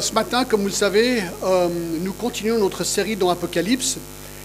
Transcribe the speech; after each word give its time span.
Ce 0.00 0.12
matin, 0.12 0.44
comme 0.44 0.60
vous 0.60 0.68
le 0.68 0.72
savez, 0.72 1.24
euh, 1.42 1.68
nous 2.02 2.12
continuons 2.12 2.56
notre 2.58 2.84
série 2.84 3.16
dans 3.16 3.30
Apocalypse 3.30 3.96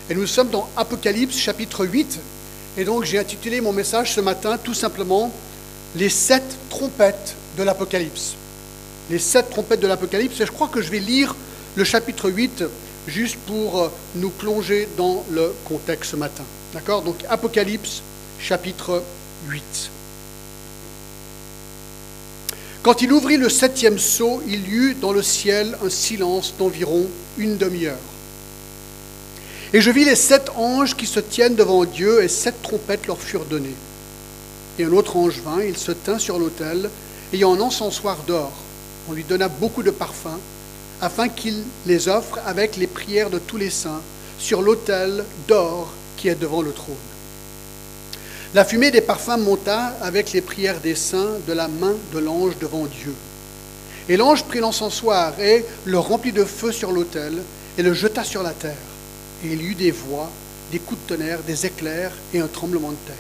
et 0.09 0.15
nous 0.15 0.25
sommes 0.25 0.49
dans 0.49 0.67
Apocalypse 0.75 1.37
chapitre 1.37 1.85
8. 1.85 2.19
Et 2.77 2.83
donc 2.85 3.03
j'ai 3.03 3.19
intitulé 3.19 3.61
mon 3.61 3.71
message 3.71 4.15
ce 4.15 4.21
matin 4.21 4.57
tout 4.57 4.73
simplement 4.73 5.31
Les 5.95 6.09
sept 6.09 6.57
trompettes 6.71 7.35
de 7.55 7.61
l'Apocalypse. 7.61 8.33
Les 9.11 9.19
sept 9.19 9.51
trompettes 9.51 9.79
de 9.79 9.85
l'Apocalypse. 9.87 10.41
Et 10.41 10.47
je 10.47 10.51
crois 10.51 10.69
que 10.69 10.81
je 10.81 10.89
vais 10.89 10.97
lire 10.97 11.35
le 11.75 11.83
chapitre 11.83 12.31
8 12.31 12.63
juste 13.07 13.37
pour 13.45 13.79
euh, 13.79 13.89
nous 14.15 14.31
plonger 14.31 14.89
dans 14.97 15.23
le 15.29 15.53
contexte 15.65 16.11
ce 16.11 16.15
matin. 16.15 16.43
D'accord? 16.73 17.03
Donc 17.03 17.17
Apocalypse 17.29 18.01
chapitre 18.39 19.03
8. 19.49 19.92
Quand 22.83 23.01
il 23.01 23.13
ouvrit 23.13 23.37
le 23.37 23.47
septième 23.47 23.97
sceau, 23.97 24.43
il 24.45 24.67
y 24.67 24.71
eut 24.71 24.95
dans 24.95 25.13
le 25.13 25.21
ciel 25.21 25.77
un 25.85 25.89
silence 25.89 26.53
d'environ 26.59 27.05
une 27.37 27.55
demi-heure. 27.55 27.95
Et 29.71 29.79
je 29.79 29.89
vis 29.89 30.03
les 30.03 30.17
sept 30.17 30.51
anges 30.57 30.93
qui 30.97 31.07
se 31.07 31.21
tiennent 31.21 31.55
devant 31.55 31.85
Dieu, 31.85 32.21
et 32.21 32.27
sept 32.27 32.61
trompettes 32.61 33.07
leur 33.07 33.21
furent 33.21 33.45
données. 33.45 33.75
Et 34.77 34.83
un 34.83 34.91
autre 34.91 35.15
ange 35.15 35.39
vint, 35.45 35.63
il 35.63 35.77
se 35.77 35.93
tint 35.93 36.19
sur 36.19 36.37
l'autel, 36.37 36.89
ayant 37.31 37.55
un 37.55 37.61
encensoir 37.61 38.17
d'or. 38.27 38.51
On 39.09 39.13
lui 39.13 39.23
donna 39.23 39.47
beaucoup 39.47 39.81
de 39.81 39.91
parfums, 39.91 40.41
afin 40.99 41.29
qu'il 41.29 41.63
les 41.85 42.09
offre 42.09 42.39
avec 42.45 42.75
les 42.75 42.87
prières 42.87 43.29
de 43.29 43.39
tous 43.39 43.57
les 43.57 43.69
saints 43.69 44.01
sur 44.37 44.61
l'autel 44.61 45.23
d'or 45.47 45.89
qui 46.17 46.27
est 46.27 46.35
devant 46.35 46.61
le 46.61 46.73
trône. 46.73 47.12
La 48.53 48.63
fumée 48.63 48.91
des 48.91 49.01
parfums 49.01 49.39
monta 49.39 49.95
avec 49.99 50.31
les 50.31 50.41
prières 50.41 50.79
des 50.79 50.93
saints 50.93 51.39
de 51.47 51.53
la 51.53 51.67
main 51.67 51.95
de 52.13 52.19
l'ange 52.19 52.53
devant 52.59 52.85
Dieu. 52.85 53.15
Et 54.07 54.15
l'ange 54.15 54.43
prit 54.43 54.59
l'encensoir 54.59 55.39
et 55.39 55.65
le 55.85 55.97
remplit 55.97 56.33
de 56.33 56.45
feu 56.45 56.71
sur 56.71 56.91
l'autel 56.91 57.33
et 57.79 57.81
le 57.81 57.95
jeta 57.95 58.23
sur 58.23 58.43
la 58.43 58.51
terre. 58.51 58.75
Et 59.43 59.53
il 59.53 59.61
y 59.63 59.65
eut 59.65 59.75
des 59.75 59.89
voix, 59.89 60.29
des 60.71 60.77
coups 60.77 61.01
de 61.01 61.15
tonnerre, 61.15 61.39
des 61.47 61.65
éclairs 61.65 62.11
et 62.31 62.41
un 62.41 62.47
tremblement 62.47 62.91
de 62.91 62.97
terre. 63.07 63.15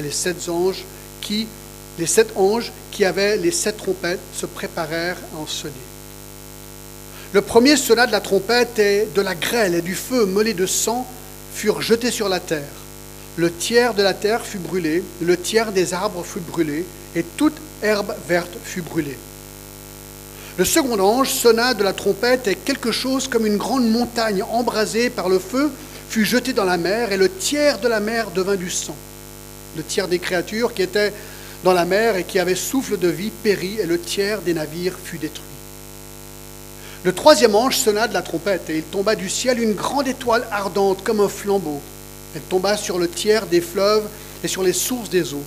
Et 0.00 0.02
les 0.02 0.10
sept 0.10 0.48
anges 0.48 0.84
qui, 1.20 1.46
les 1.96 2.08
sept 2.08 2.32
anges 2.34 2.72
qui 2.90 3.04
avaient 3.04 3.36
les 3.36 3.52
sept 3.52 3.76
trompettes 3.76 4.18
se 4.34 4.46
préparèrent 4.46 5.18
à 5.36 5.38
en 5.38 5.46
sonner. 5.46 5.74
Le 7.32 7.42
premier 7.42 7.76
sonna 7.76 8.08
de 8.08 8.12
la 8.12 8.20
trompette 8.20 8.80
et 8.80 9.06
de 9.14 9.20
la 9.20 9.36
grêle 9.36 9.76
et 9.76 9.82
du 9.82 9.94
feu 9.94 10.26
mêlé 10.26 10.52
de 10.52 10.66
sang 10.66 11.06
furent 11.54 11.80
jetés 11.80 12.10
sur 12.10 12.28
la 12.28 12.40
terre 12.40 12.77
le 13.38 13.52
tiers 13.52 13.94
de 13.94 14.02
la 14.02 14.14
terre 14.14 14.44
fut 14.44 14.58
brûlé, 14.58 15.04
le 15.22 15.36
tiers 15.36 15.70
des 15.70 15.94
arbres 15.94 16.24
fut 16.24 16.40
brûlé, 16.40 16.84
et 17.14 17.22
toute 17.22 17.54
herbe 17.82 18.12
verte 18.28 18.58
fut 18.64 18.82
brûlée. 18.82 19.16
Le 20.58 20.64
second 20.64 20.98
ange 20.98 21.30
sonna 21.30 21.72
de 21.72 21.84
la 21.84 21.92
trompette, 21.92 22.48
et 22.48 22.56
quelque 22.56 22.90
chose 22.90 23.28
comme 23.28 23.46
une 23.46 23.56
grande 23.56 23.88
montagne 23.88 24.42
embrasée 24.42 25.08
par 25.08 25.28
le 25.28 25.38
feu 25.38 25.70
fut 26.08 26.24
jeté 26.24 26.52
dans 26.52 26.64
la 26.64 26.78
mer, 26.78 27.12
et 27.12 27.16
le 27.16 27.30
tiers 27.30 27.78
de 27.78 27.86
la 27.86 28.00
mer 28.00 28.32
devint 28.32 28.56
du 28.56 28.70
sang. 28.70 28.96
Le 29.76 29.84
tiers 29.84 30.08
des 30.08 30.18
créatures 30.18 30.74
qui 30.74 30.82
étaient 30.82 31.12
dans 31.62 31.74
la 31.74 31.84
mer 31.84 32.16
et 32.16 32.24
qui 32.24 32.40
avaient 32.40 32.56
souffle 32.56 32.98
de 32.98 33.06
vie 33.06 33.30
périt, 33.30 33.78
et 33.80 33.86
le 33.86 34.00
tiers 34.00 34.40
des 34.40 34.54
navires 34.54 34.98
fut 35.04 35.18
détruit. 35.18 35.44
Le 37.04 37.14
troisième 37.14 37.54
ange 37.54 37.76
sonna 37.76 38.08
de 38.08 38.14
la 38.14 38.22
trompette, 38.22 38.68
et 38.68 38.78
il 38.78 38.82
tomba 38.82 39.14
du 39.14 39.28
ciel 39.28 39.62
une 39.62 39.74
grande 39.74 40.08
étoile 40.08 40.48
ardente 40.50 41.04
comme 41.04 41.20
un 41.20 41.28
flambeau 41.28 41.80
elle 42.38 42.44
tomba 42.44 42.76
sur 42.76 43.00
le 43.00 43.08
tiers 43.08 43.46
des 43.46 43.60
fleuves 43.60 44.06
et 44.44 44.48
sur 44.48 44.62
les 44.62 44.72
sources 44.72 45.10
des 45.10 45.34
eaux. 45.34 45.42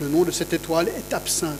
Le 0.00 0.08
nom 0.08 0.22
de 0.22 0.30
cette 0.30 0.52
étoile 0.52 0.86
est 0.86 1.12
absinthe. 1.12 1.58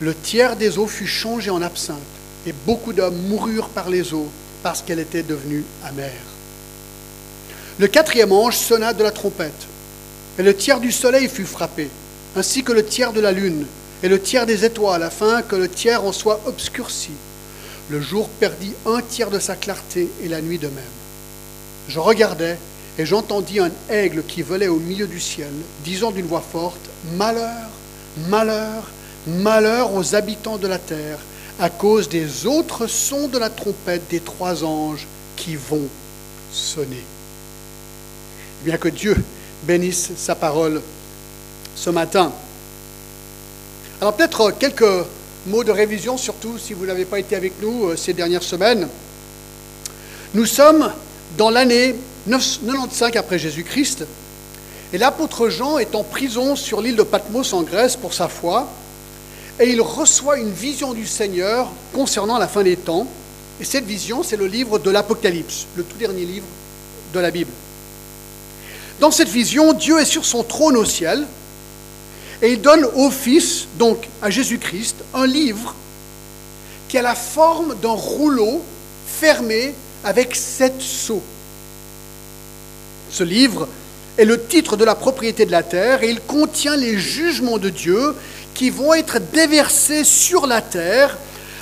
Le 0.00 0.14
tiers 0.14 0.54
des 0.54 0.78
eaux 0.78 0.86
fut 0.86 1.08
changé 1.08 1.50
en 1.50 1.60
absinthe, 1.62 1.98
et 2.46 2.54
beaucoup 2.64 2.92
d'hommes 2.92 3.20
moururent 3.28 3.70
par 3.70 3.90
les 3.90 4.14
eaux 4.14 4.28
parce 4.62 4.82
qu'elle 4.82 5.00
était 5.00 5.24
devenue 5.24 5.64
amère. 5.84 6.12
Le 7.80 7.88
quatrième 7.88 8.30
ange 8.30 8.56
sonna 8.56 8.92
de 8.92 9.02
la 9.02 9.10
trompette, 9.10 9.66
et 10.38 10.44
le 10.44 10.54
tiers 10.54 10.78
du 10.78 10.92
soleil 10.92 11.28
fut 11.28 11.44
frappé, 11.44 11.90
ainsi 12.36 12.62
que 12.62 12.72
le 12.72 12.84
tiers 12.84 13.12
de 13.12 13.20
la 13.20 13.32
lune, 13.32 13.66
et 14.04 14.08
le 14.08 14.22
tiers 14.22 14.46
des 14.46 14.64
étoiles, 14.64 15.02
afin 15.02 15.42
que 15.42 15.56
le 15.56 15.68
tiers 15.68 16.04
en 16.04 16.12
soit 16.12 16.40
obscurci. 16.46 17.10
Le 17.90 18.00
jour 18.00 18.28
perdit 18.28 18.74
un 18.86 19.00
tiers 19.00 19.30
de 19.30 19.40
sa 19.40 19.56
clarté, 19.56 20.08
et 20.22 20.28
la 20.28 20.40
nuit 20.40 20.58
de 20.58 20.68
même. 20.68 20.84
Je 21.88 21.98
regardais, 21.98 22.58
et 22.98 23.06
j'entendis 23.06 23.60
un 23.60 23.70
aigle 23.88 24.24
qui 24.24 24.42
volait 24.42 24.68
au 24.68 24.80
milieu 24.80 25.06
du 25.06 25.20
ciel, 25.20 25.52
disant 25.84 26.10
d'une 26.10 26.26
voix 26.26 26.42
forte, 26.42 26.80
Malheur, 27.16 27.68
malheur, 28.28 28.82
malheur 29.26 29.94
aux 29.94 30.16
habitants 30.16 30.58
de 30.58 30.66
la 30.66 30.78
terre, 30.78 31.18
à 31.60 31.70
cause 31.70 32.08
des 32.08 32.46
autres 32.46 32.88
sons 32.88 33.28
de 33.28 33.38
la 33.38 33.50
trompette 33.50 34.08
des 34.10 34.20
trois 34.20 34.64
anges 34.64 35.06
qui 35.36 35.54
vont 35.54 35.86
sonner. 36.52 37.04
Bien 38.64 38.76
que 38.76 38.88
Dieu 38.88 39.16
bénisse 39.62 40.10
sa 40.16 40.34
parole 40.34 40.82
ce 41.76 41.90
matin. 41.90 42.32
Alors 44.00 44.14
peut-être 44.14 44.52
quelques 44.58 45.06
mots 45.46 45.64
de 45.64 45.70
révision, 45.70 46.16
surtout 46.16 46.58
si 46.58 46.72
vous 46.72 46.86
n'avez 46.86 47.04
pas 47.04 47.20
été 47.20 47.36
avec 47.36 47.54
nous 47.62 47.88
euh, 47.88 47.96
ces 47.96 48.12
dernières 48.12 48.42
semaines. 48.42 48.88
Nous 50.34 50.46
sommes 50.46 50.92
dans 51.36 51.50
l'année 51.50 51.94
95 52.28 53.16
après 53.16 53.38
Jésus-Christ, 53.38 54.04
et 54.92 54.98
l'apôtre 54.98 55.48
Jean 55.48 55.78
est 55.78 55.94
en 55.94 56.02
prison 56.02 56.56
sur 56.56 56.80
l'île 56.80 56.96
de 56.96 57.02
Patmos 57.02 57.52
en 57.52 57.62
Grèce 57.62 57.96
pour 57.96 58.12
sa 58.12 58.28
foi, 58.28 58.68
et 59.60 59.70
il 59.70 59.80
reçoit 59.80 60.38
une 60.38 60.50
vision 60.50 60.92
du 60.92 61.06
Seigneur 61.06 61.70
concernant 61.92 62.38
la 62.38 62.48
fin 62.48 62.62
des 62.62 62.76
temps. 62.76 63.06
Et 63.60 63.64
cette 63.64 63.84
vision, 63.84 64.22
c'est 64.22 64.36
le 64.36 64.46
livre 64.46 64.78
de 64.78 64.90
l'Apocalypse, 64.90 65.66
le 65.76 65.82
tout 65.82 65.96
dernier 65.96 66.24
livre 66.24 66.46
de 67.12 67.18
la 67.18 67.30
Bible. 67.30 67.50
Dans 69.00 69.10
cette 69.10 69.28
vision, 69.28 69.72
Dieu 69.72 70.00
est 70.00 70.04
sur 70.04 70.24
son 70.24 70.44
trône 70.44 70.76
au 70.76 70.84
ciel, 70.84 71.26
et 72.40 72.52
il 72.52 72.60
donne 72.60 72.84
au 72.94 73.10
Fils, 73.10 73.66
donc 73.78 74.08
à 74.22 74.30
Jésus-Christ, 74.30 74.96
un 75.12 75.26
livre 75.26 75.74
qui 76.88 76.98
a 76.98 77.02
la 77.02 77.16
forme 77.16 77.74
d'un 77.82 77.88
rouleau 77.90 78.62
fermé 79.06 79.74
avec 80.04 80.36
sept 80.36 80.80
sceaux. 80.80 81.22
Ce 83.10 83.24
livre 83.24 83.68
est 84.16 84.24
le 84.24 84.44
titre 84.44 84.76
de 84.76 84.84
la 84.84 84.94
propriété 84.94 85.46
de 85.46 85.52
la 85.52 85.62
terre 85.62 86.02
et 86.02 86.10
il 86.10 86.20
contient 86.20 86.76
les 86.76 86.98
jugements 86.98 87.58
de 87.58 87.70
Dieu 87.70 88.14
qui 88.54 88.70
vont 88.70 88.94
être 88.94 89.18
déversés 89.32 90.04
sur 90.04 90.46
la 90.46 90.60
terre 90.60 91.16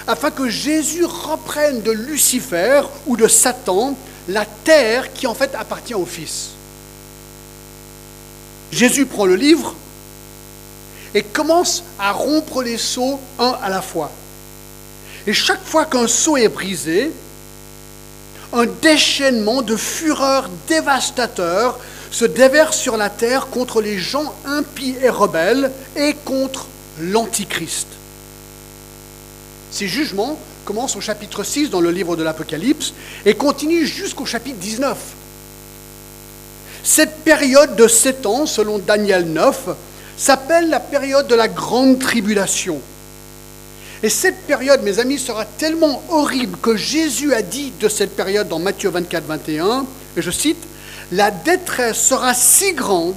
afin 0.06 0.30
que 0.30 0.48
Jésus 0.48 1.04
reprenne 1.04 1.82
de 1.82 1.90
Lucifer 1.90 2.82
ou 3.06 3.16
de 3.16 3.28
Satan 3.28 3.96
la 4.28 4.44
terre 4.64 5.12
qui 5.12 5.26
en 5.26 5.34
fait 5.34 5.54
appartient 5.54 5.94
au 5.94 6.06
Fils. 6.06 6.50
Jésus 8.72 9.06
prend 9.06 9.26
le 9.26 9.36
livre 9.36 9.74
et 11.14 11.22
commence 11.22 11.84
à 11.98 12.12
rompre 12.12 12.62
les 12.62 12.78
seaux 12.78 13.20
un 13.38 13.56
à 13.62 13.68
la 13.68 13.82
fois. 13.82 14.10
Et 15.26 15.32
chaque 15.32 15.64
fois 15.64 15.84
qu'un 15.86 16.06
seau 16.06 16.36
est 16.36 16.48
brisé, 16.48 17.12
un 18.52 18.66
déchaînement 18.66 19.62
de 19.62 19.76
fureur 19.76 20.48
dévastateur 20.68 21.78
se 22.10 22.24
déverse 22.24 22.78
sur 22.78 22.96
la 22.96 23.10
terre 23.10 23.48
contre 23.48 23.80
les 23.80 23.98
gens 23.98 24.32
impies 24.46 24.94
et 25.02 25.08
rebelles 25.08 25.70
et 25.96 26.14
contre 26.24 26.66
l'Antichrist. 27.00 27.88
Ces 29.70 29.88
jugements 29.88 30.38
commencent 30.64 30.96
au 30.96 31.00
chapitre 31.00 31.44
6 31.44 31.70
dans 31.70 31.80
le 31.80 31.90
livre 31.90 32.16
de 32.16 32.22
l'Apocalypse 32.22 32.94
et 33.24 33.34
continuent 33.34 33.84
jusqu'au 33.84 34.24
chapitre 34.24 34.58
19. 34.58 34.96
Cette 36.82 37.24
période 37.24 37.76
de 37.76 37.88
sept 37.88 38.26
ans, 38.26 38.46
selon 38.46 38.78
Daniel 38.78 39.26
9, 39.26 39.68
s'appelle 40.16 40.70
la 40.70 40.80
période 40.80 41.26
de 41.26 41.34
la 41.34 41.48
grande 41.48 41.98
tribulation. 41.98 42.80
Et 44.02 44.10
cette 44.10 44.42
période, 44.46 44.82
mes 44.82 44.98
amis, 44.98 45.18
sera 45.18 45.44
tellement 45.44 46.02
horrible 46.10 46.58
que 46.58 46.76
Jésus 46.76 47.32
a 47.32 47.42
dit 47.42 47.72
de 47.80 47.88
cette 47.88 48.14
période 48.14 48.48
dans 48.48 48.58
Matthieu 48.58 48.90
24, 48.90 49.24
21, 49.24 49.86
et 50.16 50.22
je 50.22 50.30
cite, 50.30 50.62
La 51.12 51.30
détresse 51.30 51.98
sera 51.98 52.34
si 52.34 52.72
grande 52.72 53.16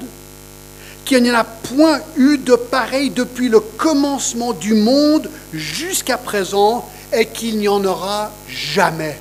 qu'il 1.03 1.23
n'y 1.23 1.31
en 1.31 1.35
a 1.35 1.43
point 1.43 1.99
eu 2.17 2.37
de 2.37 2.55
pareil 2.55 3.09
depuis 3.09 3.49
le 3.49 3.59
commencement 3.59 4.53
du 4.53 4.73
monde 4.73 5.29
jusqu'à 5.53 6.17
présent 6.17 6.87
et 7.11 7.25
qu'il 7.25 7.57
n'y 7.57 7.67
en 7.67 7.83
aura 7.83 8.31
jamais. 8.47 9.19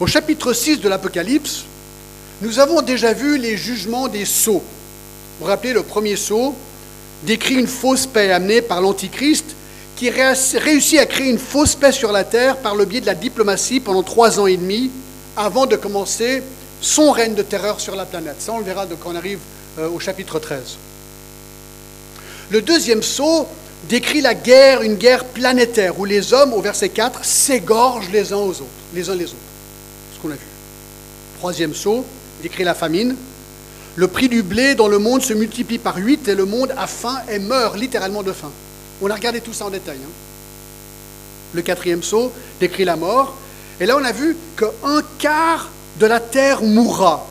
Au 0.00 0.06
chapitre 0.06 0.52
6 0.52 0.80
de 0.80 0.88
l'Apocalypse, 0.88 1.64
nous 2.42 2.58
avons 2.58 2.82
déjà 2.82 3.12
vu 3.12 3.38
les 3.38 3.56
jugements 3.56 4.08
des 4.08 4.24
sceaux. 4.24 4.64
Vous 5.40 5.46
rappelez, 5.46 5.72
le 5.72 5.82
premier 5.82 6.16
saut 6.16 6.54
décrit 7.22 7.54
une 7.54 7.66
fausse 7.66 8.06
paix 8.06 8.30
amenée 8.30 8.60
par 8.60 8.82
l'Antichrist 8.82 9.46
qui 9.96 10.10
réussit 10.10 10.98
à 10.98 11.06
créer 11.06 11.30
une 11.30 11.38
fausse 11.38 11.74
paix 11.74 11.92
sur 11.92 12.12
la 12.12 12.24
terre 12.24 12.58
par 12.58 12.74
le 12.74 12.84
biais 12.84 13.00
de 13.00 13.06
la 13.06 13.14
diplomatie 13.14 13.80
pendant 13.80 14.02
trois 14.02 14.38
ans 14.38 14.46
et 14.46 14.58
demi 14.58 14.90
avant 15.38 15.64
de 15.64 15.76
commencer 15.76 16.42
son 16.82 17.10
règne 17.10 17.34
de 17.34 17.42
terreur 17.42 17.80
sur 17.80 17.96
la 17.96 18.04
planète. 18.04 18.36
Ça, 18.38 18.52
on 18.52 18.58
le 18.58 18.64
verra 18.64 18.86
quand 18.86 19.12
on 19.12 19.16
arrive 19.16 19.38
euh, 19.78 19.88
au 19.88 19.98
chapitre 19.98 20.38
13. 20.38 20.60
Le 22.50 22.60
deuxième 22.60 23.02
saut 23.02 23.46
décrit 23.88 24.20
la 24.20 24.34
guerre, 24.34 24.82
une 24.82 24.96
guerre 24.96 25.24
planétaire, 25.24 25.98
où 25.98 26.04
les 26.04 26.34
hommes, 26.34 26.52
au 26.52 26.60
verset 26.60 26.90
4, 26.90 27.24
s'égorgent 27.24 28.10
les 28.10 28.32
uns 28.32 28.38
aux 28.38 28.50
autres, 28.50 28.64
les 28.94 29.08
uns 29.08 29.14
les 29.14 29.24
autres. 29.24 29.36
Ce 30.14 30.20
qu'on 30.20 30.30
a 30.30 30.34
vu. 30.34 30.46
Troisième 31.38 31.74
saut, 31.74 32.04
décrit 32.42 32.64
la 32.64 32.74
famine. 32.74 33.16
Le 33.96 34.06
prix 34.06 34.28
du 34.28 34.42
blé 34.42 34.74
dans 34.74 34.88
le 34.88 34.98
monde 34.98 35.22
se 35.22 35.32
multiplie 35.32 35.78
par 35.78 35.96
huit 35.96 36.28
et 36.28 36.34
le 36.34 36.44
monde 36.44 36.72
a 36.76 36.86
faim 36.86 37.18
et 37.28 37.38
meurt 37.38 37.76
littéralement 37.76 38.22
de 38.22 38.32
faim. 38.32 38.52
On 39.02 39.10
a 39.10 39.14
regardé 39.14 39.40
tout 39.40 39.52
ça 39.52 39.66
en 39.66 39.70
détail. 39.70 39.98
Hein. 40.04 40.10
Le 41.54 41.62
quatrième 41.62 42.02
saut 42.02 42.32
décrit 42.60 42.84
la 42.84 42.96
mort. 42.96 43.34
Et 43.80 43.86
là, 43.86 43.96
on 43.96 44.04
a 44.04 44.12
vu 44.12 44.36
qu'un 44.56 45.02
quart 45.18 45.68
de 45.98 46.06
la 46.06 46.20
terre 46.20 46.62
mourra. 46.62 47.26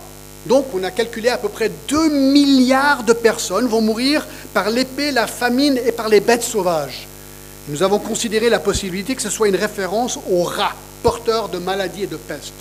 Donc, 0.48 0.66
on 0.74 0.84
a 0.84 0.92
calculé 0.92 1.30
à 1.30 1.38
peu 1.38 1.50
près 1.50 1.72
2 1.88 2.10
milliards 2.10 3.04
de 3.04 3.14
personnes 3.14 3.68
vont 3.68 3.82
mourir 3.82 4.26
par 4.54 4.70
l'épée, 4.70 5.12
la 5.12 5.28
famine 5.28 5.80
et 5.86 5.92
par 5.92 6.10
les 6.10 6.20
bêtes 6.20 6.44
sauvages. 6.44 7.08
Nous 7.70 7.84
avons 7.84 8.00
considéré 8.00 8.50
la 8.50 8.60
possibilité 8.60 9.16
que 9.16 9.22
ce 9.22 9.30
soit 9.30 9.48
une 9.48 9.56
référence 9.56 10.18
aux 10.30 10.44
rats, 10.44 10.76
porteurs 11.04 11.50
de 11.50 11.60
maladies 11.60 12.04
et 12.04 12.08
de 12.08 12.18
peste. 12.18 12.54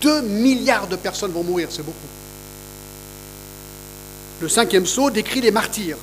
2 0.00 0.22
milliards 0.22 0.86
de 0.86 0.96
personnes 0.96 1.32
vont 1.32 1.44
mourir, 1.44 1.68
c'est 1.70 1.84
beaucoup. 1.84 1.98
Le 4.40 4.48
cinquième 4.48 4.86
saut 4.86 5.10
décrit 5.10 5.40
les 5.40 5.50
martyrs, 5.50 5.96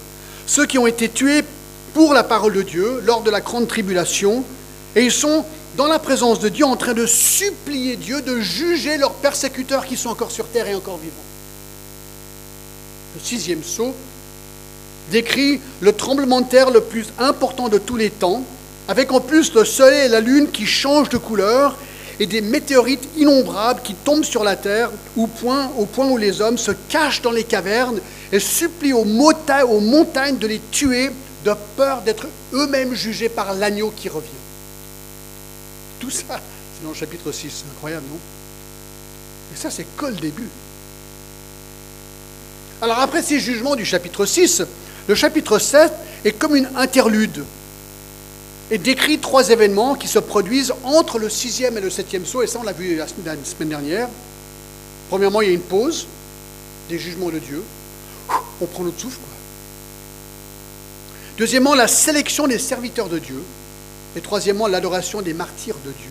ceux 0.48 0.66
qui 0.66 0.78
ont 0.78 0.88
été 0.88 1.10
tués 1.10 1.44
pour 1.94 2.14
la 2.14 2.24
parole 2.24 2.54
de 2.54 2.62
Dieu 2.62 3.02
lors 3.06 3.22
de 3.22 3.30
la 3.30 3.42
grande 3.42 3.68
tribulation, 3.68 4.44
et 4.96 5.04
ils 5.04 5.12
sont 5.12 5.46
dans 5.78 5.88
la 5.88 6.00
présence 6.00 6.40
de 6.40 6.50
Dieu 6.50 6.66
en 6.66 6.76
train 6.76 6.94
de 6.94 7.06
supplier 7.06 7.96
Dieu 7.96 8.22
de 8.22 8.40
juger 8.40 8.98
leurs 8.98 9.14
persécuteurs 9.14 9.86
qui 9.86 9.98
sont 9.98 10.10
encore 10.10 10.32
sur 10.32 10.48
terre 10.48 10.68
et 10.68 10.76
encore 10.76 10.98
vivants. 10.98 11.16
Le 13.16 13.22
sixième 13.22 13.64
saut 13.64 13.94
décrit 15.12 15.60
le 15.82 15.94
tremblement 15.94 16.42
de 16.42 16.48
terre 16.48 16.72
le 16.72 16.82
plus 16.82 17.08
important 17.20 17.68
de 17.68 17.78
tous 17.78 17.98
les 17.98 18.10
temps, 18.10 18.44
avec 18.88 19.12
en 19.12 19.20
plus 19.20 19.54
le 19.54 19.66
soleil 19.66 20.06
et 20.06 20.10
la 20.10 20.22
lune 20.22 20.50
qui 20.52 20.66
changent 20.66 21.10
de 21.10 21.18
couleur 21.18 21.78
et 22.22 22.28
des 22.28 22.42
météorites 22.42 23.10
innombrables 23.18 23.82
qui 23.82 23.96
tombent 23.96 24.24
sur 24.24 24.44
la 24.44 24.56
terre 24.56 24.92
au 25.18 25.26
point, 25.26 25.72
au 25.80 25.88
point 25.88 26.08
où 26.08 26.18
les 26.18 26.40
hommes 26.40 26.60
se 26.60 26.70
cachent 26.70 27.24
dans 27.24 27.32
les 27.32 27.44
cavernes 27.44 28.00
et 28.32 28.40
supplient 28.40 28.94
aux, 28.94 29.08
aux 29.08 29.80
montagnes 29.80 30.38
de 30.38 30.46
les 30.46 30.62
tuer 30.70 31.10
de 31.44 31.52
peur 31.76 32.04
d'être 32.04 32.28
eux-mêmes 32.54 32.94
jugés 32.94 33.28
par 33.28 33.56
l'agneau 33.56 33.92
qui 33.98 34.08
revient. 34.08 34.30
Tout 36.00 36.12
ça, 36.12 36.24
c'est 36.30 36.84
dans 36.84 36.90
le 36.90 36.96
chapitre 36.96 37.32
6. 37.32 37.50
C'est 37.50 37.72
incroyable, 37.76 38.06
non? 38.08 38.20
Et 39.56 39.58
ça, 39.58 39.72
c'est 39.72 39.88
que 39.98 40.06
le 40.06 40.14
début. 40.14 40.48
Alors 42.84 43.00
après 43.00 43.24
ces 43.24 43.40
jugements 43.40 43.76
du 43.76 43.84
chapitre 43.84 44.28
6, 44.28 44.62
le 45.08 45.16
chapitre 45.16 45.58
7 45.58 45.92
est 46.24 46.34
comme 46.34 46.56
une 46.56 46.70
interlude 46.76 47.44
et 48.72 48.78
décrit 48.78 49.20
trois 49.20 49.50
événements 49.50 49.96
qui 49.96 50.08
se 50.08 50.18
produisent 50.18 50.74
entre 50.84 51.20
le 51.20 51.30
sixième 51.30 51.78
et 51.78 51.82
le 51.82 51.90
septième 51.90 52.26
saut, 52.26 52.42
et 52.42 52.48
ça 52.48 52.58
on 52.60 52.64
l'a 52.64 52.72
vu 52.72 52.96
la 52.96 53.06
semaine 53.06 53.70
dernière. 53.70 54.08
Premièrement, 55.10 55.42
il 55.42 55.50
y 55.50 55.52
a 55.52 55.54
une 55.54 55.60
pause 55.60 56.08
des 56.90 56.98
jugements 56.98 57.30
de 57.30 57.40
Dieu. 57.40 57.62
On 58.62 58.66
prend 58.66 58.84
notre 58.84 59.00
souffle. 59.00 59.20
Deuxièmement, 61.38 61.76
la 61.76 61.90
sélection 61.90 62.48
des 62.48 62.60
serviteurs 62.60 63.10
de 63.10 63.20
Dieu. 63.20 63.44
Et 64.16 64.22
troisièmement, 64.22 64.68
l'adoration 64.68 65.22
des 65.22 65.34
martyrs 65.34 65.78
de 65.86 65.92
Dieu. 65.92 66.10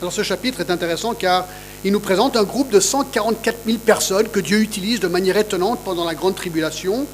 Alors 0.00 0.12
ce 0.12 0.22
chapitre 0.22 0.60
est 0.60 0.70
intéressant 0.70 1.14
car 1.14 1.46
il 1.84 1.92
nous 1.92 2.00
présente 2.00 2.36
un 2.36 2.44
groupe 2.44 2.70
de 2.70 2.80
144 2.80 3.58
000 3.66 3.78
personnes 3.78 4.28
que 4.28 4.40
Dieu 4.40 4.60
utilise 4.60 5.00
de 5.00 5.08
manière 5.08 5.36
étonnante 5.36 5.80
pendant 5.84 6.04
la 6.04 6.14
grande 6.14 6.34
tribulation. 6.34 7.06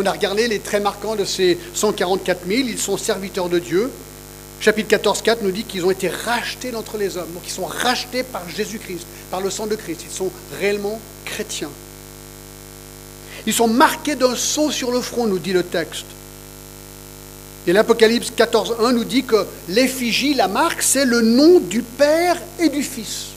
On 0.00 0.06
a 0.06 0.12
regardé 0.12 0.46
les 0.46 0.60
traits 0.60 0.80
marquants 0.80 1.16
de 1.16 1.24
ces 1.24 1.58
144 1.74 2.46
000, 2.46 2.60
ils 2.68 2.78
sont 2.78 2.96
serviteurs 2.96 3.48
de 3.48 3.58
Dieu. 3.58 3.90
Chapitre 4.60 4.90
14, 4.90 5.22
4 5.22 5.42
nous 5.42 5.50
dit 5.50 5.64
qu'ils 5.64 5.84
ont 5.84 5.90
été 5.90 6.08
rachetés 6.08 6.70
d'entre 6.70 6.98
les 6.98 7.16
hommes, 7.16 7.32
donc 7.34 7.42
ils 7.44 7.50
sont 7.50 7.64
rachetés 7.64 8.22
par 8.22 8.48
Jésus-Christ, 8.48 9.04
par 9.32 9.40
le 9.40 9.50
sang 9.50 9.66
de 9.66 9.74
Christ, 9.74 10.02
ils 10.08 10.14
sont 10.14 10.30
réellement 10.60 11.00
chrétiens. 11.24 11.70
Ils 13.44 13.52
sont 13.52 13.66
marqués 13.66 14.14
d'un 14.14 14.36
sceau 14.36 14.70
sur 14.70 14.92
le 14.92 15.00
front, 15.00 15.26
nous 15.26 15.40
dit 15.40 15.52
le 15.52 15.64
texte. 15.64 16.06
Et 17.66 17.72
l'Apocalypse 17.72 18.30
14.1 18.38 18.92
nous 18.92 19.04
dit 19.04 19.24
que 19.24 19.46
l'effigie, 19.68 20.34
la 20.34 20.46
marque, 20.46 20.80
c'est 20.80 21.06
le 21.06 21.22
nom 21.22 21.58
du 21.58 21.82
Père 21.82 22.36
et 22.60 22.68
du 22.68 22.84
Fils. 22.84 23.30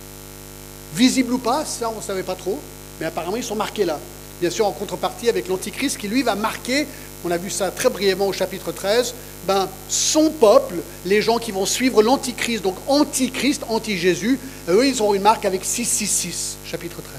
Visible 0.93 1.33
ou 1.33 1.39
pas, 1.39 1.65
ça 1.65 1.89
on 1.89 1.97
ne 1.97 2.03
savait 2.03 2.21
pas 2.21 2.35
trop, 2.35 2.59
mais 2.99 3.07
apparemment 3.07 3.37
ils 3.37 3.43
sont 3.43 3.55
marqués 3.55 3.85
là. 3.85 3.99
Bien 4.41 4.49
sûr 4.49 4.65
en 4.65 4.71
contrepartie 4.71 5.29
avec 5.29 5.47
l'Antichrist 5.47 5.99
qui 5.99 6.07
lui 6.07 6.23
va 6.23 6.33
marquer, 6.33 6.87
on 7.23 7.29
a 7.29 7.37
vu 7.37 7.51
ça 7.51 7.69
très 7.69 7.89
brièvement 7.89 8.27
au 8.27 8.33
chapitre 8.33 8.71
13, 8.71 9.13
ben, 9.47 9.69
son 9.87 10.31
peuple, 10.31 10.73
les 11.05 11.21
gens 11.21 11.37
qui 11.37 11.51
vont 11.51 11.67
suivre 11.67 12.01
l'Antichrist, 12.01 12.63
donc 12.63 12.75
Antichrist, 12.87 13.61
anti-Jésus, 13.69 14.39
eux 14.67 14.87
ils 14.87 14.99
auront 14.99 15.13
une 15.13 15.21
marque 15.21 15.45
avec 15.45 15.63
666, 15.63 16.57
chapitre 16.65 17.03
13. 17.03 17.13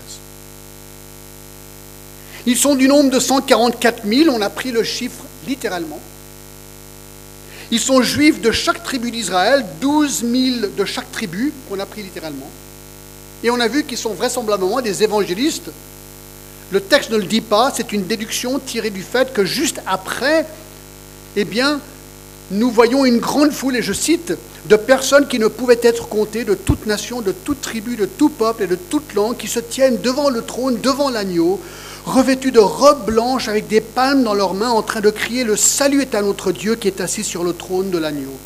Ils 2.46 2.56
sont 2.56 2.74
du 2.74 2.88
nombre 2.88 3.10
de 3.10 3.20
144 3.20 4.04
000, 4.04 4.28
on 4.34 4.42
a 4.42 4.50
pris 4.50 4.72
le 4.72 4.82
chiffre 4.82 5.22
littéralement. 5.46 6.00
Ils 7.70 7.78
sont 7.78 8.02
juifs 8.02 8.40
de 8.40 8.50
chaque 8.50 8.82
tribu 8.82 9.12
d'Israël, 9.12 9.64
12 9.80 10.24
000 10.28 10.66
de 10.76 10.84
chaque 10.84 11.10
tribu, 11.12 11.52
qu'on 11.68 11.78
a 11.78 11.86
pris 11.86 12.02
littéralement. 12.02 12.50
Et 13.44 13.50
on 13.50 13.60
a 13.60 13.68
vu 13.68 13.84
qu'ils 13.84 13.96
sont 13.96 14.12
vraisemblablement 14.12 14.80
des 14.80 15.04
évangélistes. 15.04 15.70
Le 16.72 16.80
texte 16.80 17.10
ne 17.10 17.18
le 17.18 17.24
dit 17.24 17.42
pas, 17.42 17.70
c'est 17.76 17.92
une 17.92 18.06
déduction 18.06 18.58
tirée 18.58 18.88
du 18.88 19.02
fait 19.02 19.34
que 19.34 19.44
juste 19.44 19.82
après, 19.86 20.46
eh 21.36 21.44
bien, 21.44 21.80
nous 22.50 22.70
voyons 22.70 23.04
une 23.04 23.18
grande 23.18 23.52
foule, 23.52 23.76
et 23.76 23.82
je 23.82 23.92
cite, 23.92 24.32
de 24.70 24.76
personnes 24.76 25.28
qui 25.28 25.38
ne 25.38 25.48
pouvaient 25.48 25.80
être 25.82 26.08
comptées, 26.08 26.44
de 26.44 26.54
toute 26.54 26.86
nation, 26.86 27.20
de 27.20 27.32
toute 27.32 27.60
tribu, 27.60 27.96
de 27.96 28.06
tout 28.06 28.30
peuple 28.30 28.62
et 28.62 28.66
de 28.66 28.76
toute 28.76 29.12
langue, 29.12 29.36
qui 29.36 29.48
se 29.48 29.58
tiennent 29.58 30.00
devant 30.00 30.30
le 30.30 30.40
trône, 30.40 30.80
devant 30.80 31.10
l'agneau, 31.10 31.60
revêtus 32.06 32.52
de 32.52 32.60
robes 32.60 33.04
blanches 33.04 33.48
avec 33.48 33.68
des 33.68 33.82
palmes 33.82 34.22
dans 34.22 34.34
leurs 34.34 34.54
mains, 34.54 34.70
en 34.70 34.82
train 34.82 35.00
de 35.00 35.10
crier 35.10 35.44
Le 35.44 35.56
salut 35.56 36.00
est 36.00 36.14
à 36.14 36.22
notre 36.22 36.52
Dieu 36.52 36.76
qui 36.76 36.88
est 36.88 37.02
assis 37.02 37.22
sur 37.22 37.44
le 37.44 37.52
trône 37.52 37.90
de 37.90 37.98
l'agneau. 37.98 38.36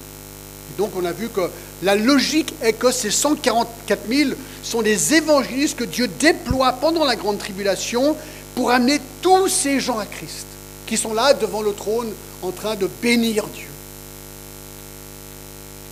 Donc 0.78 0.90
on 0.96 1.04
a 1.04 1.12
vu 1.12 1.28
que 1.28 1.42
la 1.82 1.94
logique 1.94 2.54
est 2.62 2.72
que 2.72 2.90
ces 2.90 3.10
144 3.10 4.08
000 4.08 4.30
sont 4.62 4.82
des 4.82 5.14
évangélistes 5.14 5.76
que 5.76 5.84
Dieu 5.84 6.08
déploie 6.08 6.72
pendant 6.72 7.04
la 7.04 7.16
grande 7.16 7.38
tribulation 7.38 8.16
pour 8.54 8.70
amener 8.70 9.00
tous 9.20 9.48
ces 9.48 9.80
gens 9.80 9.98
à 9.98 10.06
Christ, 10.06 10.46
qui 10.86 10.96
sont 10.96 11.12
là 11.12 11.34
devant 11.34 11.60
le 11.60 11.74
trône 11.74 12.12
en 12.42 12.50
train 12.50 12.76
de 12.76 12.88
bénir 13.02 13.46
Dieu. 13.48 13.68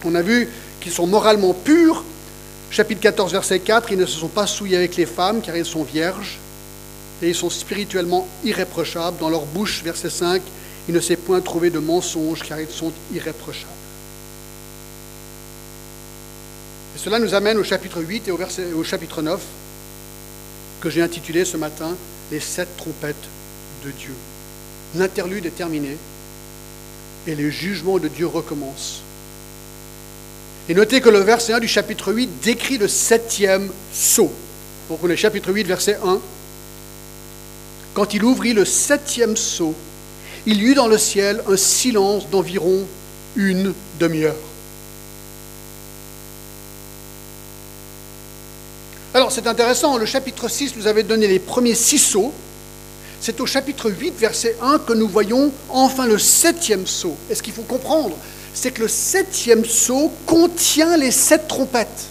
On 0.05 0.15
a 0.15 0.23
vu 0.23 0.49
qu'ils 0.81 0.93
sont 0.93 1.07
moralement 1.07 1.53
purs. 1.53 2.05
Chapitre 2.71 3.01
14, 3.03 3.33
verset 3.33 3.61
4, 3.61 3.93
ils 3.93 3.99
ne 3.99 4.07
se 4.07 4.19
sont 4.19 4.29
pas 4.29 4.47
souillés 4.47 4.77
avec 4.77 4.97
les 4.97 5.07
femmes 5.07 5.41
car 5.43 5.57
ils 5.57 5.65
sont 5.65 5.85
vierges 5.85 6.39
et 7.23 7.29
ils 7.29 7.35
sont 7.35 7.51
spirituellement 7.51 8.27
irréprochables. 8.45 9.19
Dans 9.19 9.29
leur 9.29 9.45
bouche, 9.47 9.83
verset 9.85 10.11
5, 10.11 10.43
il 10.89 10.95
ne 10.95 11.01
s'est 11.01 11.17
point 11.17 11.41
trouvé 11.41 11.71
de 11.71 11.79
mensonges 11.79 12.43
car 12.43 12.61
ils 12.61 12.69
sont 12.69 12.93
irréprochables. 13.15 13.69
Et 16.94 16.94
cela 17.05 17.19
nous 17.19 17.35
amène 17.35 17.59
au 17.59 17.65
chapitre 17.65 18.01
8 18.01 18.29
et 18.29 18.31
au, 18.31 18.83
chapitre 18.83 19.21
9 19.21 19.39
que 20.81 20.89
j'ai 20.89 21.03
intitulé 21.03 21.45
ce 21.45 21.59
matin 21.59 21.95
Les 22.33 22.41
sept 22.41 22.79
trompettes 22.79 23.29
de 23.85 23.91
Dieu. 23.91 24.15
L'interlude 24.97 25.45
est 25.45 25.51
terminé 25.51 25.99
et 27.27 27.35
les 27.35 27.51
jugements 27.51 27.99
de 27.99 28.09
Dieu 28.09 28.27
recommencent. 28.27 29.03
Et 30.71 30.75
notez 30.75 31.03
que 31.03 31.11
le 31.11 31.19
verset 31.19 31.53
1 31.53 31.61
du 31.61 31.69
chapitre 31.69 32.11
8 32.11 32.41
décrit 32.43 32.79
le 32.79 32.89
septième 32.89 33.71
sceau. 33.93 34.33
Donc 34.89 35.01
on 35.03 35.11
est 35.11 35.17
chapitre 35.17 35.53
8, 35.53 35.67
verset 35.67 35.99
1. 36.03 36.21
Quand 37.93 38.15
il 38.15 38.25
ouvrit 38.25 38.55
le 38.55 38.65
septième 38.65 39.37
sceau, 39.37 39.75
il 40.47 40.63
y 40.63 40.69
eut 40.69 40.75
dans 40.75 40.89
le 40.89 40.97
ciel 40.97 41.43
un 41.51 41.59
silence 41.59 42.31
d'environ 42.31 42.87
une 43.37 43.75
demi-heure. 44.01 44.54
Alors 49.15 49.31
c'est 49.31 49.47
intéressant, 49.47 49.97
le 49.97 50.07
chapitre 50.07 50.49
6 50.49 50.75
nous 50.75 50.89
avait 50.89 51.05
donné 51.05 51.29
les 51.29 51.39
premiers 51.39 51.77
six 51.77 51.99
sceaux. 51.99 52.33
C'est 53.21 53.41
au 53.41 53.47
chapitre 53.47 53.89
8, 53.89 54.19
verset 54.19 54.57
1, 54.61 54.81
que 54.81 54.93
nous 54.93 55.09
voyons 55.09 55.53
enfin 55.69 56.09
le 56.09 56.19
septième 56.19 56.85
sceau. 56.85 57.17
Et 57.31 57.37
ce 57.37 57.43
qu'il 57.45 57.53
faut 57.53 57.63
comprendre, 57.63 58.17
c'est 58.55 58.73
que 58.73 58.83
le 58.83 58.89
septième 58.89 59.65
sceau 59.65 60.11
contient 60.27 60.97
les 60.97 61.13
sept 61.13 61.47
trompettes. 61.47 62.09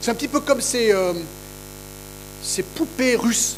C'est 0.00 0.10
un 0.10 0.14
petit 0.14 0.28
peu 0.28 0.40
comme 0.40 0.62
ces, 0.62 0.92
euh, 0.92 1.12
poupées 2.74 3.14
russes 3.14 3.56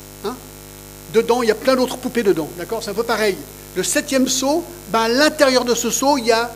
dedans, 1.15 1.43
il 1.43 1.49
y 1.49 1.53
a 1.53 1.57
plein 1.57 1.77
d'autres 1.77 1.99
poupées 1.99 2.25
dedans. 2.25 2.49
D'accord? 2.59 2.83
C'est 2.83 2.91
un 2.91 2.95
peu 2.95 3.05
pareil. 3.05 3.37
Le 3.77 3.85
septième 3.85 4.29
seau, 4.29 4.65
ben, 4.91 5.03
à 5.03 5.09
l'intérieur 5.09 5.65
de 5.65 5.77
ce 5.77 5.91
seau, 5.91 6.19
il 6.19 6.27
y 6.27 6.33
a 6.33 6.51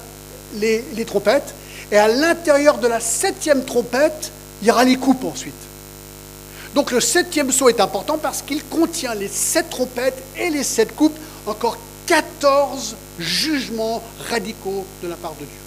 les 0.57 1.05
trompettes. 1.07 1.55
Et 1.93 1.99
à 1.99 2.09
l'intérieur 2.09 2.79
de 2.79 2.89
la 2.89 2.99
septième 2.99 3.65
trompette, 3.65 4.33
il 4.65 4.69
y 4.69 4.71
aura 4.71 4.85
les 4.85 4.97
coupes 4.97 5.25
ensuite. 5.25 5.53
Donc 6.75 6.91
le 6.91 6.99
septième 6.99 7.53
seau 7.53 7.69
est 7.69 7.81
important 7.81 8.17
parce 8.17 8.41
qu'il 8.41 8.65
contient 8.65 9.15
les 9.15 9.29
sept 9.29 9.69
trompettes 9.69 10.21
et 10.39 10.49
les 10.49 10.65
sept 10.65 10.97
coupes, 10.97 11.19
encore 11.47 11.77
14 12.07 12.97
jugements 13.19 14.03
radicaux 14.31 14.87
de 15.03 15.09
la 15.09 15.17
part 15.17 15.35
de 15.35 15.45
Dieu. 15.45 15.61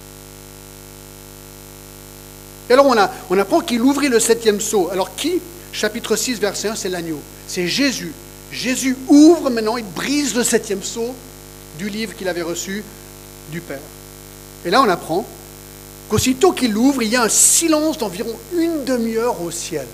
Et 2.68 2.72
alors 2.72 2.86
on, 2.86 2.98
a, 2.98 3.08
on 3.30 3.38
apprend 3.38 3.60
qu'il 3.60 3.82
ouvrit 3.82 4.08
le 4.08 4.18
septième 4.18 4.60
sceau. 4.60 4.88
Alors 4.90 5.14
qui? 5.14 5.40
Chapitre 5.70 6.16
6, 6.16 6.40
verset 6.40 6.66
1, 6.70 6.74
c'est 6.74 6.88
l'agneau. 6.88 7.20
C'est 7.46 7.68
Jésus. 7.68 8.12
Jésus 8.50 8.96
ouvre 9.06 9.48
maintenant, 9.48 9.76
il 9.76 9.84
brise 9.84 10.34
le 10.34 10.42
septième 10.42 10.82
sceau 10.82 11.14
du 11.78 11.88
livre 11.88 12.16
qu'il 12.16 12.28
avait 12.28 12.42
reçu 12.42 12.82
du 13.52 13.60
Père. 13.60 13.78
Et 14.64 14.70
là 14.70 14.82
on 14.82 14.88
apprend 14.88 15.24
qu'aussitôt 16.08 16.52
qu'il 16.52 16.72
l'ouvre, 16.72 17.02
il 17.02 17.10
y 17.10 17.16
a 17.16 17.22
un 17.22 17.28
silence 17.28 17.98
d'environ 17.98 18.34
une 18.56 18.84
demi-heure 18.84 19.40
au 19.42 19.50
ciel. 19.50 19.86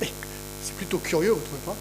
C'est 0.00 0.74
plutôt 0.76 0.98
curieux, 0.98 1.30
vous 1.30 1.36
ne 1.36 1.44
trouvez 1.44 1.60
pas 1.66 1.76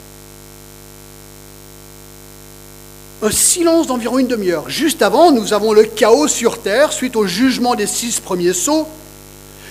un 3.25 3.31
silence 3.31 3.87
d'environ 3.87 4.19
une 4.19 4.27
demi-heure. 4.27 4.69
Juste 4.69 5.01
avant, 5.01 5.31
nous 5.31 5.53
avons 5.53 5.71
le 5.71 5.83
chaos 5.83 6.27
sur 6.27 6.61
terre 6.61 6.91
suite 6.91 7.15
au 7.15 7.25
jugement 7.25 7.75
des 7.75 7.87
six 7.87 8.19
premiers 8.19 8.53
sceaux. 8.53 8.87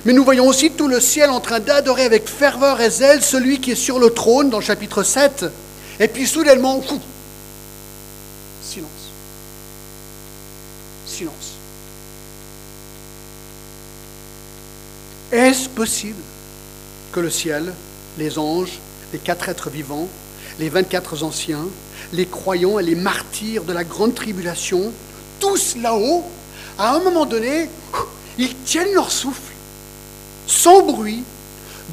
Mais 0.04 0.12
nous 0.12 0.24
voyons 0.24 0.46
aussi 0.48 0.70
tout 0.70 0.88
le 0.88 1.00
ciel 1.00 1.30
en 1.30 1.40
train 1.40 1.60
d'adorer 1.60 2.04
avec 2.04 2.28
ferveur 2.28 2.80
et 2.80 2.90
zèle 2.90 3.22
celui 3.22 3.60
qui 3.60 3.72
est 3.72 3.76
sur 3.76 3.98
le 3.98 4.10
trône 4.10 4.50
dans 4.50 4.58
le 4.58 4.64
chapitre 4.64 5.02
7. 5.02 5.44
Et 6.00 6.08
puis 6.08 6.26
soudainement, 6.26 6.80
fou, 6.80 6.98
silence. 8.62 8.88
Silence. 11.06 11.52
Est-ce 15.32 15.70
possible 15.70 16.20
que 17.10 17.20
le 17.20 17.30
ciel, 17.30 17.72
les 18.18 18.38
anges, 18.38 18.78
les 19.14 19.18
quatre 19.18 19.48
êtres 19.48 19.70
vivants, 19.70 20.06
les 20.58 20.68
24 20.68 21.24
anciens, 21.24 21.66
les 22.12 22.26
croyants 22.26 22.78
et 22.78 22.82
les 22.82 22.94
martyrs 22.94 23.64
de 23.64 23.72
la 23.72 23.82
grande 23.82 24.14
tribulation, 24.14 24.92
tous 25.40 25.76
là-haut, 25.76 26.22
à 26.78 26.94
un 26.94 27.00
moment 27.00 27.24
donné, 27.24 27.70
ils 28.36 28.54
tiennent 28.56 28.92
leur 28.92 29.10
souffle, 29.10 29.40
sans 30.46 30.82
bruit, 30.82 31.24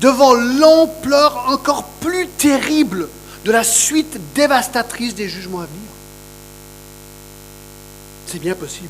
devant 0.01 0.33
l'ampleur 0.33 1.45
encore 1.47 1.85
plus 2.01 2.27
terrible 2.27 3.07
de 3.45 3.51
la 3.51 3.63
suite 3.63 4.19
dévastatrice 4.35 5.15
des 5.15 5.29
jugements 5.29 5.61
à 5.61 5.65
venir? 5.65 5.89
C'est 8.27 8.39
bien 8.39 8.55
possible. 8.55 8.89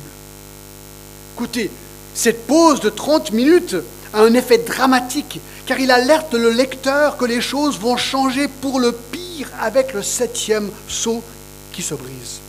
Écoutez, 1.36 1.70
cette 2.14 2.48
pause 2.48 2.80
de 2.80 2.90
30 2.90 3.30
minutes 3.30 3.76
a 4.12 4.22
un 4.22 4.34
effet 4.34 4.58
dramatique, 4.58 5.40
car 5.66 5.78
il 5.78 5.90
alerte 5.90 6.34
le 6.34 6.50
lecteur 6.50 7.16
que 7.16 7.24
les 7.24 7.40
choses 7.40 7.78
vont 7.78 7.96
changer 7.96 8.48
pour 8.48 8.80
le 8.80 8.92
pire 8.92 9.48
avec 9.60 9.92
le 9.92 10.02
septième 10.02 10.70
sceau 10.88 11.22
qui 11.72 11.82
se 11.82 11.94
brise. 11.94 12.40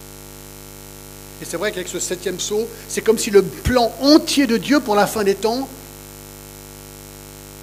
Et 1.41 1.45
c'est 1.45 1.57
vrai 1.57 1.71
qu'avec 1.71 1.87
ce 1.87 1.99
septième 1.99 2.39
sceau, 2.39 2.67
c'est 2.87 3.01
comme 3.01 3.17
si 3.17 3.31
le 3.31 3.41
plan 3.41 3.91
entier 4.01 4.47
de 4.47 4.57
Dieu 4.57 4.79
pour 4.79 4.95
la 4.95 5.07
fin 5.07 5.23
des 5.23 5.35
temps 5.35 5.67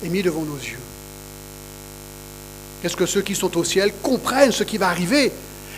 est 0.04 0.08
mis 0.08 0.22
devant 0.22 0.42
nos 0.42 0.56
yeux. 0.56 0.78
Qu'est-ce 2.82 2.96
que 2.96 3.06
ceux 3.06 3.22
qui 3.22 3.34
sont 3.34 3.56
au 3.56 3.64
ciel 3.64 3.92
comprennent 4.02 4.52
ce 4.52 4.64
qui 4.64 4.78
va 4.78 4.88
arriver? 4.88 5.32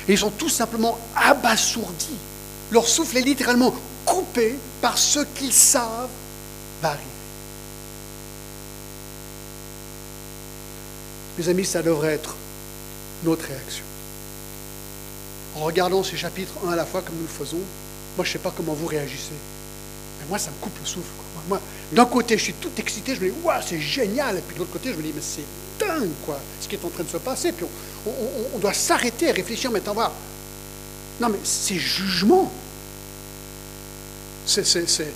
Ils 0.09 0.19
sont 0.19 0.31
tout 0.31 0.49
simplement 0.49 0.99
abasourdis. 1.17 2.19
Leur 2.71 2.87
souffle 2.87 3.17
est 3.17 3.23
littéralement 3.23 3.75
coupé 4.05 4.57
par 4.81 4.99
ce 4.99 5.21
qu'ils 5.21 5.53
savent 5.53 6.09
va 6.83 6.89
arriver. 6.91 7.10
Mes 11.41 11.49
amis, 11.49 11.65
ça 11.65 11.81
devrait 11.81 12.13
être 12.13 12.37
notre 13.25 13.47
réaction. 13.47 13.83
En 15.57 15.61
regardant 15.61 16.05
ces 16.05 16.19
chapitres 16.19 16.53
un 16.67 16.73
à 16.73 16.77
la 16.77 16.85
fois 16.85 17.01
comme 17.01 17.15
nous 17.15 17.23
le 17.23 17.29
faisons, 17.29 17.57
moi 18.17 18.27
je 18.27 18.29
ne 18.29 18.33
sais 18.35 18.39
pas 18.41 18.53
comment 18.55 18.75
vous 18.75 18.87
réagissez. 18.87 19.33
Mais 20.21 20.27
moi 20.29 20.39
ça 20.39 20.51
me 20.51 20.63
coupe 20.63 20.79
le 20.79 20.85
souffle. 20.85 21.09
D'un 21.93 22.05
côté 22.05 22.37
je 22.37 22.43
suis 22.43 22.53
tout 22.53 22.69
excité, 22.77 23.15
je 23.15 23.23
me 23.23 23.31
dis 23.31 23.35
waouh 23.43 23.59
c'est 23.67 23.81
génial, 23.81 24.37
et 24.37 24.41
puis 24.43 24.55
de 24.55 24.59
l'autre 24.59 24.73
côté 24.73 24.91
je 24.93 24.99
me 24.99 25.03
dis 25.03 25.13
mais 25.15 25.23
c'est 25.23 25.41
dingue 25.83 26.11
quoi, 26.27 26.39
ce 26.61 26.69
qui 26.69 26.75
est 26.75 26.85
en 26.85 26.91
train 26.91 27.05
de 27.05 27.09
se 27.09 27.17
passer. 27.17 27.53
Puis 27.53 27.65
on, 28.55 28.59
doit 28.59 28.75
s'arrêter 28.75 29.29
et 29.29 29.33
réfléchir 29.33 29.71
maintenant 29.71 29.95
voir. 29.95 30.13
Non 31.23 31.31
mais 31.31 31.39
c'est 31.43 31.79
jugement. 31.79 32.53
C'est, 34.45 34.67
c'est, 34.67 34.87
c'est, 34.87 35.11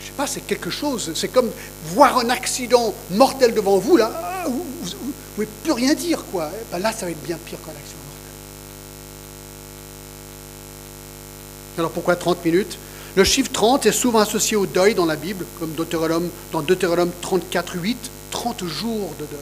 je 0.00 0.06
sais 0.06 0.12
pas, 0.16 0.26
c'est 0.26 0.46
quelque 0.46 0.70
chose. 0.70 1.12
C'est 1.14 1.28
comme 1.28 1.50
voir 1.88 2.16
un 2.16 2.30
accident 2.30 2.94
mortel 3.10 3.52
devant 3.52 3.76
vous 3.76 3.98
là. 3.98 4.10
Ah, 4.14 4.48
ne 4.48 4.99
pouvez 5.34 5.48
plus 5.62 5.72
rien 5.72 5.94
dire, 5.94 6.24
quoi. 6.30 6.50
Eh 6.52 6.64
ben 6.72 6.78
là, 6.78 6.92
ça 6.92 7.06
va 7.06 7.12
être 7.12 7.22
bien 7.22 7.38
pire 7.44 7.58
qu'en 7.64 7.70
action 7.70 7.96
mortelle. 8.08 8.32
Alors 11.78 11.90
pourquoi 11.90 12.16
30 12.16 12.44
minutes? 12.44 12.78
Le 13.16 13.24
chiffre 13.24 13.50
30 13.52 13.86
est 13.86 13.92
souvent 13.92 14.20
associé 14.20 14.56
au 14.56 14.66
deuil 14.66 14.94
dans 14.94 15.06
la 15.06 15.16
Bible, 15.16 15.44
comme 15.58 15.72
dans 15.72 16.62
Deutéronome 16.62 17.10
34, 17.22 17.74
8, 17.76 18.10
30 18.30 18.64
jours 18.66 19.10
de 19.18 19.24
deuil. 19.24 19.38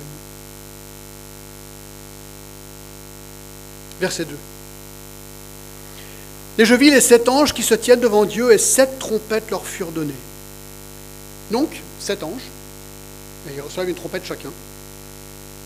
Verset 4.01 4.25
2. 4.25 4.35
Et 6.59 6.65
je 6.65 6.75
vis 6.75 6.91
les 6.91 7.01
sept 7.01 7.29
anges 7.29 7.53
qui 7.53 7.63
se 7.63 7.75
tiennent 7.75 8.01
devant 8.01 8.25
Dieu, 8.25 8.53
et 8.53 8.59
sept 8.59 8.99
trompettes 8.99 9.51
leur 9.51 9.67
furent 9.67 9.93
données. 9.93 10.15
Donc, 11.51 11.83
sept 12.01 12.23
anges, 12.23 12.49
et 13.49 13.55
ils 13.55 13.61
reçoivent 13.61 13.89
une 13.89 13.95
trompette 13.95 14.25
chacun. 14.25 14.51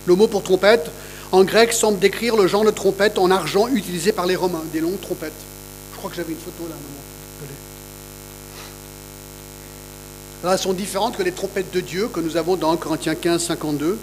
Le 0.07 0.15
mot 0.15 0.27
pour 0.27 0.43
trompette, 0.43 0.91
en 1.31 1.45
grec, 1.45 1.73
semble 1.73 1.99
décrire 1.99 2.37
le 2.37 2.47
genre 2.47 2.65
de 2.65 2.71
trompette 2.71 3.19
en 3.19 3.31
argent 3.31 3.69
utilisé 3.69 4.13
par 4.13 4.27
les 4.27 4.37
Romains, 4.37 4.65
des 4.73 4.81
longues 4.81 5.01
trompettes. 5.01 5.33
Je 5.93 5.99
crois 5.99 6.11
que 6.11 6.17
j'avais 6.17 6.33
une 6.33 6.39
photo 6.39 6.69
là, 6.69 6.77
Là, 10.45 10.55
elles 10.55 10.59
sont 10.59 10.73
différentes 10.73 11.17
que 11.17 11.23
les 11.23 11.31
trompettes 11.31 11.73
de 11.73 11.81
Dieu 11.81 12.09
que 12.09 12.19
nous 12.19 12.37
avons 12.37 12.57
dans 12.57 12.77
Corinthiens 12.77 13.15
15, 13.15 13.45
52. 13.45 13.97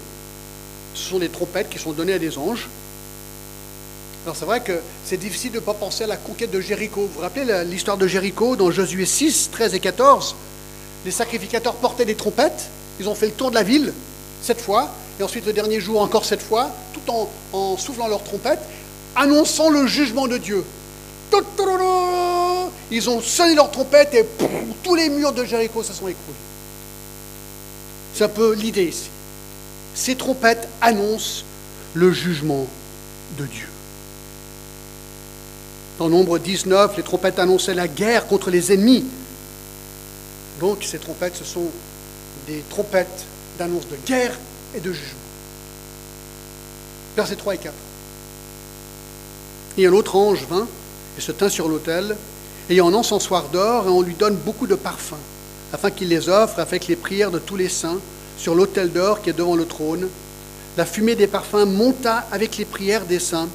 Ce 0.94 1.10
sont 1.10 1.20
des 1.20 1.28
trompettes 1.28 1.70
qui 1.70 1.80
sont 1.80 1.92
données 1.92 2.14
à 2.14 2.20
des 2.20 2.38
anges. 2.38 2.70
Alors 4.26 4.38
c'est 4.38 4.46
vrai 4.46 4.62
que 4.62 4.80
c'est 5.06 5.18
difficile 5.18 5.52
de 5.52 5.58
ne 5.58 5.62
pas 5.62 5.74
penser 5.74 6.06
à 6.06 6.08
la 6.08 6.16
conquête 6.16 6.52
de 6.52 6.62
Jéricho. 6.62 7.02
Vous 7.02 7.10
vous 7.16 7.22
rappelez 7.22 7.66
l'histoire 7.66 7.98
de 7.98 8.08
Jéricho 8.08 8.56
dans 8.56 8.72
Josué 8.72 9.06
6, 9.06 9.50
13 9.52 9.74
et 9.76 9.80
14 9.80 10.36
Les 11.04 11.12
sacrificateurs 11.12 11.76
portaient 11.76 12.06
des 12.06 12.16
trompettes, 12.16 12.70
ils 13.02 13.10
ont 13.10 13.16
fait 13.16 13.28
le 13.28 13.34
tour 13.34 13.50
de 13.50 13.56
la 13.56 13.64
ville, 13.64 13.94
cette 14.42 14.62
fois, 14.62 14.90
et 15.20 15.24
ensuite 15.24 15.46
le 15.46 15.54
dernier 15.54 15.82
jour 15.82 16.02
encore 16.02 16.24
cette 16.24 16.42
fois, 16.42 16.72
tout 16.94 17.28
en, 17.54 17.78
soufflant 17.78 18.08
leur 18.08 18.24
trompette, 18.24 18.60
annonçant 19.16 19.70
le 19.70 19.86
jugement 19.86 20.28
de 20.28 20.38
Dieu. 20.38 20.64
Ils 22.92 23.10
ont 23.10 23.22
sonné 23.22 23.54
leur 23.54 23.70
trompette 23.70 24.14
et 24.14 24.26
tous 24.84 24.96
les 24.96 25.10
murs 25.10 25.34
de 25.34 25.44
Jéricho 25.44 25.84
se 25.84 25.94
sont 25.94 26.08
écroulés. 26.08 26.38
C'est 28.14 28.24
un 28.24 28.30
peu 28.30 28.54
l'idée 28.54 28.86
ici. 28.86 29.10
Ces 29.94 30.16
trompettes 30.16 30.68
annoncent 30.82 31.44
le 31.94 32.12
jugement 32.12 32.66
de 33.38 33.46
Dieu. 33.46 33.68
Dans 36.00 36.10
Nombre 36.10 36.40
19, 36.40 36.96
les 36.96 37.04
trompettes 37.04 37.40
annonçaient 37.40 37.76
la 37.76 37.88
guerre 37.88 38.26
contre 38.26 38.50
les 38.50 38.72
ennemis. 38.72 39.04
Donc 40.62 40.84
ces 40.84 40.98
trompettes, 40.98 41.36
ce 41.36 41.44
sont 41.44 41.68
des 42.48 42.64
trompettes 42.70 43.26
d'annonce 43.58 43.88
de 43.90 43.98
guerre 44.08 44.40
et 44.76 44.80
de 44.80 44.92
jugement. 44.92 45.20
Versets 47.16 47.36
3 47.36 47.56
et 47.56 47.58
4. 47.58 47.74
Et 49.78 49.86
un 49.86 49.94
autre 49.94 50.16
ange 50.16 50.46
vint 50.50 50.68
et 51.18 51.22
se 51.22 51.32
tint 51.32 51.50
sur 51.50 51.68
l'autel, 51.68 52.16
ayant 52.70 52.90
un 52.90 52.94
encensoir 52.94 53.50
d'or, 53.50 53.88
et 53.88 53.90
on 53.90 54.02
lui 54.02 54.14
donne 54.14 54.36
beaucoup 54.36 54.68
de 54.68 54.76
parfums, 54.76 55.16
afin 55.74 55.92
qu'il 55.92 56.10
les 56.10 56.30
offre 56.30 56.60
avec 56.60 56.88
les 56.88 56.96
prières 56.96 57.32
de 57.32 57.40
tous 57.40 57.56
les 57.56 57.70
saints 57.70 58.00
sur 58.38 58.56
l'autel 58.56 58.92
d'or 58.92 59.22
qui 59.22 59.30
est 59.30 59.34
devant 59.34 59.56
le 59.56 59.66
trône. 59.66 60.08
La 60.78 60.86
fumée 60.86 61.16
des 61.16 61.28
parfums 61.28 61.66
monta 61.66 62.26
avec 62.32 62.58
les 62.58 62.66
prières 62.66 63.06
des 63.06 63.20
saints 63.20 63.50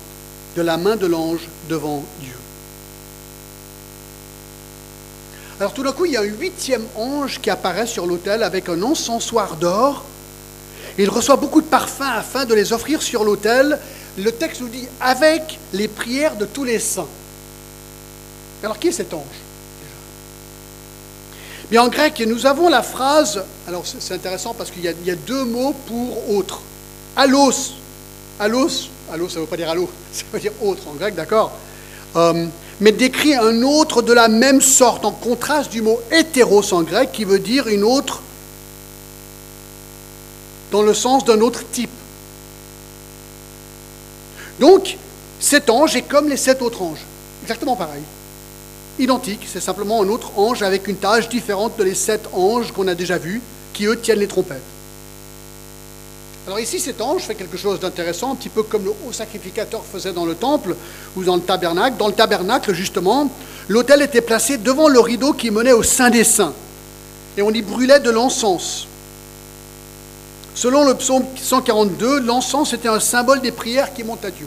de 0.57 0.63
la 0.63 0.77
main 0.77 0.97
de 0.97 1.07
l'ange 1.07 1.49
devant 1.69 2.05
Dieu. 2.21 2.35
Alors 5.59 5.73
tout 5.73 5.83
d'un 5.83 5.93
coup, 5.93 6.05
il 6.05 6.13
y 6.13 6.17
a 6.17 6.21
un 6.21 6.25
huitième 6.25 6.85
ange 6.97 7.41
qui 7.41 7.49
apparaît 7.49 7.87
sur 7.87 8.07
l'autel 8.07 8.43
avec 8.43 8.69
un 8.69 8.83
encensoir 8.83 9.57
d'or 9.57 10.05
il 10.99 11.11
reçoit 11.11 11.37
beaucoup 11.37 11.61
de 11.61 11.67
parfums 11.67 12.03
afin 12.03 12.45
de 12.45 12.55
les 12.55 12.73
offrir 12.73 13.03
sur 13.03 13.25
l'autel. 13.25 13.79
Le 14.17 14.31
texte 14.31 14.61
nous 14.61 14.69
dit 14.69 14.87
avec 15.01 15.59
les 15.73 15.89
prières 15.89 16.37
de 16.37 16.45
tous 16.45 16.65
les 16.65 16.79
saints. 16.79 17.09
Alors 18.63 18.79
qui 18.79 18.89
est 18.89 18.93
cet 18.93 19.13
ange 19.13 19.23
Bien, 21.71 21.83
en 21.83 21.89
grec, 21.89 22.23
nous 22.27 22.47
avons 22.47 22.69
la 22.69 22.83
phrase, 22.83 23.43
alors 23.67 23.85
c'est 23.87 24.15
intéressant 24.15 24.55
parce 24.55 24.71
qu'il 24.71 24.83
y, 24.83 25.11
a 25.11 25.17
deux 25.17 25.45
mots 25.45 25.75
pour 25.87 26.31
autre. 26.31 26.61
Allos. 27.17 27.73
Allos, 28.39 28.91
allos, 29.13 29.29
ça 29.29 29.37
ne 29.37 29.41
veut 29.41 29.47
pas 29.47 29.57
dire 29.57 29.71
allo, 29.71 29.89
ça 30.13 30.25
veut 30.33 30.41
dire 30.41 30.53
autre 30.61 30.83
en 30.89 30.93
grec, 30.95 31.15
d'accord? 31.15 31.53
Euh, 32.17 32.47
Mais 32.81 32.93
décrit 32.93 33.35
un 33.35 33.63
autre 33.63 34.03
de 34.03 34.13
la 34.13 34.29
même 34.29 34.61
sorte, 34.61 35.05
en 35.05 35.13
contraste 35.13 35.71
du 35.71 35.83
mot 35.83 36.01
hétéros 36.13 36.73
en 36.73 36.83
grec, 36.83 37.13
qui 37.13 37.25
veut 37.25 37.39
dire 37.39 37.69
une 37.69 37.85
autre 37.85 38.23
dans 40.75 40.83
le 40.83 40.93
sens 40.93 41.25
d'un 41.25 41.41
autre 41.41 41.63
type. 41.71 41.89
Donc, 44.59 44.99
cet 45.39 45.71
ange 45.71 45.95
est 45.95 46.03
comme 46.03 46.29
les 46.29 46.37
sept 46.37 46.63
autres 46.63 46.83
anges. 46.83 47.05
exactement 47.45 47.77
pareil. 47.77 48.03
Identique, 48.99 49.47
c'est 49.47 49.61
simplement 49.61 50.03
un 50.03 50.09
autre 50.09 50.37
ange 50.37 50.65
avec 50.65 50.89
une 50.89 50.97
tâche 50.97 51.29
différente 51.29 51.77
de 51.79 51.85
les 51.85 51.95
sept 51.95 52.29
anges 52.33 52.73
qu'on 52.73 52.89
a 52.89 52.97
déjà 52.97 53.19
vus, 53.19 53.41
qui 53.73 53.85
eux 53.85 54.01
tiennent 54.01 54.19
les 54.19 54.27
trompettes. 54.27 54.65
Alors 56.49 56.59
ici, 56.59 56.81
cet 56.81 57.01
ange 57.01 57.23
fait 57.23 57.37
quelque 57.37 57.57
chose 57.57 57.79
d'intéressant, 57.79 58.33
un 58.33 58.35
petit 58.35 58.49
peu 58.49 58.65
comme 58.65 58.85
le 58.85 58.91
haut 58.91 59.13
sacrificateur 59.13 59.85
faisait 59.85 60.13
dans 60.13 60.27
le 60.27 60.35
temple 60.35 60.75
ou 61.15 61.23
dans 61.23 61.37
le 61.37 61.43
tabernacle. 61.43 61.97
Dans 61.99 62.09
le 62.09 62.15
tabernacle, 62.15 62.75
justement, 62.75 63.31
l'autel 63.69 64.03
était 64.03 64.23
placé 64.23 64.59
devant 64.59 64.89
le 64.89 64.99
rideau 64.99 65.35
qui 65.35 65.53
menait 65.53 65.73
au 65.73 65.85
Saint 65.85 66.11
des 66.11 66.25
Saints. 66.25 66.53
Et 67.37 67.43
on 67.43 67.51
y 67.51 67.63
brûlait 67.63 68.01
de 68.01 68.11
l'encens. 68.11 68.89
Selon 70.55 70.85
le 70.85 70.95
psaume 70.95 71.25
142, 71.37 72.21
l'encens 72.21 72.73
était 72.73 72.89
un 72.89 73.01
symbole 73.01 73.41
des 73.41 73.51
prières 73.51 73.93
qui 73.93 74.05
montent 74.05 74.25
à 74.25 74.31
Dieu. 74.31 74.47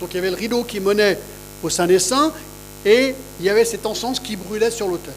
Donc 0.00 0.10
il 0.12 0.16
y 0.16 0.18
avait 0.18 0.30
le 0.30 0.36
rideau 0.36 0.62
qui 0.62 0.80
menait 0.80 1.18
au 1.62 1.68
Saint 1.68 1.86
des 1.86 1.98
Saints 1.98 2.32
et 2.84 3.14
il 3.40 3.46
y 3.46 3.50
avait 3.50 3.64
cet 3.64 3.86
encens 3.86 4.20
qui 4.20 4.36
brûlait 4.36 4.70
sur 4.70 4.88
l'autel. 4.88 5.12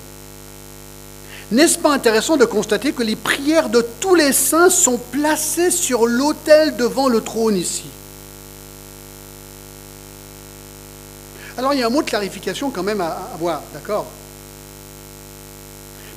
N'est-ce 1.51 1.77
pas 1.77 1.93
intéressant 1.93 2.37
de 2.37 2.45
constater 2.45 2.93
que 2.93 3.03
les 3.03 3.15
prières 3.15 3.69
de 3.69 3.85
tous 3.99 4.15
les 4.15 4.33
saints 4.33 4.71
sont 4.71 4.97
placées 4.97 5.69
sur 5.69 6.07
l'autel 6.07 6.75
devant 6.75 7.07
le 7.07 7.21
trône 7.21 7.55
ici? 7.55 7.85
Alors 11.55 11.73
il 11.73 11.79
y 11.79 11.83
a 11.83 11.85
un 11.85 11.91
mot 11.91 12.01
de 12.01 12.09
clarification 12.09 12.71
quand 12.71 12.81
même 12.81 13.01
à 13.01 13.29
avoir, 13.35 13.61
d'accord? 13.73 14.07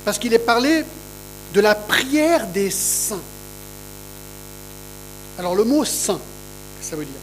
Parce 0.03 0.17
qu'il 0.17 0.33
est 0.33 0.39
parlé 0.39 0.83
de 1.53 1.61
la 1.61 1.75
prière 1.75 2.47
des 2.47 2.71
saints. 2.71 3.21
Alors 5.39 5.55
le 5.55 5.63
mot 5.63 5.85
saint, 5.85 6.19
ça 6.81 6.95
veut 6.95 7.05
dire? 7.05 7.13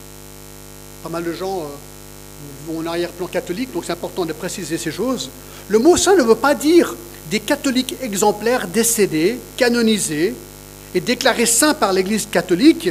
Pas 1.02 1.08
mal 1.08 1.24
de 1.24 1.32
gens 1.32 1.60
euh, 1.60 2.72
vont 2.72 2.78
en 2.80 2.86
arrière-plan 2.86 3.26
catholique, 3.26 3.72
donc 3.72 3.84
c'est 3.84 3.92
important 3.92 4.24
de 4.24 4.32
préciser 4.32 4.78
ces 4.78 4.92
choses. 4.92 5.30
Le 5.68 5.78
mot 5.80 5.96
saint 5.96 6.14
ne 6.14 6.22
veut 6.22 6.36
pas 6.36 6.54
dire 6.54 6.94
des 7.30 7.40
catholiques 7.40 7.96
exemplaires 8.02 8.68
décédés, 8.68 9.38
canonisés 9.56 10.34
et 10.94 11.00
déclarés 11.00 11.46
saints 11.46 11.74
par 11.74 11.92
l'Église 11.92 12.28
catholique, 12.30 12.90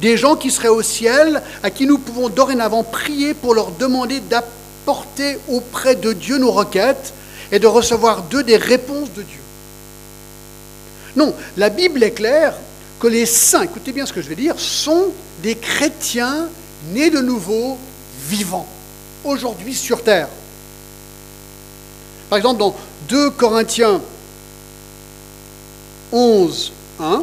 des 0.00 0.16
gens 0.16 0.36
qui 0.36 0.50
seraient 0.50 0.68
au 0.68 0.82
ciel, 0.82 1.42
à 1.62 1.70
qui 1.70 1.86
nous 1.86 1.98
pouvons 1.98 2.30
dorénavant 2.30 2.82
prier 2.82 3.34
pour 3.34 3.54
leur 3.54 3.72
demander 3.72 4.20
d'apporter 4.20 5.38
auprès 5.48 5.96
de 5.96 6.14
Dieu 6.14 6.38
nos 6.38 6.52
requêtes 6.52 7.12
et 7.52 7.58
de 7.58 7.66
recevoir 7.66 8.22
d'eux 8.22 8.42
des 8.42 8.56
réponses 8.56 9.12
de 9.14 9.22
Dieu. 9.22 9.40
Non, 11.16 11.34
la 11.58 11.68
Bible 11.68 12.02
est 12.02 12.12
claire 12.12 12.54
que 13.00 13.08
les 13.08 13.26
saints, 13.26 13.62
écoutez 13.62 13.92
bien 13.92 14.06
ce 14.06 14.12
que 14.12 14.22
je 14.22 14.28
vais 14.28 14.36
dire, 14.36 14.60
sont 14.60 15.06
des 15.42 15.56
chrétiens 15.56 16.48
nés 16.92 17.10
de 17.10 17.20
nouveau, 17.20 17.78
vivants, 18.28 18.68
aujourd'hui 19.24 19.74
sur 19.74 20.04
terre. 20.04 20.28
Par 22.28 22.36
exemple, 22.36 22.60
dans 22.60 22.76
2 23.08 23.30
Corinthiens 23.30 24.00
11, 26.12 26.72
1. 27.00 27.22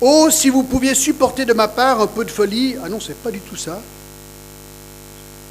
Oh, 0.00 0.28
si 0.30 0.50
vous 0.50 0.64
pouviez 0.64 0.94
supporter 0.94 1.44
de 1.44 1.54
ma 1.54 1.68
part 1.68 2.00
un 2.00 2.06
peu 2.06 2.24
de 2.24 2.30
folie. 2.30 2.76
Ah 2.84 2.88
non, 2.88 3.00
c'est 3.00 3.16
pas 3.16 3.30
du 3.30 3.40
tout 3.40 3.56
ça. 3.56 3.80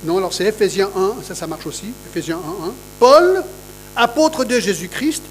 Non, 0.04 0.18
alors 0.18 0.34
c'est 0.34 0.46
Ephésiens 0.46 0.90
1, 0.96 1.24
ça, 1.26 1.34
ça 1.34 1.48
marche 1.48 1.66
aussi. 1.66 1.86
Ephésiens 2.12 2.38
1, 2.38 2.68
1. 2.68 2.74
Paul, 3.00 3.44
apôtre 3.96 4.44
de 4.44 4.60
Jésus-Christ, 4.60 5.24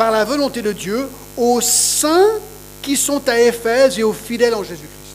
par 0.00 0.10
la 0.10 0.24
volonté 0.24 0.62
de 0.62 0.72
Dieu, 0.72 1.10
aux 1.36 1.60
saints 1.60 2.38
qui 2.80 2.96
sont 2.96 3.20
à 3.28 3.38
Éphèse 3.38 3.98
et 3.98 4.02
aux 4.02 4.14
fidèles 4.14 4.54
en 4.54 4.62
Jésus-Christ. 4.62 5.14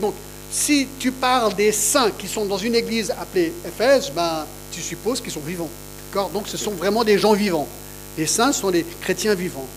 Donc, 0.00 0.14
si 0.50 0.88
tu 0.98 1.12
parles 1.12 1.52
des 1.52 1.70
saints 1.70 2.10
qui 2.16 2.28
sont 2.28 2.46
dans 2.46 2.56
une 2.56 2.74
église 2.74 3.10
appelée 3.10 3.52
Éphèse, 3.66 4.10
ben, 4.16 4.46
tu 4.72 4.80
supposes 4.80 5.20
qu'ils 5.20 5.32
sont 5.32 5.40
vivants. 5.40 5.68
Donc 6.32 6.48
ce 6.48 6.56
sont 6.56 6.70
vraiment 6.70 7.04
des 7.04 7.18
gens 7.18 7.34
vivants. 7.34 7.68
Les 8.16 8.26
saints 8.26 8.52
sont 8.52 8.70
des 8.70 8.86
chrétiens 9.02 9.34
vivants. 9.34 9.68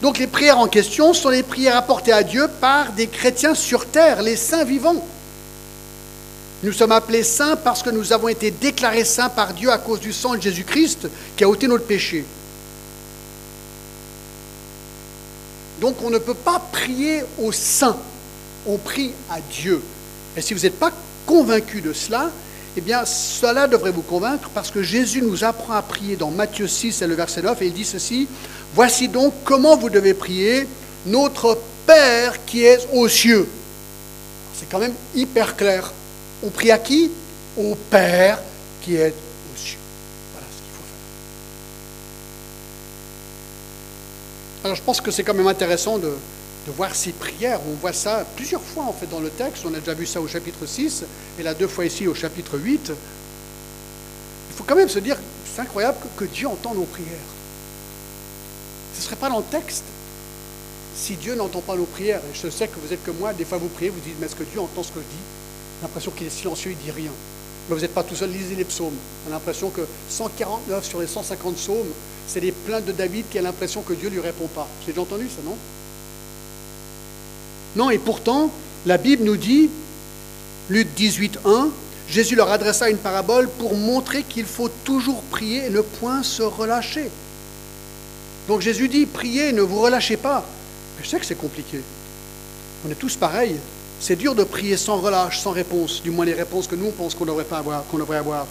Donc 0.00 0.18
les 0.18 0.28
prières 0.28 0.60
en 0.60 0.68
question 0.68 1.12
sont 1.12 1.30
les 1.30 1.42
prières 1.42 1.76
apportées 1.76 2.12
à 2.12 2.22
Dieu 2.22 2.46
par 2.60 2.92
des 2.92 3.08
chrétiens 3.08 3.56
sur 3.56 3.86
terre, 3.86 4.22
les 4.22 4.36
saints 4.36 4.62
vivants. 4.62 5.04
Nous 6.62 6.72
sommes 6.72 6.92
appelés 6.92 7.24
saints 7.24 7.56
parce 7.56 7.82
que 7.82 7.90
nous 7.90 8.12
avons 8.12 8.28
été 8.28 8.52
déclarés 8.52 9.04
saints 9.04 9.28
par 9.28 9.54
Dieu 9.54 9.72
à 9.72 9.78
cause 9.78 9.98
du 9.98 10.12
sang 10.12 10.36
de 10.36 10.40
Jésus-Christ 10.42 11.08
qui 11.36 11.42
a 11.42 11.48
ôté 11.48 11.66
notre 11.66 11.86
péché. 11.86 12.24
Donc 15.80 15.96
on 16.02 16.10
ne 16.10 16.18
peut 16.18 16.34
pas 16.34 16.60
prier 16.72 17.22
aux 17.38 17.52
saints, 17.52 17.98
on 18.66 18.78
prie 18.78 19.12
à 19.30 19.40
Dieu. 19.40 19.82
Et 20.36 20.40
si 20.40 20.54
vous 20.54 20.60
n'êtes 20.60 20.78
pas 20.78 20.92
convaincu 21.26 21.80
de 21.80 21.92
cela, 21.92 22.30
eh 22.76 22.80
bien, 22.82 23.04
cela 23.06 23.66
devrait 23.68 23.90
vous 23.90 24.02
convaincre 24.02 24.50
parce 24.54 24.70
que 24.70 24.82
Jésus 24.82 25.22
nous 25.22 25.44
apprend 25.44 25.74
à 25.74 25.82
prier 25.82 26.16
dans 26.16 26.30
Matthieu 26.30 26.66
6 26.66 27.00
et 27.00 27.06
le 27.06 27.14
verset 27.14 27.42
9 27.42 27.62
et 27.62 27.66
il 27.66 27.72
dit 27.72 27.84
ceci, 27.84 28.28
Voici 28.74 29.08
donc 29.08 29.32
comment 29.44 29.76
vous 29.76 29.88
devez 29.88 30.12
prier, 30.12 30.68
notre 31.06 31.58
Père 31.86 32.44
qui 32.44 32.64
est 32.64 32.86
aux 32.92 33.08
cieux. 33.08 33.48
C'est 34.58 34.68
quand 34.68 34.78
même 34.78 34.94
hyper 35.14 35.56
clair. 35.56 35.92
On 36.42 36.50
prie 36.50 36.70
à 36.70 36.78
qui? 36.78 37.10
Au 37.56 37.74
Père 37.90 38.38
qui 38.82 38.96
est 38.96 39.14
aux 39.14 39.56
cieux. 39.56 39.78
Voilà 40.34 40.46
ce 40.50 40.62
qu'il 40.62 40.72
faut 40.72 40.82
faire. 44.55 44.55
Alors 44.66 44.74
je 44.74 44.82
pense 44.82 45.00
que 45.00 45.12
c'est 45.12 45.22
quand 45.22 45.32
même 45.32 45.46
intéressant 45.46 45.96
de, 45.96 46.10
voir 46.76 46.92
ces 46.96 47.12
prières. 47.12 47.60
On 47.70 47.74
voit 47.74 47.92
ça 47.92 48.26
plusieurs 48.34 48.60
fois 48.60 48.82
en 48.82 48.92
fait 48.92 49.06
dans 49.06 49.20
le 49.20 49.30
texte. 49.30 49.62
On 49.64 49.72
a 49.72 49.78
déjà 49.78 49.94
vu 49.94 50.06
ça 50.06 50.20
au 50.20 50.26
chapitre 50.26 50.66
6 50.66 51.04
et 51.38 51.44
là 51.44 51.54
deux 51.54 51.68
fois 51.68 51.84
ici 51.84 52.08
au 52.08 52.14
chapitre 52.16 52.58
8. 52.58 52.90
Il 52.90 54.56
faut 54.56 54.64
quand 54.64 54.74
même 54.74 54.88
se 54.88 54.98
dire, 54.98 55.18
c'est 55.54 55.60
incroyable 55.60 55.98
que, 56.16 56.24
Dieu 56.24 56.48
entend 56.48 56.74
nos 56.74 56.82
prières. 56.82 57.28
Ce 58.94 58.98
ne 58.98 59.04
serait 59.04 59.14
pas 59.14 59.28
dans 59.28 59.38
le 59.38 59.44
texte 59.44 59.84
si 60.96 61.14
Dieu 61.14 61.36
n'entend 61.36 61.60
pas 61.60 61.76
nos 61.76 61.86
prières. 61.86 62.18
Et 62.18 62.34
je 62.34 62.50
sais 62.50 62.66
que 62.66 62.80
vous 62.84 62.92
êtes 62.92 63.04
comme 63.04 63.18
moi, 63.18 63.32
des 63.34 63.44
fois 63.44 63.58
vous 63.58 63.68
priez, 63.68 63.90
vous 63.90 64.00
dites, 64.00 64.16
mais 64.18 64.26
est-ce 64.26 64.34
que 64.34 64.42
Dieu 64.42 64.58
entend 64.58 64.82
ce 64.82 64.90
que 64.90 64.98
je 64.98 65.04
dis? 65.04 65.24
L'impression 65.80 66.10
qu'il 66.10 66.26
est 66.26 66.30
silencieux, 66.30 66.72
il 66.72 66.78
dit 66.78 66.90
rien. 66.90 67.12
Mais 67.68 67.74
vous 67.74 67.80
n'êtes 67.80 67.94
pas 67.94 68.02
tout 68.02 68.14
seul, 68.14 68.30
lisez 68.30 68.54
les 68.54 68.64
psaumes. 68.64 68.94
On 69.26 69.30
a 69.30 69.34
l'impression 69.34 69.70
que 69.70 69.80
149 70.08 70.84
sur 70.84 71.00
les 71.00 71.06
150 71.06 71.56
psaumes, 71.56 71.88
c'est 72.28 72.40
les 72.40 72.52
plaintes 72.52 72.84
de 72.84 72.92
David 72.92 73.26
qui 73.30 73.38
a 73.38 73.42
l'impression 73.42 73.82
que 73.82 73.92
Dieu 73.92 74.08
ne 74.08 74.14
lui 74.14 74.20
répond 74.20 74.46
pas. 74.48 74.68
Vous 74.78 74.84
avez 74.84 74.92
déjà 74.92 75.02
entendu 75.02 75.28
ça, 75.28 75.42
non? 75.44 75.56
Non, 77.76 77.90
et 77.90 77.98
pourtant, 77.98 78.50
la 78.86 78.98
Bible 78.98 79.24
nous 79.24 79.36
dit, 79.36 79.68
Luc 80.70 80.88
18, 80.94 81.40
1, 81.44 81.68
Jésus 82.08 82.36
leur 82.36 82.50
adressa 82.50 82.88
une 82.88 82.98
parabole 82.98 83.48
pour 83.48 83.74
montrer 83.74 84.22
qu'il 84.22 84.46
faut 84.46 84.70
toujours 84.84 85.22
prier 85.22 85.66
et 85.66 85.70
ne 85.70 85.80
point 85.80 86.22
se 86.22 86.42
relâcher. 86.42 87.10
Donc 88.48 88.60
Jésus 88.60 88.88
dit, 88.88 89.06
priez, 89.06 89.52
ne 89.52 89.62
vous 89.62 89.80
relâchez 89.80 90.16
pas. 90.16 90.44
Je 91.02 91.08
sais 91.08 91.18
que 91.18 91.26
c'est 91.26 91.34
compliqué. 91.34 91.80
On 92.86 92.90
est 92.90 92.94
tous 92.94 93.16
pareils. 93.16 93.56
C'est 94.00 94.16
dur 94.16 94.34
de 94.34 94.44
prier 94.44 94.76
sans 94.76 94.98
relâche, 94.98 95.40
sans 95.40 95.52
réponse, 95.52 96.02
du 96.02 96.10
moins 96.10 96.24
les 96.24 96.34
réponses 96.34 96.66
que 96.66 96.74
nous 96.74 96.86
on 96.86 96.90
pense 96.90 97.14
qu'on 97.14 97.24
devrait 97.24 97.44
pas 97.44 97.58
avoir, 97.58 97.84
qu'on 97.86 97.98
devrait 97.98 98.18
avoir. 98.18 98.46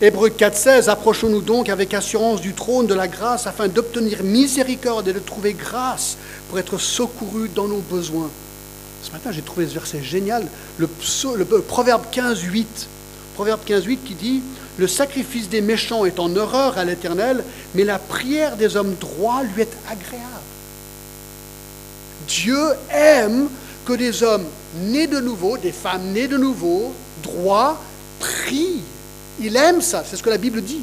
Hébreux 0.00 0.28
4,16 0.28 0.88
Approchons-nous 0.88 1.40
donc 1.40 1.68
avec 1.68 1.92
assurance 1.94 2.40
du 2.40 2.52
trône 2.52 2.86
de 2.86 2.94
la 2.94 3.08
grâce 3.08 3.46
afin 3.46 3.66
d'obtenir 3.66 4.22
miséricorde 4.22 5.08
et 5.08 5.12
de 5.12 5.18
trouver 5.18 5.54
grâce 5.54 6.16
pour 6.48 6.58
être 6.58 6.78
secourus 6.78 7.50
dans 7.54 7.66
nos 7.66 7.80
besoins. 7.90 8.30
Ce 9.02 9.10
matin, 9.10 9.32
j'ai 9.32 9.42
trouvé 9.42 9.66
ce 9.66 9.74
verset 9.74 10.02
génial, 10.02 10.46
le, 10.78 10.88
le 11.36 11.44
Proverbe 11.62 12.02
15,8. 12.12 12.64
Proverbe 13.34 13.60
15,8 13.66 13.98
qui 14.04 14.14
dit 14.14 14.42
Le 14.76 14.86
sacrifice 14.86 15.48
des 15.48 15.60
méchants 15.60 16.04
est 16.04 16.20
en 16.20 16.34
horreur 16.36 16.78
à 16.78 16.84
l'Éternel, 16.84 17.42
mais 17.74 17.84
la 17.84 17.98
prière 17.98 18.56
des 18.56 18.76
hommes 18.76 18.94
droits 19.00 19.42
lui 19.42 19.62
est 19.62 19.76
agréable. 19.88 20.24
Dieu 22.28 22.60
aime 22.90 23.48
que 23.88 23.94
des 23.94 24.22
hommes 24.22 24.44
nés 24.82 25.06
de 25.06 25.18
nouveau, 25.18 25.56
des 25.56 25.72
femmes 25.72 26.12
nées 26.12 26.28
de 26.28 26.36
nouveau, 26.36 26.92
droits, 27.22 27.80
prient 28.20 28.82
il 29.40 29.56
aime 29.56 29.80
ça, 29.80 30.04
c'est 30.08 30.16
ce 30.16 30.22
que 30.22 30.30
la 30.30 30.38
Bible 30.38 30.62
dit. 30.62 30.82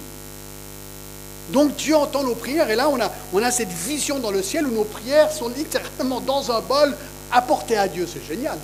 Donc 1.51 1.75
Dieu 1.75 1.95
entend 1.95 2.23
nos 2.23 2.35
prières 2.35 2.69
et 2.69 2.75
là 2.75 2.89
on 2.89 2.99
a, 2.99 3.11
on 3.33 3.43
a 3.43 3.51
cette 3.51 3.71
vision 3.71 4.19
dans 4.19 4.31
le 4.31 4.41
ciel 4.41 4.65
où 4.65 4.71
nos 4.71 4.85
prières 4.85 5.31
sont 5.31 5.49
littéralement 5.49 6.19
dans 6.19 6.51
un 6.51 6.61
bol 6.61 6.95
apportées 7.31 7.77
à 7.77 7.87
Dieu. 7.87 8.07
C'est 8.11 8.25
génial. 8.25 8.57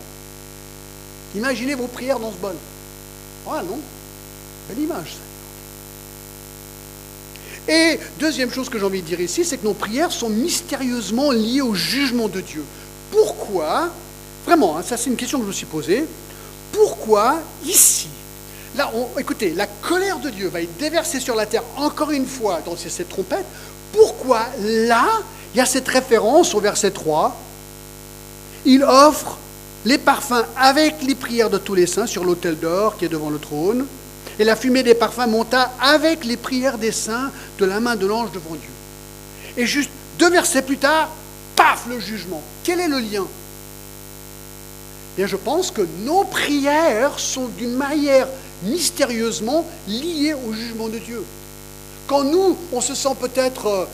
Imaginez 1.36 1.75
vos 1.75 1.88
prières 1.88 2.19
dans 2.19 2.32
ce 2.32 2.38
bol. 2.38 2.56
Voilà, 3.45 3.63
non 3.63 3.80
Belle 4.67 4.84
image, 4.84 5.17
ça. 7.67 7.71
Et 7.71 7.99
deuxième 8.19 8.51
chose 8.51 8.69
que 8.69 8.80
j'ai 8.80 8.86
envie 8.86 9.04
de 9.04 9.08
dire 9.08 9.21
ici, 9.21 9.45
c'est 9.45 9.58
que 9.58 9.65
nos 9.65 9.75
prières 9.75 10.12
sont 10.12 10.30
mystérieusement 10.30 11.32
liées 11.32 11.62
au 11.62 11.75
jugement 11.75 12.27
de 12.27 12.41
Dieu. 12.41 12.63
Pourquoi? 13.12 13.91
Vraiment, 14.45 14.77
hein, 14.77 14.84
ça 14.84 14.97
c'est 14.97 15.10
une 15.10 15.15
question 15.15 15.38
que 15.39 15.43
je 15.43 15.49
me 15.49 15.54
suis 15.54 15.65
posée. 15.65 16.06
Pourquoi 16.71 17.39
ici 17.65 18.08
Là, 18.77 18.89
écoutez, 19.19 19.54
la 19.54 19.67
colère 19.67 20.19
de 20.19 20.30
Dieu 20.30 20.47
va 20.47 20.62
être 20.62 20.77
déversée 20.77 21.19
sur 21.19 21.36
la 21.36 21.45
terre 21.45 21.63
encore 21.75 22.12
une 22.12 22.25
fois 22.25 22.62
dans 22.65 22.77
cette 22.77 23.10
trompette. 23.10 23.45
Pourquoi 23.91 24.45
là, 24.62 25.06
il 25.54 25.58
y 25.58 25.62
a 25.62 25.65
cette 25.65 25.88
référence 25.88 26.56
au 26.56 26.62
verset 26.62 26.91
3 26.91 27.36
Il 28.65 28.84
offre 28.84 29.38
les 29.84 29.97
parfums 29.97 30.45
avec 30.56 31.04
les 31.04 31.15
prières 31.15 31.49
de 31.49 31.58
tous 31.58 31.75
les 31.75 31.88
saints 31.88 32.08
sur 32.08 32.23
l'autel 32.23 32.58
d'or 32.58 32.95
qui 32.97 33.06
est 33.06 33.10
devant 33.10 33.30
le 33.30 33.39
trône. 33.39 33.86
Et 34.39 34.45
la 34.45 34.56
fumée 34.56 34.84
des 34.84 34.93
parfums 34.93 35.27
monta 35.27 35.71
avec 35.82 36.23
les 36.23 36.38
prières 36.38 36.77
des 36.77 36.93
saints 36.93 37.32
de 37.60 37.65
la 37.65 37.82
main 37.82 37.97
de 37.97 38.06
l'ange 38.06 38.32
devant 38.32 38.56
Dieu. 38.56 38.69
Et 39.58 39.65
juste 39.65 39.89
deux 40.17 40.30
versets 40.30 40.62
plus 40.62 40.77
tard, 40.77 41.10
paf, 41.58 41.86
le 41.89 41.99
jugement. 41.99 42.41
Quel 42.63 42.80
est 42.80 42.88
le 42.88 42.99
lien 42.99 43.27
Je 45.27 45.36
pense 45.36 45.71
que 45.71 45.81
nos 46.03 46.23
prières 46.23 47.19
sont 47.19 47.47
d'une 47.57 47.75
manière 47.75 48.27
mystérieusement 48.63 49.65
liées 49.88 50.34
au 50.34 50.53
jugement 50.53 50.88
de 50.88 50.97
Dieu. 50.97 51.23
Quand 52.07 52.23
nous, 52.23 52.57
on 52.71 52.81
se 52.81 52.95
sent 52.95 53.15
peut-être 53.19 53.65
euh, 53.67 53.86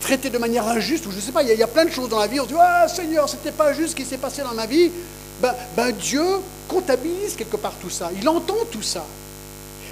traité 0.00 0.30
de 0.30 0.38
manière 0.38 0.66
injuste, 0.68 1.06
ou 1.06 1.10
je 1.10 1.16
ne 1.16 1.20
sais 1.20 1.32
pas, 1.32 1.42
il 1.42 1.48
y, 1.48 1.62
a, 1.62 1.66
plein 1.66 1.84
de 1.84 1.90
choses 1.90 2.08
dans 2.08 2.18
la 2.18 2.26
vie, 2.26 2.40
on 2.40 2.44
se 2.44 2.48
dit 2.48 2.54
Ah 2.58 2.86
Seigneur, 2.88 3.28
c'était 3.28 3.52
pas 3.52 3.72
juste 3.72 3.90
ce 3.90 3.96
qui 3.96 4.04
s'est 4.04 4.18
passé 4.18 4.42
dans 4.42 4.54
ma 4.54 4.66
vie. 4.66 4.90
Ben, 5.42 5.54
ben, 5.76 5.92
Dieu 5.92 6.24
comptabilise 6.68 7.34
quelque 7.36 7.56
part 7.56 7.74
tout 7.80 7.90
ça, 7.90 8.10
il 8.16 8.28
entend 8.28 8.56
tout 8.70 8.82
ça. 8.82 9.04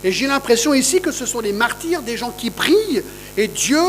Et 0.04 0.12
j'ai 0.12 0.26
l'impression 0.26 0.74
ici 0.74 1.00
que 1.00 1.12
ce 1.12 1.26
sont 1.26 1.40
les 1.40 1.52
martyrs, 1.52 2.02
des 2.02 2.16
gens 2.16 2.30
qui 2.30 2.50
prient, 2.50 3.02
et 3.36 3.48
Dieu 3.48 3.82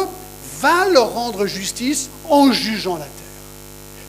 va 0.60 0.88
leur 0.90 1.14
rendre 1.14 1.46
justice 1.46 2.10
en 2.30 2.52
jugeant 2.52 2.96
la 2.96 3.06
terre. 3.06 3.23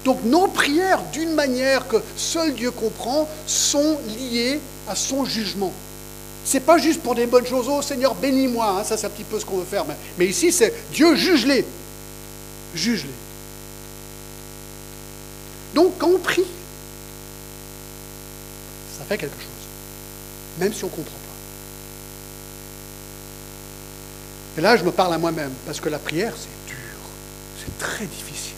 Donc 0.04 0.22
nos 0.24 0.48
prières, 0.48 1.00
d'une 1.12 1.32
manière 1.32 1.88
que 1.88 1.96
seul 2.16 2.54
Dieu 2.54 2.70
comprend, 2.70 3.26
sont 3.46 3.98
liées 4.06 4.60
à 4.86 4.94
son 4.94 5.24
jugement. 5.24 5.72
Ce 6.44 6.54
n'est 6.54 6.60
pas 6.60 6.76
juste 6.76 7.00
pour 7.00 7.14
des 7.14 7.26
bonnes 7.26 7.46
choses, 7.46 7.66
oh 7.70 7.80
Seigneur, 7.80 8.14
bénis-moi, 8.14 8.76
hein, 8.80 8.84
ça 8.84 8.98
c'est 8.98 9.06
un 9.06 9.10
petit 9.10 9.24
peu 9.24 9.40
ce 9.40 9.46
qu'on 9.46 9.56
veut 9.56 9.64
faire. 9.64 9.86
Mais, 10.18 10.26
ici, 10.26 10.52
c'est 10.52 10.74
Dieu, 10.92 11.16
juge-les. 11.16 11.64
Juge-les. 12.74 13.10
Donc 15.74 15.94
quand 15.98 16.08
on 16.08 16.18
prie, 16.18 16.44
ça 18.98 19.04
fait 19.08 19.16
quelque 19.16 19.40
chose, 19.40 19.48
même 20.60 20.72
si 20.72 20.84
on 20.84 20.88
ne 20.88 20.92
comprend 20.92 21.10
pas. 21.10 21.18
Et 24.58 24.60
là, 24.60 24.76
je 24.76 24.84
me 24.84 24.92
parle 24.92 25.14
à 25.14 25.18
moi-même, 25.18 25.52
parce 25.66 25.80
que 25.80 25.88
la 25.88 25.98
prière, 25.98 26.34
c'est 26.36 26.68
dur, 26.68 26.76
c'est 27.58 27.78
très 27.78 28.04
difficile. 28.04 28.53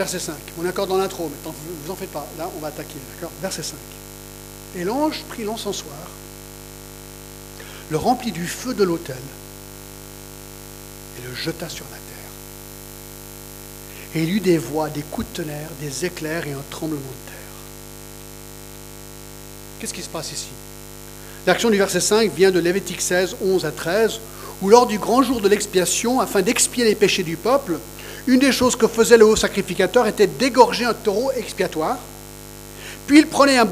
Verset 0.00 0.18
5, 0.18 0.34
on 0.58 0.66
est 0.66 0.72
dans 0.72 0.96
l'intro, 0.96 1.30
mais 1.30 1.52
vous 1.84 1.92
en 1.92 1.94
faites 1.94 2.10
pas, 2.10 2.26
là 2.38 2.50
on 2.56 2.60
va 2.60 2.68
attaquer, 2.68 2.96
Verset 3.42 3.62
5. 3.62 3.74
Et 4.76 4.84
l'ange 4.84 5.26
prit 5.28 5.44
l'encensoir, 5.44 5.92
le 7.90 7.98
remplit 7.98 8.32
du 8.32 8.46
feu 8.46 8.72
de 8.72 8.82
l'autel, 8.82 9.20
et 11.18 11.28
le 11.28 11.34
jeta 11.34 11.68
sur 11.68 11.84
la 11.90 11.98
terre. 11.98 12.30
Et 14.14 14.22
il 14.22 14.30
eut 14.30 14.40
des 14.40 14.56
voix, 14.56 14.88
des 14.88 15.02
coups 15.02 15.26
de 15.32 15.42
tonnerre, 15.42 15.68
des 15.82 16.06
éclairs 16.06 16.46
et 16.46 16.52
un 16.52 16.64
tremblement 16.70 17.00
de 17.00 17.30
terre. 17.30 17.36
Qu'est-ce 19.80 19.92
qui 19.92 20.00
se 20.00 20.08
passe 20.08 20.32
ici? 20.32 20.48
L'action 21.46 21.68
du 21.68 21.76
verset 21.76 22.00
5 22.00 22.32
vient 22.32 22.50
de 22.50 22.58
Lévitique 22.58 23.02
16, 23.02 23.36
11 23.42 23.66
à 23.66 23.70
13, 23.70 24.18
où 24.62 24.70
lors 24.70 24.86
du 24.86 24.98
grand 24.98 25.22
jour 25.22 25.42
de 25.42 25.48
l'expiation, 25.50 26.20
afin 26.20 26.40
d'expier 26.40 26.84
les 26.84 26.94
péchés 26.94 27.22
du 27.22 27.36
peuple, 27.36 27.78
une 28.30 28.38
des 28.38 28.52
choses 28.52 28.76
que 28.76 28.86
faisait 28.86 29.16
le 29.16 29.26
haut 29.26 29.34
sacrificateur 29.34 30.06
était 30.06 30.28
d'égorger 30.28 30.84
un 30.84 30.94
taureau 30.94 31.32
expiatoire. 31.36 31.96
Puis 33.08 33.18
il 33.18 33.26
prenait 33.26 33.58
un, 33.58 33.66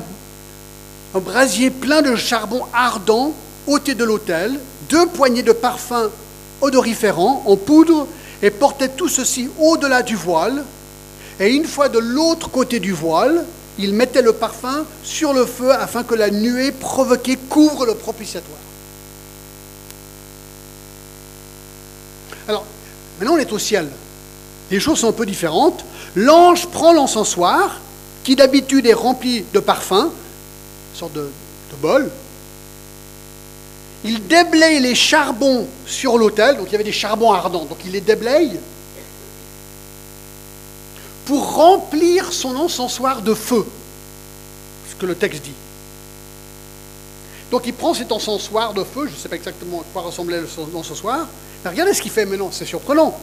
brasier 1.15 1.71
plein 1.71 2.03
de 2.03 2.17
charbon 2.17 2.63
ardent, 2.75 3.33
ôté 3.69 3.95
de 3.95 4.03
l'autel, 4.03 4.59
deux 4.91 5.07
poignées 5.07 5.45
de 5.45 5.53
parfums 5.53 6.11
odoriférants 6.61 7.45
en 7.47 7.57
poudre, 7.57 8.09
et 8.43 8.51
portait 8.51 8.89
tout 8.89 9.09
ceci 9.09 9.49
au-delà 9.61 10.03
du 10.03 10.17
voile. 10.17 10.65
Et 11.39 11.55
une 11.55 11.67
fois 11.67 11.89
de 11.89 12.01
l'autre 12.01 12.51
côté 12.51 12.81
du 12.81 12.93
voile, 12.93 13.45
il 13.79 13.95
mettait 13.95 14.23
le 14.23 14.33
parfum 14.33 14.85
sur 15.05 15.33
le 15.35 15.47
feu 15.47 15.71
afin 15.73 16.03
que 16.03 16.17
la 16.17 16.31
nuée 16.31 16.73
provoquée 16.73 17.37
couvre 17.49 17.87
le 17.87 17.95
propitiatoire. 17.95 18.59
Alors, 22.49 22.65
maintenant 23.21 23.35
on 23.37 23.39
est 23.39 23.53
au 23.53 23.59
ciel. 23.61 23.89
Les 24.71 24.81
choses 24.81 24.99
sont 24.99 25.09
un 25.09 25.13
peu 25.13 25.27
différentes. 25.27 25.85
L'ange 26.15 26.67
prend 26.67 26.93
l'encensoir, 26.93 27.81
qui 28.25 28.37
d'habitude 28.37 28.87
est 28.87 28.95
rempli 28.95 29.45
de 29.55 29.61
parfum, 29.61 30.11
une 30.93 30.99
sorte 30.99 31.15
de, 31.15 31.31
bol. 31.81 32.11
Il 34.05 34.27
déblaye 34.27 34.81
les 34.81 34.95
charbons 34.95 35.67
sur 35.87 36.19
l'autel, 36.19 36.57
donc 36.57 36.67
il 36.69 36.73
y 36.73 36.75
avait 36.75 36.85
des 36.85 36.93
charbons 36.93 37.33
ardents, 37.33 37.65
donc 37.65 37.79
il 37.85 37.93
les 37.93 38.01
déblaye 38.01 38.59
pour 41.27 41.55
remplir 41.55 42.33
son 42.33 42.57
encensoir 42.57 43.21
de 43.21 43.35
feu, 43.35 43.67
ce 44.91 44.95
que 44.95 45.05
le 45.05 45.15
texte 45.15 45.43
dit. 45.43 45.53
Donc 47.51 47.67
il 47.67 47.75
prend 47.75 47.93
cet 47.93 48.13
encensoir 48.13 48.73
de 48.73 48.83
feu, 48.83 49.07
je 49.07 49.13
ne 49.13 49.17
sais 49.17 49.29
pas 49.29 49.37
exactement 49.37 49.81
à 49.81 49.85
quoi 49.93 50.03
ressemblait 50.03 50.41
l'encensoir, 50.73 51.27
mais 51.63 51.71
regardez 51.71 51.93
ce 51.93 52.01
qu'il 52.01 52.11
fait 52.11 52.25
maintenant, 52.25 52.51
c'est 52.51 52.65
surprenant. 52.65 53.19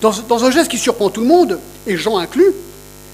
Dans, 0.00 0.44
un 0.44 0.50
geste 0.50 0.70
qui 0.70 0.78
surprend 0.78 1.10
tout 1.10 1.20
le 1.20 1.26
monde, 1.26 1.58
et 1.86 1.96
Jean 1.96 2.18
inclus, 2.18 2.52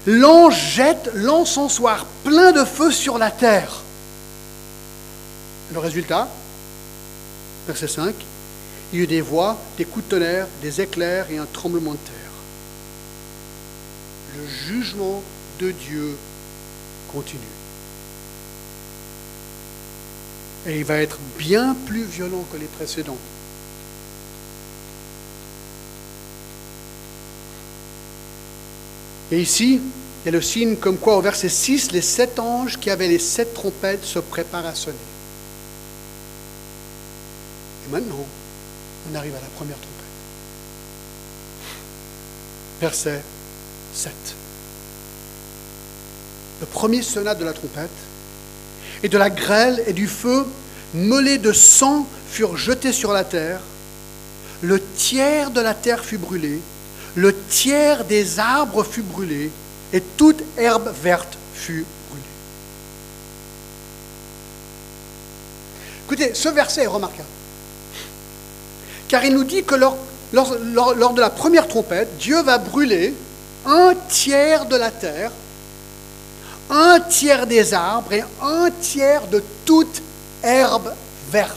l'ange 0.05 0.73
jette 0.73 1.11
l'encensoir 1.15 2.05
plein 2.23 2.51
de 2.51 2.63
feu 2.63 2.91
sur 2.91 3.17
la 3.17 3.31
terre. 3.31 3.81
Le 5.73 5.79
résultat, 5.79 6.27
verset 7.67 7.87
5, 7.87 8.13
il 8.93 8.99
y 8.99 9.01
eut 9.01 9.07
des 9.07 9.21
voix, 9.21 9.57
des 9.77 9.85
coups 9.85 10.05
de 10.05 10.09
tonnerre, 10.11 10.47
des 10.61 10.81
éclairs 10.81 11.25
et 11.31 11.37
un 11.39 11.47
tremblement 11.51 11.93
de 11.93 11.97
terre 11.97 12.25
le 14.37 14.47
jugement 14.47 15.21
de 15.59 15.71
Dieu 15.71 16.15
continue. 17.11 17.41
Et 20.67 20.79
il 20.79 20.85
va 20.85 20.97
être 20.97 21.19
bien 21.37 21.75
plus 21.85 22.03
violent 22.03 22.43
que 22.51 22.57
les 22.57 22.65
précédents. 22.65 23.17
Et 29.31 29.41
ici, 29.41 29.81
il 30.23 30.25
y 30.25 30.29
a 30.29 30.31
le 30.31 30.41
signe 30.41 30.75
comme 30.75 30.97
quoi 30.97 31.17
au 31.17 31.21
verset 31.21 31.49
6, 31.49 31.91
les 31.91 32.01
sept 32.01 32.39
anges 32.39 32.79
qui 32.79 32.89
avaient 32.89 33.07
les 33.07 33.19
sept 33.19 33.53
trompettes 33.53 34.03
se 34.03 34.19
préparent 34.19 34.65
à 34.65 34.75
sonner. 34.75 34.97
Et 37.87 37.91
maintenant, 37.91 38.25
on 39.11 39.15
arrive 39.15 39.35
à 39.35 39.41
la 39.41 39.47
première 39.55 39.77
trompette. 39.77 39.91
Verset 42.81 43.21
7. 43.93 44.11
Le 46.61 46.65
premier 46.67 47.01
sonate 47.01 47.37
de 47.39 47.45
la 47.45 47.53
trompette, 47.53 47.89
et 49.03 49.09
de 49.09 49.17
la 49.17 49.29
grêle 49.29 49.83
et 49.87 49.93
du 49.93 50.07
feu 50.07 50.47
mêlés 50.93 51.37
de 51.37 51.51
sang 51.51 52.07
furent 52.29 52.57
jetés 52.57 52.93
sur 52.93 53.11
la 53.11 53.23
terre. 53.23 53.59
Le 54.61 54.81
tiers 54.81 55.51
de 55.51 55.61
la 55.61 55.73
terre 55.73 56.03
fut 56.03 56.17
brûlé, 56.17 56.61
le 57.15 57.35
tiers 57.47 58.05
des 58.05 58.39
arbres 58.39 58.83
fut 58.83 59.01
brûlé, 59.01 59.49
et 59.93 60.01
toute 60.01 60.43
herbe 60.57 60.93
verte 61.01 61.37
fut 61.53 61.85
brûlée. 62.09 62.23
Écoutez, 66.05 66.33
ce 66.33 66.49
verset 66.49 66.83
est 66.83 66.87
remarquable, 66.87 67.23
car 69.07 69.23
il 69.23 69.33
nous 69.33 69.45
dit 69.45 69.63
que 69.63 69.75
lors, 69.75 69.97
de 70.33 71.21
la 71.21 71.29
première 71.29 71.67
trompette, 71.67 72.17
Dieu 72.17 72.41
va 72.43 72.57
brûler 72.57 73.13
un 73.65 73.93
tiers 74.09 74.65
de 74.65 74.75
la 74.75 74.91
terre, 74.91 75.31
un 76.69 76.99
tiers 76.99 77.47
des 77.47 77.73
arbres 77.73 78.11
et 78.11 78.23
un 78.41 78.69
tiers 78.81 79.27
de 79.27 79.41
toute 79.65 80.01
herbe 80.43 80.93
verte. 81.31 81.55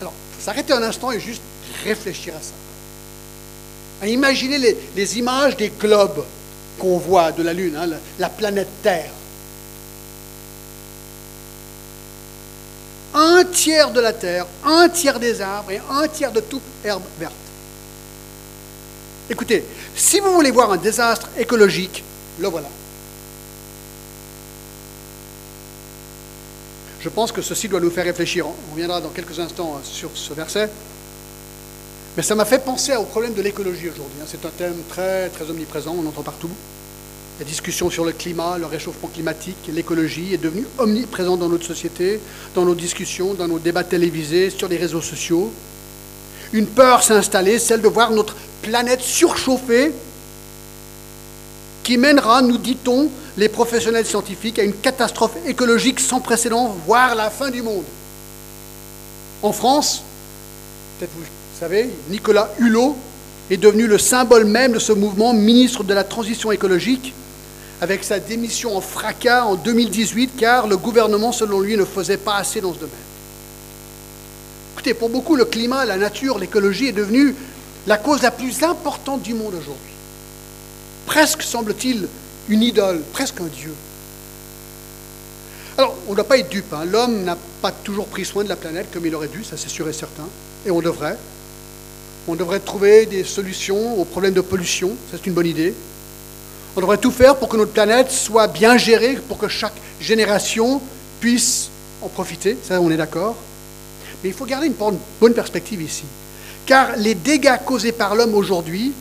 Alors, 0.00 0.12
s'arrêter 0.38 0.72
un 0.72 0.82
instant 0.82 1.10
et 1.10 1.18
juste 1.18 1.42
réfléchir 1.84 2.34
à 2.34 2.40
ça. 2.40 2.54
À 4.02 4.08
imaginer 4.08 4.58
les, 4.96 5.18
images 5.18 5.56
des 5.56 5.68
globes 5.68 6.24
qu'on 6.78 6.98
voit 6.98 7.32
de 7.32 7.42
la 7.42 7.52
Lune, 7.52 7.76
hein, 7.76 7.88
la 8.18 8.28
planète 8.28 8.68
Terre. 8.82 9.10
Un 13.14 13.44
tiers 13.44 13.92
de 13.92 14.00
la 14.00 14.12
terre, 14.12 14.44
un 14.64 14.88
tiers 14.88 15.20
des 15.20 15.40
arbres 15.40 15.70
et 15.70 15.80
un 15.88 16.08
tiers 16.08 16.32
de 16.32 16.40
toute 16.40 16.62
herbe 16.84 17.04
verte. 17.20 17.32
Écoutez, 19.30 19.64
si 19.94 20.18
vous 20.18 20.32
voulez 20.32 20.50
voir 20.50 20.72
un 20.72 20.76
désastre 20.76 21.28
écologique, 21.38 22.02
le 22.40 22.48
voilà. 22.48 22.68
Je 27.00 27.08
pense 27.08 27.30
que 27.30 27.40
ceci 27.40 27.68
doit 27.68 27.80
nous 27.80 27.90
faire 27.90 28.04
réfléchir. 28.04 28.46
On 28.48 28.72
reviendra 28.72 29.00
dans 29.00 29.10
quelques 29.10 29.38
instants 29.38 29.80
sur 29.84 30.10
ce 30.14 30.32
verset. 30.34 30.68
Mais 32.16 32.22
ça 32.22 32.34
m'a 32.34 32.44
fait 32.44 32.64
penser 32.64 32.94
au 32.94 33.04
problème 33.04 33.34
de 33.34 33.42
l'écologie 33.42 33.88
aujourd'hui. 33.88 34.18
Hein. 34.22 34.26
C'est 34.26 34.46
un 34.46 34.50
thème 34.50 34.76
très, 34.88 35.28
très 35.30 35.50
omniprésent, 35.50 35.96
on 35.98 36.06
entend 36.06 36.22
partout. 36.22 36.50
La 37.40 37.44
discussion 37.44 37.90
sur 37.90 38.04
le 38.04 38.12
climat, 38.12 38.56
le 38.58 38.66
réchauffement 38.66 39.08
climatique, 39.08 39.56
l'écologie 39.72 40.32
est 40.34 40.38
devenue 40.38 40.66
omniprésente 40.78 41.40
dans 41.40 41.48
notre 41.48 41.66
société, 41.66 42.20
dans 42.54 42.64
nos 42.64 42.76
discussions, 42.76 43.34
dans 43.34 43.48
nos 43.48 43.58
débats 43.58 43.82
télévisés, 43.82 44.50
sur 44.50 44.68
les 44.68 44.76
réseaux 44.76 45.00
sociaux. 45.00 45.52
Une 46.52 46.66
peur 46.66 47.02
s'est 47.02 47.14
installée, 47.14 47.58
celle 47.58 47.82
de 47.82 47.88
voir 47.88 48.12
notre 48.12 48.36
planète 48.62 49.00
surchauffée 49.00 49.92
qui 51.82 51.98
mènera, 51.98 52.42
nous 52.42 52.58
dit-on, 52.58 53.08
les 53.36 53.48
professionnels 53.48 54.06
scientifiques, 54.06 54.60
à 54.60 54.62
une 54.62 54.72
catastrophe 54.72 55.34
écologique 55.46 55.98
sans 55.98 56.20
précédent, 56.20 56.76
voire 56.86 57.16
la 57.16 57.30
fin 57.30 57.50
du 57.50 57.62
monde. 57.62 57.84
En 59.42 59.52
France, 59.52 60.04
peut-être 60.98 61.10
vous 61.16 61.24
savez, 61.64 61.88
Nicolas 62.10 62.50
Hulot 62.58 62.94
est 63.50 63.56
devenu 63.56 63.86
le 63.86 63.96
symbole 63.96 64.44
même 64.44 64.72
de 64.72 64.78
ce 64.78 64.92
mouvement, 64.92 65.32
ministre 65.32 65.82
de 65.82 65.94
la 65.94 66.04
Transition 66.04 66.52
écologique, 66.52 67.14
avec 67.80 68.04
sa 68.04 68.18
démission 68.18 68.76
en 68.76 68.82
fracas 68.82 69.44
en 69.44 69.54
2018, 69.54 70.32
car 70.36 70.66
le 70.66 70.76
gouvernement, 70.76 71.32
selon 71.32 71.60
lui, 71.60 71.78
ne 71.78 71.86
faisait 71.86 72.18
pas 72.18 72.36
assez 72.36 72.60
dans 72.60 72.74
ce 72.74 72.80
domaine. 72.80 72.94
Écoutez, 74.74 74.92
pour 74.92 75.08
beaucoup, 75.08 75.36
le 75.36 75.46
climat, 75.46 75.86
la 75.86 75.96
nature, 75.96 76.38
l'écologie 76.38 76.88
est 76.88 76.92
devenu 76.92 77.34
la 77.86 77.96
cause 77.96 78.20
la 78.20 78.30
plus 78.30 78.62
importante 78.62 79.22
du 79.22 79.32
monde 79.32 79.54
aujourd'hui. 79.54 79.94
Presque, 81.06 81.42
semble-t-il, 81.42 82.08
une 82.50 82.62
idole, 82.62 83.00
presque 83.14 83.40
un 83.40 83.46
dieu. 83.46 83.72
Alors, 85.78 85.96
on 86.08 86.10
ne 86.10 86.16
doit 86.16 86.28
pas 86.28 86.36
être 86.36 86.50
dupe. 86.50 86.74
Hein. 86.74 86.84
L'homme 86.84 87.24
n'a 87.24 87.38
pas 87.62 87.72
toujours 87.72 88.06
pris 88.06 88.26
soin 88.26 88.44
de 88.44 88.50
la 88.50 88.56
planète 88.56 88.88
comme 88.92 89.06
il 89.06 89.14
aurait 89.14 89.28
dû, 89.28 89.42
ça 89.44 89.56
c'est 89.56 89.70
sûr 89.70 89.88
et 89.88 89.94
certain. 89.94 90.28
Et 90.66 90.70
on 90.70 90.82
devrait. 90.82 91.16
On 92.26 92.34
devrait 92.34 92.60
trouver 92.60 93.04
des 93.06 93.22
solutions 93.22 94.00
aux 94.00 94.04
problèmes 94.04 94.32
de 94.32 94.40
pollution, 94.40 94.92
c'est 95.10 95.26
une 95.26 95.34
bonne 95.34 95.46
idée. 95.46 95.74
On 96.74 96.80
devrait 96.80 96.98
tout 96.98 97.10
faire 97.10 97.36
pour 97.36 97.48
que 97.48 97.56
notre 97.56 97.72
planète 97.72 98.10
soit 98.10 98.46
bien 98.46 98.78
gérée, 98.78 99.18
pour 99.28 99.38
que 99.38 99.48
chaque 99.48 99.74
génération 100.00 100.80
puisse 101.20 101.68
en 102.00 102.08
profiter, 102.08 102.56
ça 102.66 102.80
on 102.80 102.90
est 102.90 102.96
d'accord. 102.96 103.36
Mais 104.22 104.30
il 104.30 104.34
faut 104.34 104.46
garder 104.46 104.68
une 104.68 104.96
bonne 105.20 105.34
perspective 105.34 105.82
ici. 105.82 106.04
Car 106.64 106.96
les 106.96 107.14
dégâts 107.14 107.58
causés 107.64 107.92
par 107.92 108.14
l'homme 108.14 108.34
aujourd'hui 108.34 108.92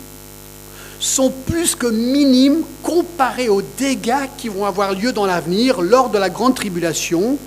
sont 1.00 1.32
plus 1.46 1.76
que 1.76 1.88
minimes 1.88 2.64
comparés 2.82 3.50
aux 3.50 3.62
dégâts 3.62 4.28
qui 4.38 4.50
vont 4.50 4.66
avoir 4.66 4.94
lieu 4.94 5.14
dans 5.14 5.26
l'avenir 5.26 5.82
lors 5.82 6.10
de 6.10 6.18
la 6.18 6.30
grande 6.30 6.56
tribulation, 6.56 7.38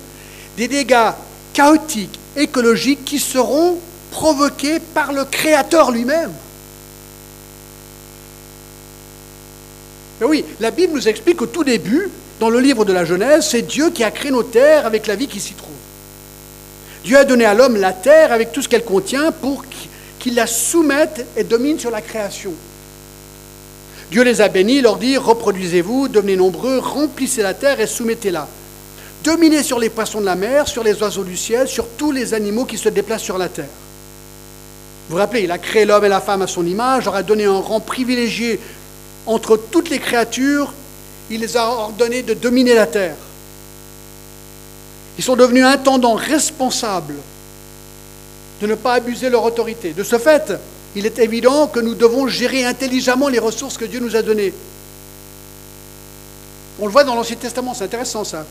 des 0.57 0.67
dégâts 0.67 1.11
chaotiques, 1.53 2.19
écologiques 2.35 3.05
qui 3.05 3.19
seront 3.19 3.77
provoqués 4.11 4.79
par 4.79 5.13
le 5.13 5.25
Créateur 5.25 5.91
lui-même. 5.91 6.31
Mais 10.19 10.25
oui, 10.25 10.45
la 10.59 10.71
Bible 10.71 10.93
nous 10.93 11.07
explique 11.07 11.41
au 11.41 11.45
tout 11.45 11.63
début, 11.63 12.09
dans 12.39 12.49
le 12.49 12.59
livre 12.59 12.85
de 12.85 12.93
la 12.93 13.05
Genèse, 13.05 13.47
c'est 13.49 13.63
Dieu 13.63 13.89
qui 13.89 14.03
a 14.03 14.11
créé 14.11 14.31
nos 14.31 14.43
terres 14.43 14.85
avec 14.85 15.07
la 15.07 15.15
vie 15.15 15.27
qui 15.27 15.39
s'y 15.39 15.53
trouve. 15.53 15.75
Dieu 17.03 17.17
a 17.17 17.23
donné 17.23 17.45
à 17.45 17.53
l'homme 17.53 17.77
la 17.77 17.93
terre 17.93 18.31
avec 18.31 18.51
tout 18.51 18.61
ce 18.61 18.67
qu'elle 18.67 18.83
contient 18.83 19.31
pour 19.31 19.63
qu'il 20.19 20.35
la 20.35 20.47
soumette 20.47 21.25
et 21.35 21.43
domine 21.43 21.79
sur 21.79 21.89
la 21.89 22.01
création. 22.01 22.53
Dieu 24.11 24.23
les 24.23 24.41
a 24.41 24.47
bénis, 24.47 24.81
leur 24.81 24.97
dit, 24.97 25.17
reproduisez-vous, 25.17 26.07
devenez 26.07 26.35
nombreux, 26.35 26.79
remplissez 26.79 27.41
la 27.41 27.53
terre 27.53 27.79
et 27.79 27.87
soumettez-la. 27.87 28.47
Dominez 29.23 29.63
sur 29.63 29.79
les 29.79 29.89
poissons 29.89 30.21
de 30.21 30.25
la 30.25 30.35
mer, 30.35 30.67
sur 30.67 30.83
les 30.83 31.01
oiseaux 31.01 31.23
du 31.23 31.35
ciel, 31.35 31.67
sur 31.67 31.87
tous 31.97 32.11
les 32.11 32.33
animaux 32.33 32.65
qui 32.65 32.77
se 32.77 32.89
déplacent 32.89 33.23
sur 33.23 33.37
la 33.37 33.49
terre. 33.49 33.65
Vous 35.07 35.13
vous 35.13 35.19
rappelez, 35.19 35.43
il 35.43 35.51
a 35.51 35.57
créé 35.57 35.85
l'homme 35.85 36.03
et 36.03 36.09
la 36.09 36.19
femme 36.19 36.41
à 36.41 36.47
son 36.47 36.65
image, 36.65 37.05
leur 37.05 37.15
a 37.15 37.23
donné 37.23 37.45
un 37.45 37.59
rang 37.59 37.79
privilégié 37.79 38.59
entre 39.25 39.57
toutes 39.57 39.89
les 39.89 39.99
créatures, 39.99 40.73
il 41.29 41.41
les 41.41 41.57
a 41.57 41.69
ordonnés 41.69 42.23
de 42.23 42.33
dominer 42.33 42.73
la 42.73 42.87
terre. 42.87 43.15
Ils 45.17 45.23
sont 45.23 45.35
devenus 45.35 45.65
intendants 45.65 46.15
responsables 46.15 47.15
de 48.61 48.67
ne 48.67 48.75
pas 48.75 48.93
abuser 48.93 49.29
leur 49.29 49.43
autorité. 49.43 49.93
De 49.93 50.03
ce 50.03 50.17
fait, 50.17 50.53
il 50.95 51.05
est 51.05 51.19
évident 51.19 51.67
que 51.67 51.79
nous 51.79 51.95
devons 51.95 52.27
gérer 52.27 52.65
intelligemment 52.65 53.27
les 53.27 53.39
ressources 53.39 53.77
que 53.77 53.85
Dieu 53.85 53.99
nous 53.99 54.15
a 54.15 54.21
données. 54.21 54.53
On 56.79 56.85
le 56.85 56.91
voit 56.91 57.03
dans 57.03 57.15
l'Ancien 57.15 57.35
Testament, 57.35 57.73
c'est 57.73 57.85
intéressant 57.85 58.23
ça, 58.23 58.45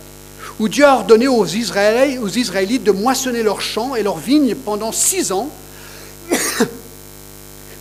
où 0.58 0.68
Dieu 0.68 0.84
a 0.84 0.94
ordonné 0.94 1.28
aux 1.28 1.46
Israélites, 1.46 2.20
aux 2.20 2.28
Israélites 2.28 2.82
de 2.82 2.92
moissonner 2.92 3.42
leurs 3.42 3.60
champs 3.60 3.94
et 3.94 4.02
leurs 4.02 4.18
vignes 4.18 4.54
pendant 4.54 4.92
six 4.92 5.32
ans, 5.32 5.48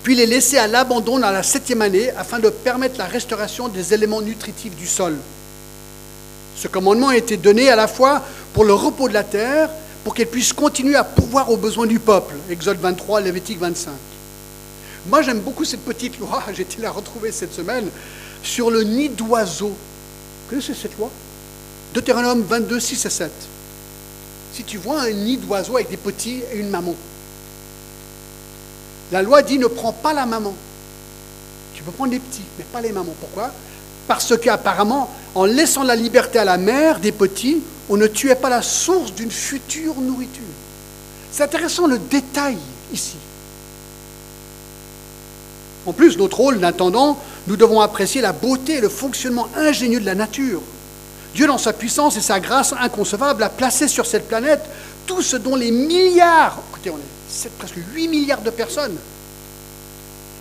puis 0.06 0.14
les 0.14 0.28
laisser 0.28 0.60
à 0.60 0.68
l'abandon 0.68 1.18
dans 1.18 1.32
la 1.32 1.42
septième 1.42 1.82
année 1.82 2.12
afin 2.12 2.38
de 2.38 2.50
permettre 2.50 3.00
la 3.00 3.06
restauration 3.06 3.70
des 3.70 3.92
éléments 3.92 4.22
nutritifs 4.22 4.76
du 4.76 4.86
sol. 4.86 5.18
Ce 6.56 6.68
commandement 6.68 7.08
a 7.08 7.18
été 7.18 7.38
donné 7.38 7.72
à 7.72 7.76
la 7.76 7.88
fois 7.88 8.22
pour 8.54 8.66
le 8.66 8.74
repos 8.76 9.10
de 9.10 9.16
la 9.16 9.24
terre, 9.24 9.68
pour 10.04 10.14
qu'elle 10.14 10.28
puisse 10.28 10.54
continuer 10.54 10.94
à 10.94 11.04
pourvoir 11.04 11.50
aux 11.50 11.58
besoins 11.58 11.88
du 11.88 11.98
peuple. 11.98 12.36
Exode 12.52 12.78
23, 12.78 13.22
Lévitique 13.22 13.58
25. 13.58 13.94
Moi, 15.10 15.24
j'aime 15.24 15.40
beaucoup 15.40 15.66
cette 15.66 15.84
petite 15.84 16.20
loi, 16.20 16.44
j'ai 16.54 16.62
été 16.62 16.84
la 16.84 16.92
retrouver 16.92 17.32
cette 17.32 17.56
semaine, 17.56 17.90
sur 18.44 18.70
le 18.70 18.84
nid 18.84 19.10
d'oiseaux. 19.10 19.70
Vous 19.70 20.50
connaissez 20.52 20.76
cette 20.76 21.00
loi? 21.00 21.10
Deutéronome 21.96 22.44
22, 22.44 22.80
6 22.80 23.06
et 23.08 23.10
7. 23.10 23.32
Si 24.54 24.64
tu 24.66 24.78
vois 24.78 25.02
un 25.02 25.12
nid 25.12 25.38
d'oiseaux 25.38 25.78
avec 25.78 25.90
des 25.90 25.98
petits 25.98 26.44
et 26.54 26.60
une 26.60 26.70
maman, 26.70 26.94
la 29.12 29.22
loi 29.22 29.42
dit 29.42 29.58
ne 29.60 29.68
prends 29.68 29.94
pas 29.94 30.14
la 30.14 30.26
maman. 30.26 30.54
Tu 31.74 31.84
peux 31.84 31.92
prendre 31.92 32.12
les 32.12 32.20
petits, 32.20 32.42
mais 32.58 32.66
pas 32.66 32.82
les 32.82 32.92
mamans. 32.92 33.16
Pourquoi? 33.20 33.52
Parce 34.08 34.38
qu'apparemment, 34.38 35.10
en 35.36 35.46
laissant 35.46 35.84
la 35.84 35.96
liberté 35.96 36.40
à 36.40 36.46
la 36.46 36.58
mère 36.58 37.00
des 37.00 37.12
petits, 37.12 37.62
on 37.90 37.98
ne 37.98 38.08
tuait 38.08 38.36
pas 38.36 38.50
la 38.50 38.62
source 38.62 39.14
d'une 39.14 39.32
future 39.32 39.96
nourriture. 39.96 40.42
C'est 41.32 41.44
intéressant 41.44 41.88
le 41.88 42.00
détail 42.00 42.58
ici. 42.94 43.18
En 45.86 45.94
plus, 45.94 46.18
notre 46.18 46.38
rôle 46.38 46.60
d'intendant, 46.60 47.20
nous 47.48 47.58
devons 47.58 47.82
apprécier 47.82 48.22
la 48.22 48.34
beauté 48.34 48.76
et 48.76 48.82
le 48.82 48.90
fonctionnement 48.90 49.48
ingénieux 49.56 50.00
de 50.00 50.06
la 50.06 50.16
nature. 50.16 50.62
Dieu, 51.36 51.46
dans 51.46 51.58
sa 51.58 51.74
puissance 51.74 52.18
et 52.18 52.22
sa 52.22 52.40
grâce 52.40 52.74
inconcevable, 52.80 53.44
a 53.44 53.50
placé 53.50 53.88
sur 53.88 54.06
cette 54.06 54.28
planète 54.28 54.62
tout 55.06 55.22
ce 55.22 55.36
dont 55.38 55.56
les 55.56 55.70
milliards, 55.70 56.58
écoutez, 56.72 56.90
on 56.90 56.98
est 56.98 57.16
presque 57.58 57.78
8 57.94 58.08
milliards 58.08 58.42
de 58.42 58.50
personnes, 58.50 58.98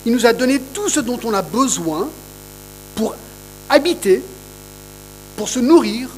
il 0.05 0.11
nous 0.13 0.25
a 0.25 0.33
donné 0.33 0.59
tout 0.59 0.89
ce 0.89 0.99
dont 0.99 1.19
on 1.23 1.33
a 1.33 1.41
besoin 1.41 2.07
pour 2.95 3.15
habiter, 3.69 4.21
pour 5.35 5.49
se 5.49 5.59
nourrir, 5.59 6.09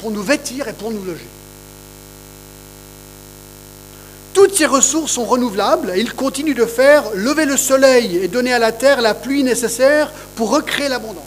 pour 0.00 0.10
nous 0.10 0.22
vêtir 0.22 0.68
et 0.68 0.72
pour 0.72 0.90
nous 0.90 1.04
loger. 1.04 1.26
Toutes 4.34 4.54
ces 4.54 4.66
ressources 4.66 5.12
sont 5.12 5.24
renouvelables 5.24 5.92
et 5.96 6.00
il 6.00 6.12
continue 6.14 6.54
de 6.54 6.64
faire 6.64 7.04
lever 7.14 7.44
le 7.44 7.56
soleil 7.56 8.18
et 8.18 8.28
donner 8.28 8.52
à 8.52 8.58
la 8.58 8.70
terre 8.70 9.00
la 9.00 9.14
pluie 9.14 9.42
nécessaire 9.42 10.12
pour 10.36 10.50
recréer 10.50 10.88
l'abondance. 10.88 11.24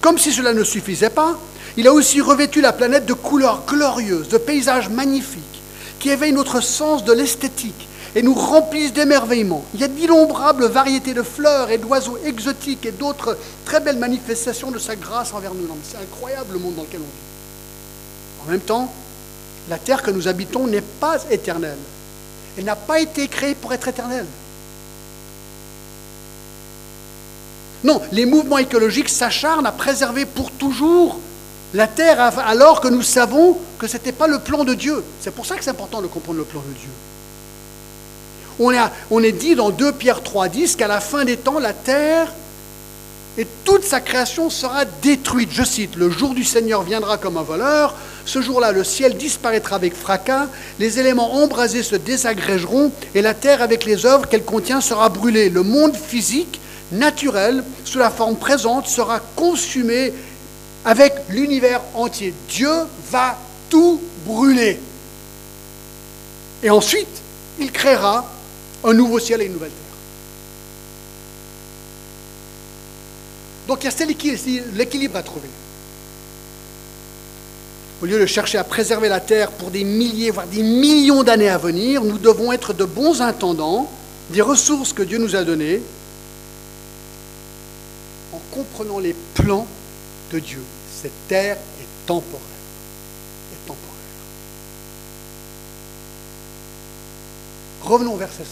Comme 0.00 0.18
si 0.18 0.32
cela 0.32 0.54
ne 0.54 0.64
suffisait 0.64 1.10
pas, 1.10 1.38
il 1.76 1.86
a 1.86 1.92
aussi 1.92 2.20
revêtu 2.20 2.60
la 2.60 2.72
planète 2.72 3.06
de 3.06 3.12
couleurs 3.12 3.64
glorieuses, 3.66 4.28
de 4.28 4.38
paysages 4.38 4.88
magnifiques, 4.88 5.51
qui 6.02 6.10
éveillent 6.10 6.32
notre 6.32 6.60
sens 6.60 7.04
de 7.04 7.12
l'esthétique 7.12 7.88
et 8.16 8.22
nous 8.22 8.34
remplissent 8.34 8.92
d'émerveillement. 8.92 9.64
Il 9.72 9.80
y 9.80 9.84
a 9.84 9.88
d'innombrables 9.88 10.66
variétés 10.66 11.14
de 11.14 11.22
fleurs 11.22 11.70
et 11.70 11.78
d'oiseaux 11.78 12.18
exotiques 12.26 12.84
et 12.84 12.90
d'autres 12.90 13.38
très 13.64 13.78
belles 13.78 13.98
manifestations 13.98 14.72
de 14.72 14.80
sa 14.80 14.96
grâce 14.96 15.32
envers 15.32 15.54
nous. 15.54 15.64
C'est 15.88 15.98
incroyable 15.98 16.54
le 16.54 16.58
monde 16.58 16.74
dans 16.74 16.82
lequel 16.82 17.00
on 17.00 17.04
vit. 17.04 18.48
En 18.48 18.50
même 18.50 18.60
temps, 18.60 18.92
la 19.70 19.78
terre 19.78 20.02
que 20.02 20.10
nous 20.10 20.26
habitons 20.26 20.66
n'est 20.66 20.80
pas 20.80 21.18
éternelle. 21.30 21.78
Elle 22.58 22.64
n'a 22.64 22.74
pas 22.74 22.98
été 22.98 23.28
créée 23.28 23.54
pour 23.54 23.72
être 23.72 23.86
éternelle. 23.86 24.26
Non, 27.84 28.02
les 28.10 28.26
mouvements 28.26 28.58
écologiques 28.58 29.08
s'acharnent 29.08 29.66
à 29.66 29.72
préserver 29.72 30.26
pour 30.26 30.50
toujours 30.50 31.20
la 31.74 31.86
terre 31.86 32.38
alors 32.38 32.80
que 32.80 32.88
nous 32.88 33.02
savons 33.02 33.58
que 33.78 33.86
ce 33.86 33.94
n'était 33.94 34.12
pas 34.12 34.26
le 34.26 34.38
plan 34.38 34.64
de 34.64 34.74
Dieu. 34.74 35.02
C'est 35.20 35.34
pour 35.34 35.46
ça 35.46 35.56
que 35.56 35.64
c'est 35.64 35.70
important 35.70 36.02
de 36.02 36.06
comprendre 36.06 36.38
le 36.38 36.44
plan 36.44 36.60
de 36.60 36.78
Dieu. 36.78 36.90
On, 38.60 38.72
on 39.10 39.22
est 39.22 39.32
dit 39.32 39.54
dans 39.54 39.70
2 39.70 39.92
Pierre 39.92 40.22
3, 40.22 40.48
10 40.48 40.76
qu'à 40.76 40.88
la 40.88 41.00
fin 41.00 41.24
des 41.24 41.36
temps, 41.36 41.58
la 41.58 41.72
terre 41.72 42.32
et 43.38 43.46
toute 43.64 43.84
sa 43.84 44.00
création 44.00 44.50
sera 44.50 44.84
détruite. 44.84 45.50
Je 45.52 45.64
cite, 45.64 45.96
le 45.96 46.10
jour 46.10 46.34
du 46.34 46.44
Seigneur 46.44 46.82
viendra 46.82 47.16
comme 47.16 47.38
un 47.38 47.42
voleur, 47.42 47.94
ce 48.26 48.42
jour-là 48.42 48.72
le 48.72 48.84
ciel 48.84 49.16
disparaîtra 49.16 49.76
avec 49.76 49.96
fracas, 49.96 50.48
les 50.78 51.00
éléments 51.00 51.42
embrasés 51.42 51.82
se 51.82 51.96
désagrégeront, 51.96 52.92
et 53.14 53.22
la 53.22 53.32
terre 53.32 53.62
avec 53.62 53.86
les 53.86 54.04
œuvres 54.04 54.28
qu'elle 54.28 54.44
contient 54.44 54.82
sera 54.82 55.08
brûlée. 55.08 55.48
Le 55.48 55.62
monde 55.62 55.96
physique, 55.96 56.60
naturel, 56.92 57.64
sous 57.84 57.98
la 57.98 58.10
forme 58.10 58.36
présente, 58.36 58.86
sera 58.86 59.20
consumé 59.34 60.12
avec 60.84 61.14
l'univers 61.28 61.80
entier. 61.94 62.34
Dieu 62.48 62.72
va 63.10 63.36
tout 63.70 64.00
brûler. 64.26 64.78
Et 66.62 66.70
ensuite, 66.70 67.08
il 67.58 67.70
créera 67.72 68.24
un 68.84 68.92
nouveau 68.92 69.18
ciel 69.18 69.42
et 69.42 69.46
une 69.46 69.52
nouvelle 69.52 69.70
terre. 69.70 69.78
Donc 73.68 73.84
il 73.84 73.90
y 73.90 74.30
a 74.30 74.66
l'équilibre 74.74 75.16
à 75.16 75.22
trouver. 75.22 75.48
Au 78.02 78.06
lieu 78.06 78.18
de 78.18 78.26
chercher 78.26 78.58
à 78.58 78.64
préserver 78.64 79.08
la 79.08 79.20
terre 79.20 79.52
pour 79.52 79.70
des 79.70 79.84
milliers, 79.84 80.32
voire 80.32 80.48
des 80.48 80.62
millions 80.62 81.22
d'années 81.22 81.48
à 81.48 81.58
venir, 81.58 82.02
nous 82.02 82.18
devons 82.18 82.50
être 82.52 82.72
de 82.72 82.84
bons 82.84 83.20
intendants 83.22 83.88
des 84.30 84.42
ressources 84.42 84.92
que 84.92 85.02
Dieu 85.02 85.18
nous 85.18 85.36
a 85.36 85.44
données 85.44 85.80
en 88.32 88.40
comprenant 88.50 88.98
les 88.98 89.14
plans 89.34 89.66
de 90.32 90.38
Dieu. 90.38 90.62
Cette 91.02 91.28
terre 91.28 91.56
est 91.56 92.06
temporaire. 92.06 92.40
Revenons 97.82 98.14
au 98.14 98.16
verset 98.16 98.44
7. 98.44 98.46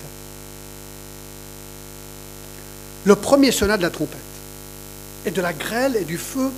Le 3.05 3.17
premier 3.17 3.53
sonna 3.53 3.77
de 3.77 3.83
la 3.83 3.91
trompette, 3.91 4.19
et 5.25 5.31
de 5.31 5.41
la 5.41 5.53
grêle 5.53 5.97
et 5.97 6.05
du 6.05 6.19
feu, 6.19 6.51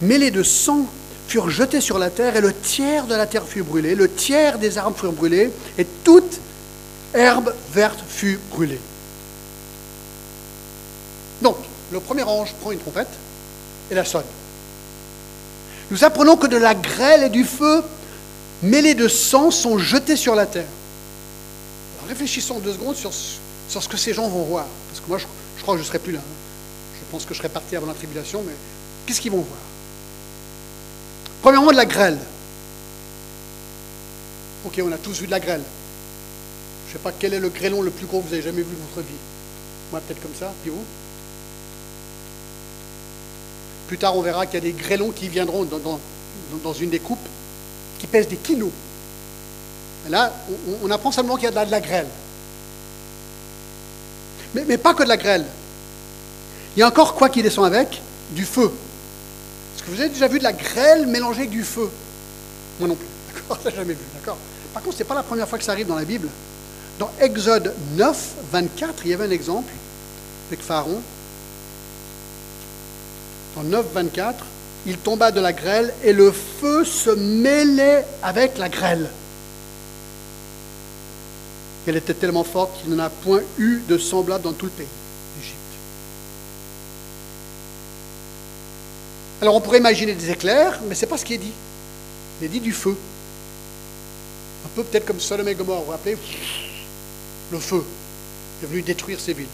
mêlés 0.00 0.30
de 0.30 0.42
sang, 0.42 0.86
furent 1.26 1.50
jetés 1.50 1.80
sur 1.80 1.98
la 1.98 2.10
terre, 2.10 2.36
et 2.36 2.40
le 2.40 2.54
tiers 2.54 3.06
de 3.06 3.14
la 3.14 3.26
terre 3.26 3.46
fut 3.46 3.62
brûlé, 3.62 3.94
le 3.94 4.08
tiers 4.08 4.58
des 4.58 4.78
arbres 4.78 4.96
furent 4.96 5.12
brûlés, 5.12 5.50
et 5.76 5.84
toute 6.04 6.40
herbe 7.12 7.52
verte 7.72 8.02
fut 8.08 8.38
brûlée. 8.50 8.80
Donc, 11.42 11.56
le 11.92 12.00
premier 12.00 12.22
ange 12.22 12.54
prend 12.60 12.70
une 12.72 12.78
trompette 12.78 13.08
et 13.90 13.94
la 13.94 14.04
sonne. 14.04 14.24
Nous 15.90 16.04
apprenons 16.04 16.36
que 16.36 16.46
de 16.46 16.56
la 16.56 16.74
grêle 16.74 17.24
et 17.24 17.28
du 17.28 17.44
feu 17.44 17.82
mêlés 18.62 18.94
de 18.94 19.08
sang 19.08 19.50
sont 19.50 19.78
jetés 19.78 20.16
sur 20.16 20.34
la 20.34 20.46
terre. 20.46 20.66
réfléchissons 22.08 22.58
deux 22.58 22.72
secondes 22.72 22.96
sur, 22.96 23.12
sur, 23.68 23.82
ce 23.82 23.88
que 23.88 23.96
ces 23.96 24.14
gens 24.14 24.28
vont 24.28 24.42
voir. 24.42 24.66
Parce 24.88 25.00
que 25.00 25.08
moi, 25.08 25.18
je, 25.18 25.62
crois 25.62 25.74
que 25.74 25.78
je 25.78 25.84
ne 25.84 25.88
serai 25.88 25.98
plus 25.98 26.12
là. 26.12 26.20
Hein. 26.20 26.34
Je 26.98 27.10
pense 27.10 27.24
que 27.24 27.34
je 27.34 27.38
serai 27.38 27.48
parti 27.48 27.76
avant 27.76 27.86
la 27.86 27.94
tribulation, 27.94 28.42
mais 28.46 28.54
qu'est-ce 29.06 29.20
qu'ils 29.20 29.32
vont 29.32 29.38
voir? 29.38 29.60
Premièrement, 31.42 31.72
de 31.72 31.76
la 31.76 31.86
grêle. 31.86 32.18
Ok, 34.64 34.80
on 34.82 34.92
a 34.92 34.98
tous 34.98 35.20
vu 35.20 35.26
de 35.26 35.30
la 35.30 35.40
grêle. 35.40 35.62
Je 36.86 36.92
ne 36.92 36.92
sais 36.94 37.02
pas 37.02 37.12
quel 37.12 37.34
est 37.34 37.40
le 37.40 37.50
grêlon 37.50 37.82
le 37.82 37.90
plus 37.90 38.06
gros 38.06 38.20
que 38.20 38.28
vous 38.28 38.32
avez 38.32 38.42
jamais 38.42 38.62
vu 38.62 38.74
de 38.74 38.94
votre 38.94 39.06
vie. 39.06 39.14
Moi, 39.90 40.00
peut-être 40.00 40.22
comme 40.22 40.34
ça, 40.38 40.52
puis 40.62 40.70
vous? 40.70 40.84
Plus 43.86 43.98
tard, 43.98 44.16
on 44.16 44.22
verra 44.22 44.46
qu'il 44.46 44.54
y 44.54 44.56
a 44.58 44.60
des 44.60 44.72
grêlons 44.72 45.10
qui 45.10 45.28
viendront 45.28 45.64
dans, 45.64 46.72
une 46.72 46.90
des 46.90 46.98
coupes 46.98 47.26
qui 47.98 48.06
pèsent 48.06 48.28
des 48.28 48.36
kilos. 48.36 48.70
là, 50.08 50.32
on, 50.82 50.90
apprend 50.90 51.12
seulement 51.12 51.36
qu'il 51.36 51.44
y 51.44 51.56
a 51.58 51.64
de 51.64 51.70
la, 51.70 51.80
grêle. 51.80 52.06
Mais, 54.54 54.78
pas 54.78 54.94
que 54.94 55.02
de 55.02 55.08
la 55.08 55.16
grêle. 55.16 55.44
Il 56.76 56.80
y 56.80 56.82
a 56.82 56.88
encore 56.88 57.14
quoi 57.14 57.28
qui 57.28 57.42
descend 57.42 57.66
avec? 57.66 58.00
Du 58.30 58.44
feu. 58.44 58.72
Est-ce 59.74 59.82
que 59.84 59.90
vous 59.90 60.00
avez 60.00 60.08
déjà 60.08 60.28
vu 60.28 60.38
de 60.38 60.44
la 60.44 60.52
grêle 60.52 61.06
mélangée 61.06 61.40
avec 61.40 61.50
du 61.50 61.62
feu? 61.62 61.90
Moi 62.80 62.88
non 62.88 62.94
plus. 62.94 63.06
D'accord 63.34 63.58
Ça, 63.62 63.70
jamais 63.70 63.94
vu. 63.94 64.04
D'accord 64.14 64.38
Par 64.72 64.82
contre, 64.82 64.96
ce 64.96 65.02
n'est 65.02 65.08
pas 65.08 65.14
la 65.14 65.22
première 65.22 65.48
fois 65.48 65.58
que 65.58 65.64
ça 65.64 65.72
arrive 65.72 65.86
dans 65.86 65.96
la 65.96 66.04
Bible. 66.04 66.28
Dans 66.98 67.10
Exode 67.20 67.74
9, 67.96 68.34
24, 68.52 68.94
il 69.04 69.10
y 69.10 69.14
avait 69.14 69.26
un 69.26 69.30
exemple 69.30 69.72
avec 70.48 70.62
Pharaon. 70.62 71.00
En 73.56 73.62
9, 73.62 73.86
24, 73.92 74.44
il 74.86 74.98
tomba 74.98 75.30
de 75.30 75.40
la 75.40 75.52
grêle 75.52 75.94
et 76.02 76.12
le 76.12 76.32
feu 76.32 76.84
se 76.84 77.10
mêlait 77.10 78.04
avec 78.22 78.58
la 78.58 78.68
grêle. 78.68 79.08
Elle 81.86 81.96
était 81.96 82.14
tellement 82.14 82.44
forte 82.44 82.80
qu'il 82.80 82.94
n'en 82.94 83.04
a 83.04 83.10
point 83.10 83.42
eu 83.58 83.80
de 83.88 83.98
semblable 83.98 84.42
dans 84.42 84.52
tout 84.52 84.66
le 84.66 84.72
pays 84.72 84.86
d'Égypte. 85.38 85.58
Alors 89.42 89.54
on 89.54 89.60
pourrait 89.60 89.78
imaginer 89.78 90.14
des 90.14 90.30
éclairs, 90.30 90.80
mais 90.88 90.94
ce 90.94 91.02
n'est 91.02 91.10
pas 91.10 91.18
ce 91.18 91.24
qui 91.24 91.34
est 91.34 91.38
dit. 91.38 91.52
Il 92.40 92.46
est 92.46 92.48
dit 92.48 92.60
du 92.60 92.72
feu. 92.72 92.96
Un 94.64 94.68
peu 94.74 94.82
peut-être 94.82 95.06
comme 95.06 95.20
Sodome 95.20 95.48
et 95.48 95.54
Gomorre, 95.54 95.80
vous 95.80 95.84
vous 95.84 95.90
rappelez? 95.92 96.16
Le 97.52 97.58
feu 97.58 97.84
est 98.62 98.66
venu 98.66 98.82
détruire 98.82 99.20
ces 99.20 99.34
villes. 99.34 99.46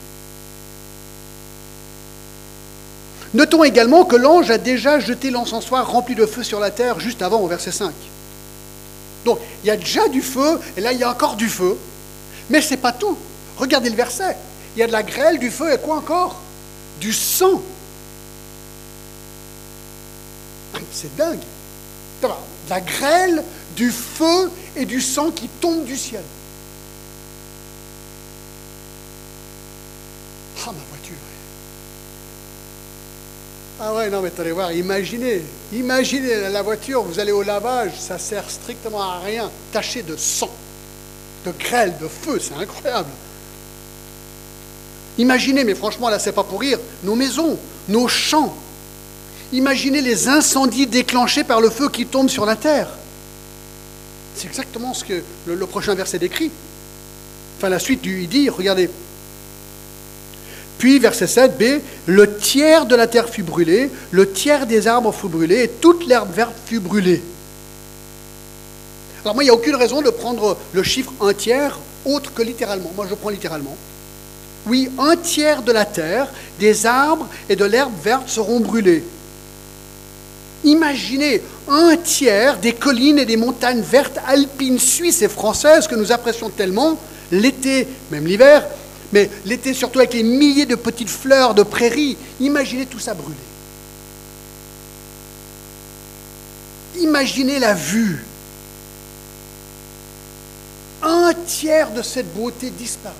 Notons 3.32 3.62
également 3.62 4.04
que 4.04 4.16
l'ange 4.16 4.50
a 4.50 4.58
déjà 4.58 4.98
jeté 4.98 5.30
l'encensoir 5.30 5.88
rempli 5.88 6.14
de 6.14 6.26
feu 6.26 6.42
sur 6.42 6.58
la 6.58 6.70
terre 6.70 6.98
juste 6.98 7.22
avant 7.22 7.40
au 7.40 7.46
verset 7.46 7.70
5. 7.70 7.92
Donc 9.24 9.38
il 9.62 9.68
y 9.68 9.70
a 9.70 9.76
déjà 9.76 10.08
du 10.08 10.22
feu, 10.22 10.58
et 10.76 10.80
là 10.80 10.92
il 10.92 10.98
y 10.98 11.04
a 11.04 11.10
encore 11.10 11.36
du 11.36 11.48
feu. 11.48 11.76
Mais 12.48 12.60
ce 12.60 12.70
n'est 12.70 12.76
pas 12.76 12.92
tout. 12.92 13.16
Regardez 13.56 13.90
le 13.90 13.96
verset. 13.96 14.36
Il 14.74 14.80
y 14.80 14.82
a 14.82 14.86
de 14.86 14.92
la 14.92 15.02
grêle, 15.02 15.38
du 15.38 15.50
feu 15.50 15.72
et 15.72 15.78
quoi 15.78 15.96
encore? 15.96 16.40
Du 17.00 17.12
sang. 17.12 17.60
Ah, 20.74 20.78
c'est 20.92 21.14
dingue. 21.16 21.38
De 22.22 22.28
la 22.68 22.80
grêle, 22.80 23.44
du 23.76 23.90
feu 23.90 24.50
et 24.76 24.86
du 24.86 25.00
sang 25.00 25.30
qui 25.30 25.48
tombe 25.48 25.84
du 25.84 25.96
ciel. 25.96 26.22
Ah 33.82 33.94
ouais, 33.94 34.10
non, 34.10 34.20
mais 34.20 34.30
allez 34.38 34.52
voir, 34.52 34.72
imaginez, 34.72 35.40
imaginez 35.72 36.50
la 36.50 36.60
voiture, 36.60 37.02
vous 37.02 37.18
allez 37.18 37.32
au 37.32 37.42
lavage, 37.42 37.92
ça 37.98 38.18
sert 38.18 38.44
strictement 38.50 39.00
à 39.00 39.20
rien, 39.20 39.50
taché 39.72 40.02
de 40.02 40.16
sang, 40.16 40.50
de 41.46 41.52
grêle, 41.58 41.94
de 41.98 42.06
feu, 42.06 42.38
c'est 42.38 42.52
incroyable. 42.60 43.08
Imaginez, 45.16 45.64
mais 45.64 45.74
franchement, 45.74 46.10
là, 46.10 46.18
c'est 46.18 46.32
pas 46.32 46.44
pour 46.44 46.60
rire, 46.60 46.78
nos 47.04 47.14
maisons, 47.14 47.58
nos 47.88 48.06
champs. 48.06 48.54
Imaginez 49.50 50.02
les 50.02 50.28
incendies 50.28 50.86
déclenchés 50.86 51.44
par 51.44 51.62
le 51.62 51.70
feu 51.70 51.88
qui 51.88 52.04
tombe 52.04 52.28
sur 52.28 52.44
la 52.44 52.56
terre. 52.56 52.90
C'est 54.36 54.46
exactement 54.46 54.92
ce 54.92 55.04
que 55.04 55.22
le, 55.46 55.66
prochain 55.66 55.94
verset 55.94 56.18
décrit. 56.18 56.50
Enfin, 57.56 57.70
la 57.70 57.78
suite, 57.78 58.00
il 58.04 58.28
dit, 58.28 58.50
regardez, 58.50 58.90
puis, 60.80 60.98
verset 60.98 61.26
7b, 61.26 61.80
le 62.06 62.38
tiers 62.38 62.86
de 62.86 62.96
la 62.96 63.06
terre 63.06 63.28
fut 63.28 63.42
brûlé, 63.42 63.90
le 64.10 64.32
tiers 64.32 64.66
des 64.66 64.88
arbres 64.88 65.12
fut 65.12 65.28
brûlé, 65.28 65.64
et 65.64 65.68
toute 65.68 66.06
l'herbe 66.06 66.34
verte 66.34 66.54
fut 66.64 66.80
brûlée. 66.80 67.22
Alors 69.22 69.34
moi, 69.34 69.44
il 69.44 69.48
n'y 69.48 69.50
a 69.50 69.54
aucune 69.54 69.76
raison 69.76 70.00
de 70.00 70.08
prendre 70.08 70.56
le 70.72 70.82
chiffre 70.82 71.12
un 71.20 71.34
tiers 71.34 71.78
autre 72.06 72.32
que 72.32 72.40
littéralement. 72.40 72.90
Moi, 72.96 73.06
je 73.10 73.14
prends 73.14 73.28
littéralement. 73.28 73.76
Oui, 74.66 74.90
un 74.98 75.16
tiers 75.16 75.60
de 75.60 75.70
la 75.70 75.84
terre, 75.84 76.28
des 76.58 76.86
arbres 76.86 77.28
et 77.50 77.56
de 77.56 77.64
l'herbe 77.66 77.92
verte 78.02 78.30
seront 78.30 78.60
brûlés. 78.60 79.04
Imaginez 80.64 81.42
un 81.68 81.94
tiers 81.98 82.56
des 82.56 82.72
collines 82.72 83.18
et 83.18 83.26
des 83.26 83.36
montagnes 83.36 83.82
vertes 83.82 84.18
alpines 84.26 84.78
suisses 84.78 85.20
et 85.20 85.28
françaises 85.28 85.86
que 85.86 85.94
nous 85.94 86.10
apprécions 86.10 86.48
tellement, 86.48 86.98
l'été, 87.30 87.86
même 88.10 88.26
l'hiver, 88.26 88.64
mais 89.12 89.30
l'été 89.44 89.74
surtout 89.74 89.98
avec 89.98 90.14
les 90.14 90.22
milliers 90.22 90.66
de 90.66 90.76
petites 90.76 91.10
fleurs 91.10 91.54
de 91.54 91.62
prairies, 91.62 92.16
imaginez 92.40 92.86
tout 92.86 92.98
ça 92.98 93.14
brûler. 93.14 93.36
Imaginez 97.00 97.58
la 97.58 97.74
vue. 97.74 98.24
Un 101.02 101.32
tiers 101.46 101.90
de 101.92 102.02
cette 102.02 102.32
beauté 102.34 102.70
disparue. 102.70 103.14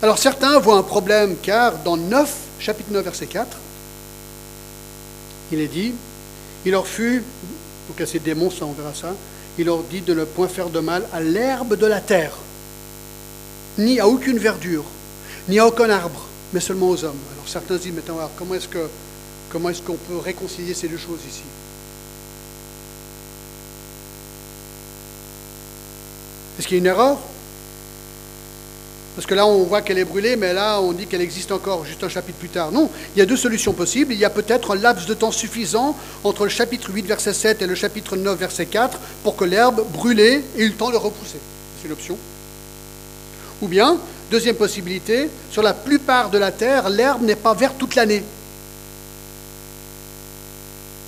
Alors 0.00 0.18
certains 0.18 0.58
voient 0.58 0.76
un 0.76 0.82
problème 0.82 1.36
car 1.42 1.78
dans 1.78 1.96
9, 1.96 2.30
chapitre 2.60 2.92
9, 2.92 3.04
verset 3.04 3.26
4, 3.26 3.56
il 5.50 5.60
est 5.60 5.68
dit, 5.68 5.94
il 6.66 6.72
leur 6.72 6.86
fut, 6.86 7.24
donc 7.88 8.00
à 8.00 8.06
ces 8.06 8.18
démons, 8.18 8.50
ça 8.50 8.66
on 8.66 8.72
verra 8.72 8.92
ça, 8.92 9.14
il 9.58 9.66
leur 9.66 9.82
dit 9.84 10.00
de 10.00 10.14
ne 10.14 10.24
point 10.24 10.48
faire 10.48 10.70
de 10.70 10.80
mal 10.80 11.06
à 11.12 11.20
l'herbe 11.20 11.76
de 11.76 11.86
la 11.86 12.00
terre, 12.00 12.32
ni 13.78 14.00
à 14.00 14.08
aucune 14.08 14.38
verdure, 14.38 14.84
ni 15.48 15.58
à 15.58 15.66
aucun 15.66 15.90
arbre, 15.90 16.26
mais 16.52 16.60
seulement 16.60 16.88
aux 16.88 17.04
hommes. 17.04 17.18
Alors 17.32 17.48
certains 17.48 17.76
disent, 17.76 17.92
maintenant, 17.92 18.18
comment 18.36 18.54
est-ce 18.54 18.68
que 18.68 18.88
comment 19.50 19.68
est-ce 19.68 19.82
qu'on 19.82 19.96
peut 19.96 20.18
réconcilier 20.18 20.74
ces 20.74 20.88
deux 20.88 20.98
choses 20.98 21.20
ici? 21.28 21.44
Est-ce 26.58 26.66
qu'il 26.66 26.76
y 26.76 26.80
a 26.80 26.82
une 26.82 26.86
erreur? 26.86 27.18
Parce 29.14 29.26
que 29.26 29.34
là, 29.34 29.46
on 29.46 29.62
voit 29.62 29.80
qu'elle 29.80 29.98
est 29.98 30.04
brûlée, 30.04 30.34
mais 30.34 30.52
là, 30.52 30.80
on 30.80 30.92
dit 30.92 31.06
qu'elle 31.06 31.20
existe 31.20 31.52
encore 31.52 31.84
juste 31.84 32.02
un 32.02 32.08
chapitre 32.08 32.38
plus 32.38 32.48
tard. 32.48 32.72
Non, 32.72 32.90
il 33.14 33.20
y 33.20 33.22
a 33.22 33.26
deux 33.26 33.36
solutions 33.36 33.72
possibles. 33.72 34.12
Il 34.12 34.18
y 34.18 34.24
a 34.24 34.30
peut-être 34.30 34.72
un 34.72 34.76
laps 34.76 35.06
de 35.06 35.14
temps 35.14 35.30
suffisant 35.30 35.96
entre 36.24 36.44
le 36.44 36.50
chapitre 36.50 36.90
8, 36.90 37.06
verset 37.06 37.32
7 37.32 37.62
et 37.62 37.66
le 37.66 37.76
chapitre 37.76 38.16
9, 38.16 38.36
verset 38.36 38.66
4, 38.66 38.98
pour 39.22 39.36
que 39.36 39.44
l'herbe 39.44 39.84
brûlée 39.92 40.42
ait 40.58 40.62
eu 40.62 40.68
le 40.68 40.74
temps 40.74 40.90
de 40.90 40.96
repousser. 40.96 41.38
C'est 41.80 41.86
une 41.86 41.92
option. 41.92 42.18
Ou 43.62 43.68
bien, 43.68 43.98
deuxième 44.32 44.56
possibilité, 44.56 45.30
sur 45.52 45.62
la 45.62 45.74
plupart 45.74 46.30
de 46.30 46.38
la 46.38 46.50
terre, 46.50 46.90
l'herbe 46.90 47.22
n'est 47.22 47.36
pas 47.36 47.54
verte 47.54 47.76
toute 47.78 47.94
l'année. 47.94 48.24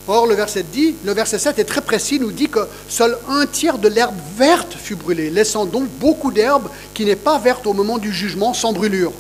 Or, 0.09 0.27
le 0.27 0.37
verset, 0.37 0.63
dit, 0.63 0.95
le 1.05 1.13
verset 1.13 1.39
7 1.39 1.59
est 1.59 1.65
très 1.65 1.81
précis, 1.81 2.21
nous 2.21 2.31
dit 2.31 2.49
que 2.49 2.61
seul 2.89 3.19
un 3.29 3.45
tiers 3.47 3.79
de 3.79 3.89
l'herbe 3.89 4.15
verte 4.37 4.75
fut 4.75 4.95
brûlée, 4.95 5.31
laissant 5.31 5.65
donc 5.67 5.89
beaucoup 5.99 6.31
d'herbe 6.31 6.69
qui 6.95 7.05
n'est 7.05 7.17
pas 7.17 7.39
verte 7.41 7.67
au 7.67 7.73
moment 7.73 7.99
du 7.99 8.13
jugement 8.13 8.55
sans 8.55 8.73
brûlure. 8.73 9.13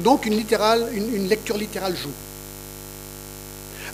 Donc 0.00 0.26
une, 0.26 0.36
littérale, 0.36 0.88
une, 0.92 1.28
lecture 1.28 1.56
littérale 1.56 1.96
joue. 1.96 2.10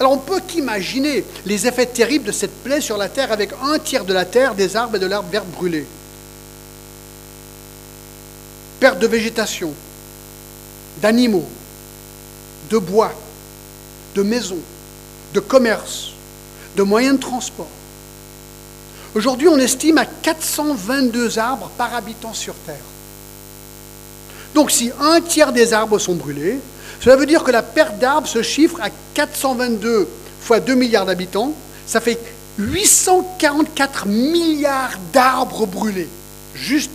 Alors 0.00 0.12
on 0.12 0.18
peut 0.18 0.40
qu'imaginer 0.46 1.22
les 1.44 1.66
effets 1.66 1.86
terribles 1.86 2.24
de 2.24 2.32
cette 2.32 2.62
plaie 2.62 2.80
sur 2.80 2.96
la 2.96 3.10
terre 3.10 3.30
avec 3.30 3.50
un 3.62 3.78
tiers 3.78 4.06
de 4.06 4.14
la 4.14 4.24
terre, 4.24 4.54
des 4.54 4.74
arbres 4.74 4.96
et 4.96 4.98
de 4.98 5.06
l'herbe 5.06 5.30
verte 5.30 5.46
brûlés. 5.48 5.86
Perte 8.80 8.98
de 8.98 9.06
végétation, 9.06 9.74
d'animaux, 11.02 11.46
de 12.70 12.78
bois, 12.78 13.12
de 14.14 14.22
maisons, 14.22 14.58
de 15.34 15.40
commerce, 15.40 16.11
de 16.76 16.82
moyens 16.82 17.16
de 17.16 17.20
transport. 17.20 17.68
Aujourd'hui, 19.14 19.48
on 19.48 19.58
estime 19.58 19.98
à 19.98 20.06
422 20.06 21.38
arbres 21.38 21.70
par 21.76 21.94
habitant 21.94 22.32
sur 22.32 22.54
Terre. 22.66 22.76
Donc 24.54 24.70
si 24.70 24.90
un 25.00 25.20
tiers 25.20 25.52
des 25.52 25.72
arbres 25.72 25.98
sont 25.98 26.14
brûlés, 26.14 26.58
cela 27.00 27.16
veut 27.16 27.26
dire 27.26 27.42
que 27.42 27.50
la 27.50 27.62
perte 27.62 27.98
d'arbres 27.98 28.28
se 28.28 28.42
chiffre 28.42 28.80
à 28.80 28.88
422 29.14 30.08
fois 30.40 30.60
2 30.60 30.74
milliards 30.74 31.06
d'habitants. 31.06 31.52
Ça 31.86 32.00
fait 32.00 32.18
844 32.58 34.06
milliards 34.06 34.98
d'arbres 35.12 35.66
brûlés, 35.66 36.08
juste 36.54 36.90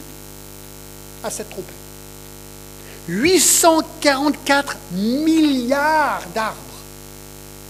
à 1.23 1.29
cette 1.29 1.49
trompette. 1.49 1.73
844 3.07 4.77
milliards 4.93 6.23
d'arbres 6.33 6.55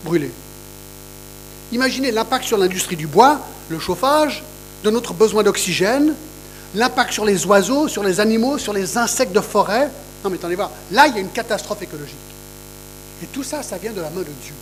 brûlés. 0.04 0.32
Imaginez 1.72 2.12
l'impact 2.12 2.46
sur 2.46 2.58
l'industrie 2.58 2.96
du 2.96 3.08
bois, 3.08 3.40
le 3.70 3.80
chauffage, 3.80 4.44
de 4.84 4.90
notre 4.90 5.14
besoin 5.14 5.44
d'oxygène, 5.44 6.14
l'impact 6.76 7.12
sur 7.12 7.26
les 7.26 7.46
oiseaux, 7.46 7.88
sur 7.88 8.04
les 8.04 8.20
animaux, 8.20 8.58
sur 8.58 8.74
les 8.74 8.98
insectes 8.98 9.34
de 9.34 9.42
forêt. 9.42 9.90
Non 10.24 10.30
mais 10.30 10.38
attendez 10.38 10.56
voir, 10.56 10.72
là 10.92 11.08
il 11.08 11.16
y 11.16 11.18
a 11.18 11.22
une 11.22 11.32
catastrophe 11.32 11.82
écologique. 11.82 12.16
Et 13.24 13.26
tout 13.28 13.44
ça, 13.44 13.64
ça 13.64 13.78
vient 13.78 13.92
de 13.92 14.02
la 14.02 14.10
main 14.10 14.22
de 14.22 14.26
Dieu. 14.26 14.54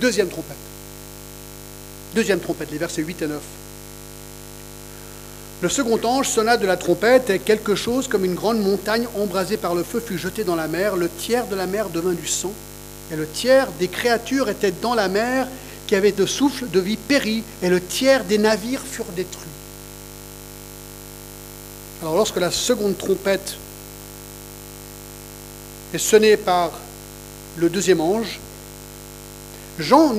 Deuxième 0.00 0.28
trompette. 0.28 0.56
Deuxième 2.14 2.40
trompette, 2.40 2.70
les 2.70 2.78
versets 2.78 3.02
8 3.02 3.22
et 3.22 3.26
9. 3.26 3.40
Le 5.62 5.68
second 5.68 5.98
ange 6.04 6.28
sonna 6.28 6.56
de 6.56 6.66
la 6.66 6.76
trompette 6.76 7.30
et 7.30 7.38
quelque 7.38 7.74
chose 7.74 8.08
comme 8.08 8.24
une 8.24 8.34
grande 8.34 8.60
montagne 8.60 9.06
embrasée 9.18 9.56
par 9.56 9.74
le 9.74 9.82
feu 9.82 10.00
fut 10.00 10.18
jetée 10.18 10.44
dans 10.44 10.54
la 10.54 10.68
mer. 10.68 10.96
Le 10.96 11.08
tiers 11.08 11.46
de 11.46 11.56
la 11.56 11.66
mer 11.66 11.88
devint 11.88 12.12
du 12.12 12.26
sang 12.26 12.52
et 13.12 13.16
le 13.16 13.26
tiers 13.26 13.68
des 13.78 13.88
créatures 13.88 14.48
étaient 14.48 14.72
dans 14.72 14.94
la 14.94 15.08
mer 15.08 15.48
qui 15.86 15.94
avait 15.94 16.12
de 16.12 16.26
souffle 16.26 16.68
de 16.68 16.80
vie 16.80 16.96
péri, 16.96 17.44
et 17.62 17.68
le 17.68 17.80
tiers 17.80 18.24
des 18.24 18.38
navires 18.38 18.82
furent 18.82 19.04
détruits. 19.14 19.46
Alors 22.02 22.16
lorsque 22.16 22.38
la 22.38 22.50
seconde 22.50 22.98
trompette 22.98 23.56
est 25.94 25.98
sonnée 25.98 26.36
par 26.36 26.72
le 27.56 27.70
deuxième 27.70 28.00
ange, 28.00 28.40
Jean, 29.78 30.14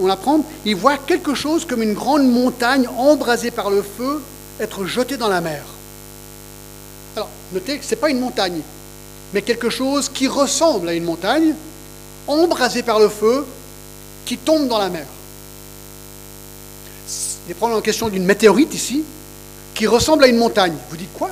on 0.00 0.10
apprend, 0.10 0.44
il 0.64 0.74
voit 0.74 0.98
quelque 0.98 1.34
chose 1.34 1.64
comme 1.64 1.82
une 1.82 1.94
grande 1.94 2.28
montagne 2.28 2.88
embrasée 2.88 3.50
par 3.50 3.70
le 3.70 3.82
feu 3.82 4.20
être 4.60 4.84
jetée 4.86 5.16
dans 5.16 5.28
la 5.28 5.40
mer. 5.40 5.62
Alors, 7.14 7.28
notez 7.52 7.78
que 7.78 7.84
ce 7.84 7.90
n'est 7.90 8.00
pas 8.00 8.10
une 8.10 8.20
montagne, 8.20 8.60
mais 9.32 9.42
quelque 9.42 9.70
chose 9.70 10.08
qui 10.08 10.26
ressemble 10.26 10.88
à 10.88 10.94
une 10.94 11.04
montagne, 11.04 11.54
embrasé 12.28 12.82
par 12.82 13.00
le 13.00 13.08
feu, 13.08 13.44
qui 14.24 14.36
tombe 14.36 14.68
dans 14.68 14.78
la 14.78 14.90
mer. 14.90 15.06
Il 17.46 17.52
est 17.52 17.54
probablement 17.54 17.78
en 17.78 17.82
question 17.82 18.08
d'une 18.08 18.24
météorite 18.24 18.74
ici, 18.74 19.02
qui 19.74 19.86
ressemble 19.86 20.24
à 20.24 20.26
une 20.28 20.36
montagne. 20.36 20.76
Vous 20.90 20.96
dites 20.96 21.12
quoi? 21.14 21.30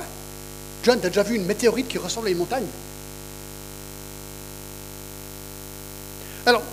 John, 0.83 0.99
tu 0.99 1.05
as 1.05 1.09
déjà 1.09 1.23
vu 1.23 1.35
une 1.35 1.45
météorite 1.45 1.87
qui 1.87 1.97
ressemble 1.97 2.27
à 2.27 2.31
une 2.31 2.37
montagne? 2.37 2.65
Alors, 6.45 6.63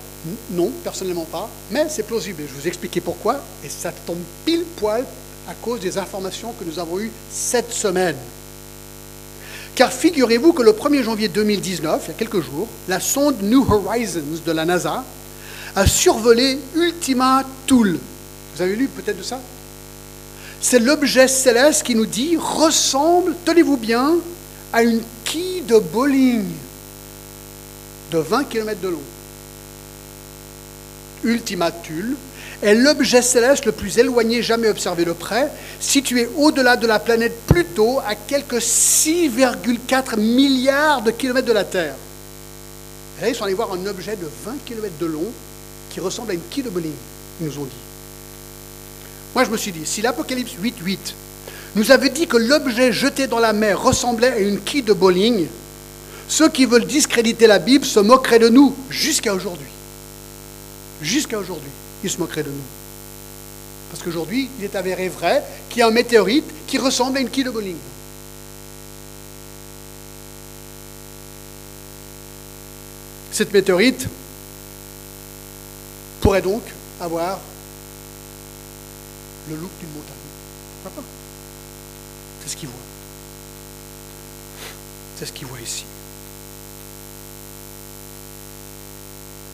non, 0.53 0.71
personnellement 0.83 1.27
pas, 1.27 1.49
mais 1.71 1.87
c'est 1.91 2.05
plausible. 2.05 2.43
Je 2.47 2.55
vais 2.55 2.61
vous 2.61 2.69
expliquer 2.69 3.01
pourquoi, 3.01 3.41
et 3.65 3.69
ça 3.69 3.93
tombe 4.07 4.23
pile 4.47 4.65
poil 4.77 5.05
à 5.49 5.55
cause 5.55 5.81
des 5.81 5.99
informations 5.99 6.55
que 6.59 6.65
nous 6.65 6.79
avons 6.79 6.99
eues 7.01 7.13
cette 7.31 7.73
semaine. 7.73 8.17
Car 9.75 9.93
figurez-vous 9.93 10.53
que 10.53 10.63
le 10.63 10.73
1er 10.73 11.03
janvier 11.03 11.29
2019, 11.29 12.03
il 12.05 12.09
y 12.09 12.11
a 12.13 12.15
quelques 12.15 12.41
jours, 12.41 12.69
la 12.87 13.01
sonde 13.01 13.43
New 13.43 13.67
Horizons 13.69 14.41
de 14.47 14.53
la 14.53 14.65
NASA 14.65 15.05
a 15.75 15.87
survolé 15.87 16.59
Ultima 16.77 17.43
Thule. 17.67 17.99
Vous 18.55 18.63
avez 18.63 18.77
lu 18.77 18.87
peut-être 18.87 19.19
de 19.19 19.23
ça? 19.25 19.41
C'est 20.61 20.79
l'objet 20.79 21.27
céleste 21.27 21.83
qui 21.83 21.97
nous 21.97 22.07
dit 22.07 22.37
ressemble, 22.37 23.35
tenez-vous 23.45 23.77
bien, 23.77 24.15
à 24.73 24.83
une 24.85 25.03
quille 25.25 25.63
de 25.63 25.79
bowling 25.79 26.45
de 28.13 28.19
20 28.19 28.45
km 28.45 28.81
de 28.81 28.89
long. 28.89 29.03
Ultima 31.25 31.73
Thule 31.73 32.17
est 32.65 32.75
l'objet 32.75 33.21
céleste 33.21 33.67
le 33.67 33.73
plus 33.73 33.99
éloigné 33.99 34.43
jamais 34.43 34.69
observé 34.69 35.05
de 35.05 35.13
près, 35.13 35.51
situé 35.81 36.29
au-delà 36.37 36.77
de 36.77 36.87
la 36.87 36.99
planète 36.99 37.35
Pluto 37.47 38.01
à 38.07 38.15
quelques 38.15 38.55
6,4 38.55 40.19
milliards 40.19 41.03
de 41.03 41.11
kilomètres 41.11 41.47
de 41.47 41.53
la 41.53 41.65
Terre. 41.65 41.95
Et 43.19 43.23
là, 43.23 43.29
ils 43.29 43.35
sont 43.35 43.45
allés 43.45 43.55
voir 43.55 43.73
un 43.75 43.87
objet 43.87 44.17
de 44.17 44.27
20 44.47 44.65
km 44.65 44.95
de 44.99 45.07
long 45.07 45.31
qui 45.91 46.01
ressemble 46.01 46.31
à 46.31 46.35
une 46.35 46.41
quille 46.51 46.63
de 46.63 46.71
bowling, 46.71 46.95
ils 47.41 47.47
nous 47.47 47.59
ont 47.59 47.65
dit. 47.65 47.71
Moi, 49.35 49.45
je 49.45 49.51
me 49.51 49.59
suis 49.59 49.73
dit, 49.73 49.85
si 49.85 50.01
l'Apocalypse 50.01 50.53
8.8 50.61 50.99
nous 51.77 51.91
avait 51.91 52.09
dit 52.09 52.27
que 52.27 52.39
l'objet 52.39 52.93
jeté 52.93 53.27
dans 53.27 53.41
la 53.41 53.53
mer 53.53 53.83
ressemblait 53.83 54.33
à 54.33 54.39
une 54.39 54.61
quille 54.61 54.83
de 54.83 54.95
bowling, 54.95 55.49
ceux 56.29 56.49
qui 56.49 56.65
veulent 56.65 56.87
discréditer 56.87 57.47
la 57.47 57.59
Bible 57.59 57.85
se 57.85 58.01
moqueraient 58.01 58.39
de 58.39 58.49
nous 58.49 58.75
jusqu'à 58.89 59.35
aujourd'hui. 59.35 59.69
Jusqu'à 61.03 61.39
aujourd'hui 61.39 61.71
il 62.03 62.11
se 62.11 62.19
moquerait 62.19 62.43
de 62.43 62.51
nous. 62.51 62.63
Parce 63.91 64.03
qu'aujourd'hui, 64.03 64.51
il 64.59 64.65
est 64.65 64.75
avéré 64.75 65.09
vrai 65.09 65.43
qu'il 65.69 65.79
y 65.79 65.83
a 65.83 65.87
un 65.87 65.91
météorite 65.91 66.45
qui 66.67 66.79
ressemble 66.79 67.19
à 67.19 67.21
une 67.21 67.31
quille 67.31 67.45
de 67.45 67.51
bowling. 67.51 67.77
Cette 73.31 73.53
météorite 73.53 74.09
pourrait 76.21 76.43
donc 76.43 76.63
avoir 77.01 77.39
le 79.49 79.57
look 79.57 79.71
d'une 79.81 79.91
montagne. 79.91 81.05
C'est 82.43 82.51
ce 82.51 82.57
qu'il 82.57 82.69
voit. 82.69 82.79
C'est 85.19 85.27
ce 85.27 85.33
qu'il 85.33 85.47
voit 85.47 85.61
ici. 85.61 85.85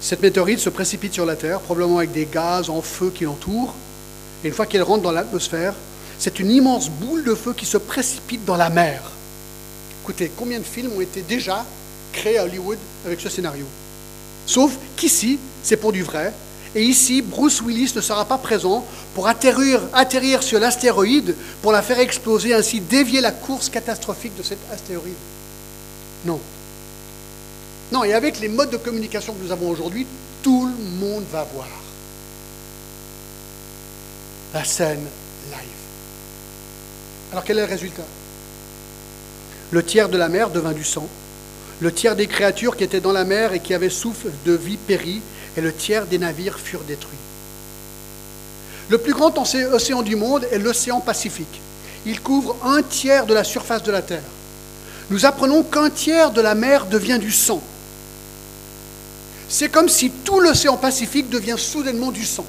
Cette 0.01 0.23
météorite 0.23 0.61
se 0.61 0.71
précipite 0.71 1.13
sur 1.13 1.27
la 1.27 1.37
Terre, 1.37 1.61
probablement 1.61 1.99
avec 1.99 2.13
des 2.13 2.27
gaz 2.27 2.71
en 2.71 2.81
feu 2.81 3.13
qui 3.15 3.25
l'entourent. 3.25 3.75
Et 4.43 4.49
une 4.49 4.55
fois 4.55 4.67
qu'elle 4.67 4.83
rentre 4.83 5.03
dans 5.03 5.13
l'atmosphère, 5.13 5.75
c'est 6.19 6.39
une 6.39 6.51
immense 6.51 6.89
boule 6.89 7.25
de 7.25 7.35
feu 7.35 7.53
qui 7.53 7.67
se 7.67 7.77
précipite 7.77 8.45
dans 8.45 8.57
la 8.57 8.71
mer. 8.71 9.03
Écoutez, 10.03 10.31
combien 10.37 10.59
de 10.59 10.65
films 10.65 10.93
ont 10.97 11.01
été 11.01 11.23
déjà 11.23 11.65
créés 12.13 12.39
à 12.39 12.45
Hollywood 12.45 12.79
avec 13.05 13.21
ce 13.21 13.29
scénario? 13.29 13.67
Sauf 14.47 14.73
qu'ici, 14.97 15.39
c'est 15.63 15.77
pour 15.77 15.93
du 15.93 16.03
vrai. 16.03 16.33
Et 16.75 16.83
ici, 16.83 17.21
Bruce 17.21 17.61
Willis 17.61 17.93
ne 17.95 18.01
sera 18.01 18.25
pas 18.25 18.39
présent 18.39 18.85
pour 19.15 19.29
atterrir, 19.29 19.81
atterrir 19.93 20.43
sur 20.43 20.59
l'astéroïde, 20.61 21.35
pour 21.63 21.73
la 21.73 21.83
faire 21.83 21.99
exploser, 21.99 22.55
ainsi 22.55 22.81
dévier 22.81 23.21
la 23.21 23.33
course 23.33 23.69
catastrophique 23.69 24.37
de 24.37 24.43
cet 24.43 24.59
astéroïde. 24.73 25.15
Non, 26.25 26.41
non, 27.93 28.05
et 28.05 28.13
avec 28.13 28.41
les 28.41 28.49
modes 28.49 28.71
de 28.71 28.77
communication 28.77 29.35
que 29.35 29.43
nous 29.43 29.53
avons 29.53 29.69
aujourd'hui, 29.69 30.07
tout 30.43 30.67
le 30.67 30.85
monde 31.07 31.25
va 31.33 31.45
voir 31.53 31.69
la 34.55 34.65
scène 34.65 35.07
live. 35.51 35.81
Alors 37.33 37.45
quel 37.45 37.59
est 37.59 37.67
le 37.67 37.69
résultat? 37.69 38.05
Le 39.71 39.85
tiers 39.85 40.09
de 40.09 40.19
la 40.19 40.29
mer 40.29 40.51
devint 40.51 40.73
du 40.73 40.85
sang, 40.85 41.09
le 41.81 41.93
tiers 41.93 42.17
des 42.17 42.27
créatures 42.27 42.77
qui 42.77 42.85
étaient 42.85 43.01
dans 43.01 43.13
la 43.13 43.25
mer 43.25 43.53
et 43.53 43.61
qui 43.61 43.75
avaient 43.75 43.91
souffle 43.91 44.31
de 44.45 44.53
vie 44.53 44.77
périt, 44.77 45.23
et 45.57 45.61
le 45.61 45.73
tiers 45.73 46.07
des 46.07 46.19
navires 46.19 46.59
furent 46.59 46.85
détruits. 46.85 47.19
Le 48.89 48.99
plus 48.99 49.15
grand 49.15 49.37
océan 49.39 50.03
du 50.03 50.17
monde 50.17 50.47
est 50.51 50.59
l'océan 50.59 51.01
Pacifique. 51.01 51.61
Il 52.07 52.21
couvre 52.21 52.57
un 52.65 52.83
tiers 52.83 53.27
de 53.27 53.35
la 53.35 53.45
surface 53.45 53.83
de 53.83 53.93
la 53.93 54.03
Terre. 54.03 54.23
Nous 55.11 55.27
apprenons 55.27 55.63
qu'un 55.63 55.91
tiers 55.91 56.31
de 56.33 56.41
la 56.41 56.55
mer 56.55 56.87
devient 56.87 57.19
du 57.21 57.31
sang. 57.31 57.63
C'est 59.53 59.69
comme 59.69 59.89
si 59.89 60.11
tout 60.11 60.39
l'océan 60.39 60.77
Pacifique 60.77 61.29
devient 61.29 61.57
soudainement 61.59 62.13
du 62.13 62.25
sang. 62.25 62.47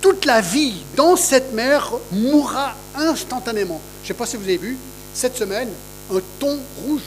Toute 0.00 0.24
la 0.24 0.40
vie 0.40 0.74
dans 0.96 1.14
cette 1.14 1.52
mer 1.52 1.92
mourra 2.10 2.74
instantanément. 2.96 3.80
Je 4.02 4.06
ne 4.06 4.08
sais 4.08 4.14
pas 4.14 4.26
si 4.26 4.36
vous 4.36 4.42
avez 4.42 4.56
vu, 4.56 4.76
cette 5.14 5.36
semaine, 5.36 5.68
un 6.12 6.20
thon 6.40 6.58
rouge, 6.84 7.02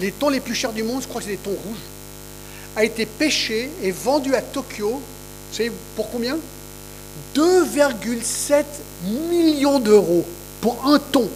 les 0.00 0.12
thons 0.12 0.30
les 0.30 0.40
plus 0.40 0.54
chers 0.54 0.72
du 0.72 0.82
monde, 0.82 1.02
je 1.02 1.08
crois 1.08 1.20
que 1.20 1.26
c'est 1.26 1.34
des 1.34 1.36
thons 1.36 1.50
rouges, 1.50 1.84
a 2.74 2.82
été 2.82 3.04
pêché 3.04 3.70
et 3.82 3.92
vendu 3.92 4.34
à 4.34 4.40
Tokyo, 4.40 4.92
vous 4.92 5.56
savez 5.56 5.70
pour 5.94 6.10
combien? 6.10 6.38
2,7 7.36 8.64
millions 9.30 9.78
d'euros 9.78 10.24
pour 10.62 10.86
un 10.86 10.98
thon. 10.98 11.28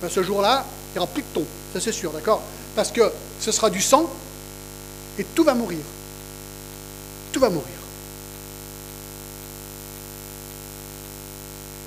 Ben, 0.00 0.08
ce 0.08 0.22
jour-là, 0.22 0.64
il 0.94 0.98
n'y 0.98 0.98
aura 1.00 1.12
plus 1.12 1.22
de 1.22 1.28
thon 1.34 1.44
ça 1.78 1.84
c'est 1.84 1.92
sûr, 1.92 2.10
d'accord? 2.10 2.42
Parce 2.74 2.90
que 2.90 3.02
ce 3.38 3.52
sera 3.52 3.68
du 3.68 3.82
sang 3.82 4.10
et 5.18 5.24
tout 5.34 5.44
va 5.44 5.54
mourir. 5.54 5.80
Tout 7.32 7.40
va 7.40 7.50
mourir. 7.50 7.66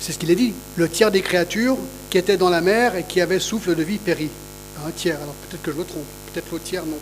C'est 0.00 0.12
ce 0.12 0.18
qu'il 0.18 0.30
a 0.30 0.34
dit. 0.34 0.54
Le 0.76 0.88
tiers 0.88 1.10
des 1.10 1.22
créatures 1.22 1.76
qui 2.08 2.18
étaient 2.18 2.36
dans 2.36 2.50
la 2.50 2.60
mer 2.60 2.94
et 2.94 3.04
qui 3.04 3.20
avaient 3.20 3.40
souffle 3.40 3.74
de 3.74 3.82
vie 3.82 3.98
périt. 3.98 4.30
Un 4.86 4.92
tiers, 4.92 5.16
alors 5.16 5.34
peut-être 5.34 5.62
que 5.62 5.72
je 5.72 5.76
me 5.76 5.84
trompe, 5.84 6.06
peut-être 6.32 6.50
l'autre 6.50 6.64
tiers 6.64 6.86
non. 6.86 6.96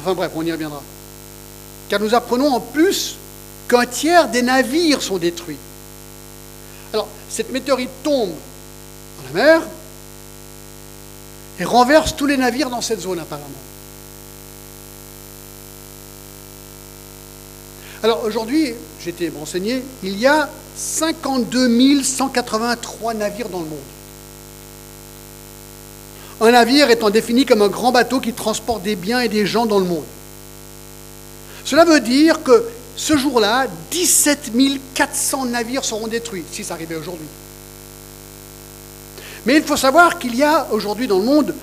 Enfin 0.00 0.14
bref, 0.14 0.32
on 0.34 0.44
y 0.44 0.52
reviendra. 0.52 0.82
Car 1.88 2.00
nous 2.00 2.14
apprenons 2.14 2.52
en 2.52 2.60
plus 2.60 3.16
qu'un 3.68 3.86
tiers 3.86 4.28
des 4.28 4.42
navires 4.42 5.00
sont 5.00 5.16
détruits. 5.16 5.56
Alors, 6.92 7.08
cette 7.30 7.50
météorite 7.52 7.90
tombe 8.02 8.30
dans 8.30 9.28
la 9.28 9.44
mer 9.44 9.62
et 11.58 11.64
renverse 11.64 12.16
tous 12.16 12.26
les 12.26 12.36
navires 12.36 12.70
dans 12.70 12.80
cette 12.80 13.00
zone 13.00 13.18
apparemment. 13.18 13.46
Alors 18.02 18.24
aujourd'hui, 18.24 18.74
j'ai 19.02 19.10
été 19.10 19.32
renseigné, 19.36 19.82
il 20.02 20.18
y 20.18 20.26
a 20.26 20.48
52 20.76 22.02
183 22.02 23.14
navires 23.14 23.48
dans 23.48 23.60
le 23.60 23.66
monde. 23.66 23.78
Un 26.40 26.50
navire 26.50 26.90
étant 26.90 27.08
défini 27.08 27.46
comme 27.46 27.62
un 27.62 27.68
grand 27.68 27.92
bateau 27.92 28.20
qui 28.20 28.34
transporte 28.34 28.82
des 28.82 28.94
biens 28.94 29.20
et 29.20 29.28
des 29.28 29.46
gens 29.46 29.64
dans 29.64 29.78
le 29.78 29.86
monde. 29.86 30.04
Cela 31.64 31.84
veut 31.84 32.00
dire 32.00 32.42
que 32.42 32.68
ce 32.94 33.16
jour-là, 33.16 33.66
17 33.90 34.52
400 34.94 35.46
navires 35.46 35.84
seront 35.84 36.06
détruits, 36.06 36.44
si 36.52 36.62
ça 36.62 36.74
arrivait 36.74 36.96
aujourd'hui. 36.96 37.26
Mais 39.46 39.56
il 39.56 39.62
faut 39.62 39.76
savoir 39.76 40.18
qu'il 40.18 40.34
y 40.34 40.42
a 40.42 40.66
aujourd'hui 40.72 41.06
dans 41.06 41.18
le 41.18 41.24
monde 41.24 41.54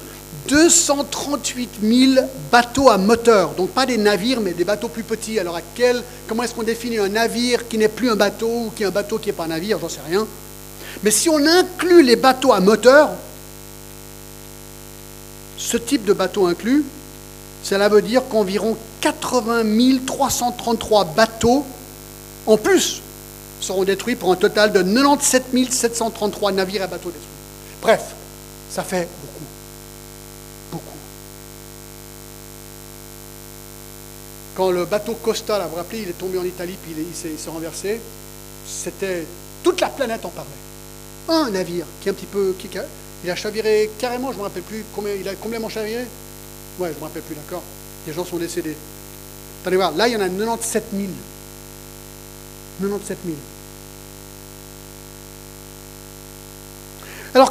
238 0.48 1.70
000 1.82 2.28
bateaux 2.52 2.90
à 2.90 2.98
moteur, 2.98 3.52
donc 3.52 3.70
pas 3.70 3.86
des 3.86 3.98
navires, 3.98 4.42
mais 4.42 4.52
des 4.52 4.64
bateaux 4.64 4.90
plus 4.90 5.04
petits. 5.04 5.40
Alors 5.40 5.56
à 5.56 5.62
quel, 5.76 6.02
comment 6.28 6.44
est-ce 6.44 6.54
qu'on 6.54 6.64
définit 6.64 6.98
un 6.98 7.10
navire 7.10 7.68
qui 7.68 7.78
n'est 7.78 7.88
plus 7.88 8.10
un 8.10 8.16
bateau 8.16 8.48
ou 8.48 8.72
qui 8.76 8.84
est 8.84 8.86
un 8.86 8.92
bateau 8.92 9.20
qui 9.20 9.28
n'est 9.30 9.34
pas 9.34 9.46
un 9.46 9.48
navire? 9.48 9.80
J'en 9.80 9.90
sais 9.90 10.02
rien. 10.08 10.26
Mais 11.04 11.12
si 11.12 11.30
on 11.30 11.46
inclut 11.46 12.04
les 12.04 12.16
bateaux 12.16 12.54
à 12.54 12.60
moteur, 12.60 13.10
ce 15.58 15.78
type 15.78 16.06
de 16.06 16.14
bateau 16.14 16.46
inclus, 16.46 16.84
cela 17.64 17.88
veut 17.88 18.02
dire 18.02 18.24
qu'environ 18.30 18.78
80 19.02 19.64
333 20.06 21.06
bateaux 21.16 21.66
en 22.46 22.58
plus 22.58 23.02
seront 23.62 23.84
détruits 23.84 24.16
pour 24.16 24.32
un 24.32 24.36
total 24.36 24.74
de 24.74 24.82
97 24.82 25.74
733 25.74 26.52
navires 26.52 26.84
et 26.84 26.88
bateaux 26.88 27.10
détruits. 27.10 27.43
Bref, 27.84 28.16
ça 28.70 28.82
fait 28.82 29.10
beaucoup. 29.22 29.46
Beaucoup. 30.72 30.98
Quand 34.56 34.72
le 34.72 34.86
bateau 34.86 35.16
Costa, 35.16 35.60
vous 35.60 35.72
vous 35.72 35.76
rappelez, 35.76 36.04
il 36.04 36.10
est 36.10 36.18
tombé 36.18 36.38
en 36.38 36.46
Italie 36.46 36.78
puis 36.82 36.96
il, 36.98 37.14
s'est 37.14 37.50
renversé, 37.50 38.00
c'était. 38.66 39.26
Toute 39.64 39.82
la 39.82 39.90
planète 39.90 40.26
en 40.26 40.30
parlait. 40.30 40.50
Un 41.28 41.50
navire 41.50 41.86
qui 42.00 42.08
est 42.08 42.12
un 42.12 42.16
petit 42.16 42.26
peu. 42.26 42.56
Qui, 42.58 42.70
il 43.26 43.30
a 43.30 43.36
chaviré 43.36 43.90
carrément, 44.00 44.30
je 44.32 44.38
ne 44.38 44.40
me 44.40 44.44
rappelle 44.44 44.64
plus 44.64 44.86
combien. 44.96 45.14
Il 45.14 45.28
a 45.28 45.36
complètement 45.36 45.70
chaviré? 45.70 46.06
Ouais, 46.80 46.90
je 46.90 46.94
ne 46.94 47.00
me 47.00 47.04
rappelle 47.04 47.22
plus, 47.24 47.36
d'accord. 47.36 47.64
Les 48.08 48.14
gens 48.14 48.24
sont 48.24 48.38
décédés. 48.38 48.78
Attendez 49.62 49.76
voir, 49.76 49.92
là 49.92 50.08
il 50.08 50.14
y 50.14 50.16
en 50.16 50.22
a 50.22 50.30
97 50.30 50.86
000. 50.94 51.08
97 52.80 53.18
000. 53.26 53.36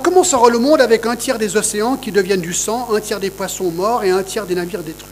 Comment 0.03 0.25
sera 0.25 0.51
le 0.51 0.59
monde 0.59 0.81
avec 0.81 1.07
un 1.07 1.17
tiers 1.17 1.39
des 1.39 1.57
océans 1.57 1.97
qui 1.97 2.13
deviennent 2.13 2.41
du 2.41 2.53
sang, 2.53 2.89
un 2.93 3.01
tiers 3.01 3.21
des 3.21 3.31
poissons 3.31 3.71
morts 3.71 4.05
et 4.05 4.11
un 4.11 4.23
tiers 4.23 4.47
des 4.47 4.55
navires 4.55 4.83
détruits? 4.83 5.09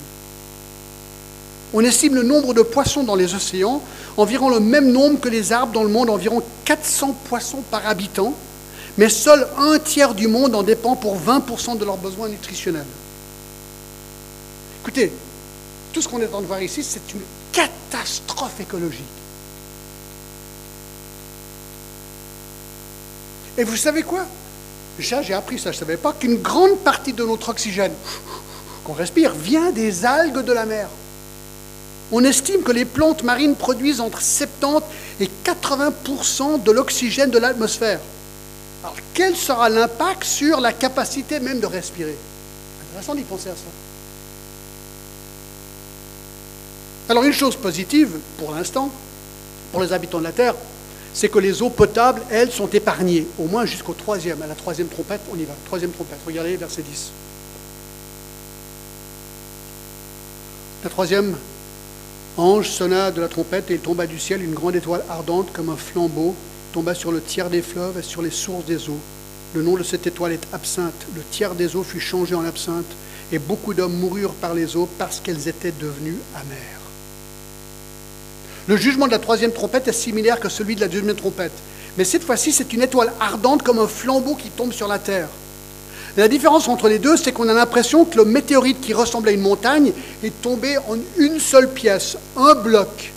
On 1.72 1.80
estime 1.84 2.16
le 2.16 2.22
nombre 2.22 2.53
de 2.53 2.62
poissons 2.62 3.05
dans 3.05 3.14
les 3.14 3.34
océans 3.34 3.80
environ 4.16 4.51
le 4.51 4.61
même 4.61 4.91
nombre 4.91 5.20
que 5.20 5.28
les 5.28 5.53
arbres 5.53 5.72
dans 5.72 5.84
le 5.84 5.88
monde, 5.88 6.11
environ 6.11 6.43
400 6.64 7.16
poissons 7.28 7.62
par 7.70 7.86
habitant, 7.86 8.34
mais 8.99 9.09
seul 9.09 9.47
un 9.57 9.78
tiers 9.78 10.14
du 10.14 10.26
monde 10.26 10.55
en 10.55 10.62
dépend 10.62 10.97
pour 10.97 11.16
20% 11.18 11.78
de 11.78 11.84
leurs 11.84 11.97
besoins 11.97 12.28
nutritionnels. 12.28 12.84
Écoutez, 14.82 15.12
tout 15.93 16.03
ce 16.03 16.09
qu'on 16.09 16.20
est 16.20 16.26
en 16.26 16.30
train 16.30 16.41
de 16.41 16.47
voir 16.47 16.62
ici, 16.62 16.82
c'est 16.82 17.14
une 17.14 17.22
catastrophe 17.53 18.61
écologique. 18.61 19.05
Et 23.57 23.64
vous 23.64 23.76
savez 23.76 24.03
quoi? 24.03 24.24
J'ai 24.99 25.34
appris 25.34 25.59
ça, 25.59 25.72
je 25.72 25.76
ne 25.76 25.80
savais 25.80 25.97
pas 25.97 26.12
qu'une 26.12 26.36
grande 26.36 26.78
partie 26.78 27.12
de 27.12 27.24
notre 27.24 27.49
oxygène 27.49 27.93
qu'on 28.84 28.93
respire 28.93 29.32
vient 29.32 29.70
des 29.70 30.05
algues 30.05 30.45
de 30.45 30.53
la 30.53 30.66
mer. 30.66 30.88
On 32.12 32.24
estime 32.24 32.62
que 32.62 32.72
les 32.72 32.84
plantes 32.84 33.22
marines 33.22 33.55
produisent 33.55 34.01
entre 34.01 34.20
70 34.20 34.84
et 35.20 35.30
80% 35.45 36.62
de 36.62 36.72
l'oxygène 36.72 37.30
de 37.30 37.38
l'atmosphère. 37.38 38.01
Alors, 38.82 38.97
quel 39.14 39.36
sera 39.36 39.68
l'impact 39.68 40.24
sur 40.24 40.61
la 40.61 40.72
capacité 40.72 41.38
même 41.38 41.61
de 41.61 41.66
respirer? 41.66 42.16
Intéressant 42.91 43.14
d'y 43.14 43.22
penser 43.22 43.49
à 43.49 43.53
ça. 43.53 43.59
Alors 47.11 47.24
une 47.24 47.32
chose 47.32 47.57
positive, 47.57 48.11
pour 48.38 48.55
l'instant, 48.55 48.91
pour 49.72 49.82
les 49.82 49.93
habitants 49.93 50.18
de 50.18 50.24
la 50.24 50.32
Terre, 50.32 50.55
c'est 51.13 51.29
que 51.29 51.39
les 51.39 51.63
eaux 51.63 51.71
potables, 51.71 52.23
elles, 52.31 52.51
sont 52.51 52.69
épargnées, 52.69 53.27
au 53.39 53.47
moins 53.47 53.67
jusqu'au 53.67 53.95
troisième, 53.95 54.41
à 54.43 54.47
la 54.47 54.55
troisième 54.55 54.89
trompette, 54.89 55.21
on 55.33 55.39
y 55.39 55.45
va, 55.45 55.55
troisième 55.67 55.91
trompette, 55.91 56.19
regardez 56.27 56.57
verset 56.57 56.83
10. 56.83 57.11
La 60.83 60.91
troisième 60.91 61.37
ange 62.37 62.71
sonna 62.71 63.11
de 63.11 63.21
la 63.21 63.29
trompette 63.29 63.71
et 63.71 63.75
il 63.75 63.81
tomba 63.81 64.07
du 64.07 64.19
ciel 64.19 64.43
une 64.43 64.55
grande 64.55 64.77
étoile 64.77 65.05
ardente 65.11 65.53
comme 65.53 65.69
un 65.69 65.77
flambeau, 65.77 66.35
tomba 66.73 66.95
sur 66.95 67.13
le 67.13 67.21
tiers 67.21 67.51
des 67.51 67.63
fleuves 67.63 67.99
et 67.99 68.03
sur 68.03 68.23
les 68.23 68.31
sources 68.31 68.65
des 68.65 68.89
eaux. 68.89 69.01
Le 69.55 69.63
nom 69.63 69.77
de 69.77 69.83
cette 69.83 70.07
étoile 70.07 70.33
est 70.33 70.47
absinthe. 70.55 71.07
Le 71.15 71.23
tiers 71.31 71.55
des 71.55 71.75
eaux 71.75 71.83
fut 71.83 72.01
changé 72.01 72.35
en 72.35 72.45
absinthe 72.45 72.87
et 73.33 73.39
beaucoup 73.39 73.75
d'hommes 73.75 73.97
moururent 73.97 74.35
par 74.35 74.55
les 74.55 74.77
eaux 74.77 74.89
parce 74.99 75.21
qu'elles 75.21 75.49
étaient 75.49 75.75
devenues 75.79 76.19
amères. 76.35 76.80
Le 78.67 78.77
jugement 78.77 79.07
de 79.07 79.13
la 79.13 79.19
troisième 79.19 79.53
trompette 79.53 79.89
est 79.89 79.93
similaire 79.93 80.39
que 80.41 80.49
celui 80.49 80.77
de 80.77 80.81
la 80.81 80.89
deuxième 80.89 81.15
trompette. 81.15 81.53
Mais 81.97 82.05
cette 82.05 82.25
fois-ci, 82.25 82.53
c'est 82.53 82.73
une 82.73 82.83
étoile 82.83 83.13
ardente 83.21 83.63
comme 83.63 83.79
un 83.79 83.89
flambeau 83.89 84.35
qui 84.35 84.51
tombe 84.51 84.73
sur 84.73 84.89
la 84.89 84.99
terre. 84.99 85.29
la 86.17 86.29
différence 86.29 86.69
entre 86.69 86.89
les 86.89 86.99
deux, 86.99 87.17
c'est 87.17 87.33
qu'on 87.33 87.49
a 87.49 87.55
l'impression 87.55 88.05
que 88.05 88.17
le 88.17 88.25
météorite 88.25 88.81
qui 88.81 88.93
ressemblait 88.93 89.33
à 89.33 89.35
une 89.35 89.41
montagne 89.41 89.93
est 90.23 90.43
tombé 90.43 90.77
en 90.79 90.97
une 91.17 91.41
seule 91.41 91.71
pièce, 91.71 92.17
un 92.37 92.55
bloc. 92.55 93.13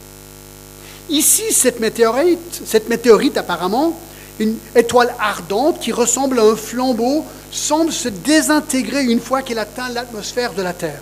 Ici, 1.10 1.44
cette 1.52 1.80
météorite, 1.80 2.62
cette 2.66 2.90
météorite 2.90 3.38
apparemment, 3.38 4.00
une 4.40 4.56
étoile 4.76 5.14
ardente 5.20 5.80
qui 5.80 5.92
ressemble 5.92 6.40
à 6.40 6.44
un 6.44 6.56
flambeau, 6.56 7.26
semble 7.52 7.92
se 7.92 8.10
désintégrer 8.10 9.04
une 9.04 9.20
fois 9.20 9.42
qu'elle 9.42 9.60
atteint 9.60 9.90
l'atmosphère 9.90 10.54
de 10.54 10.62
la 10.62 10.74
Terre. 10.74 11.02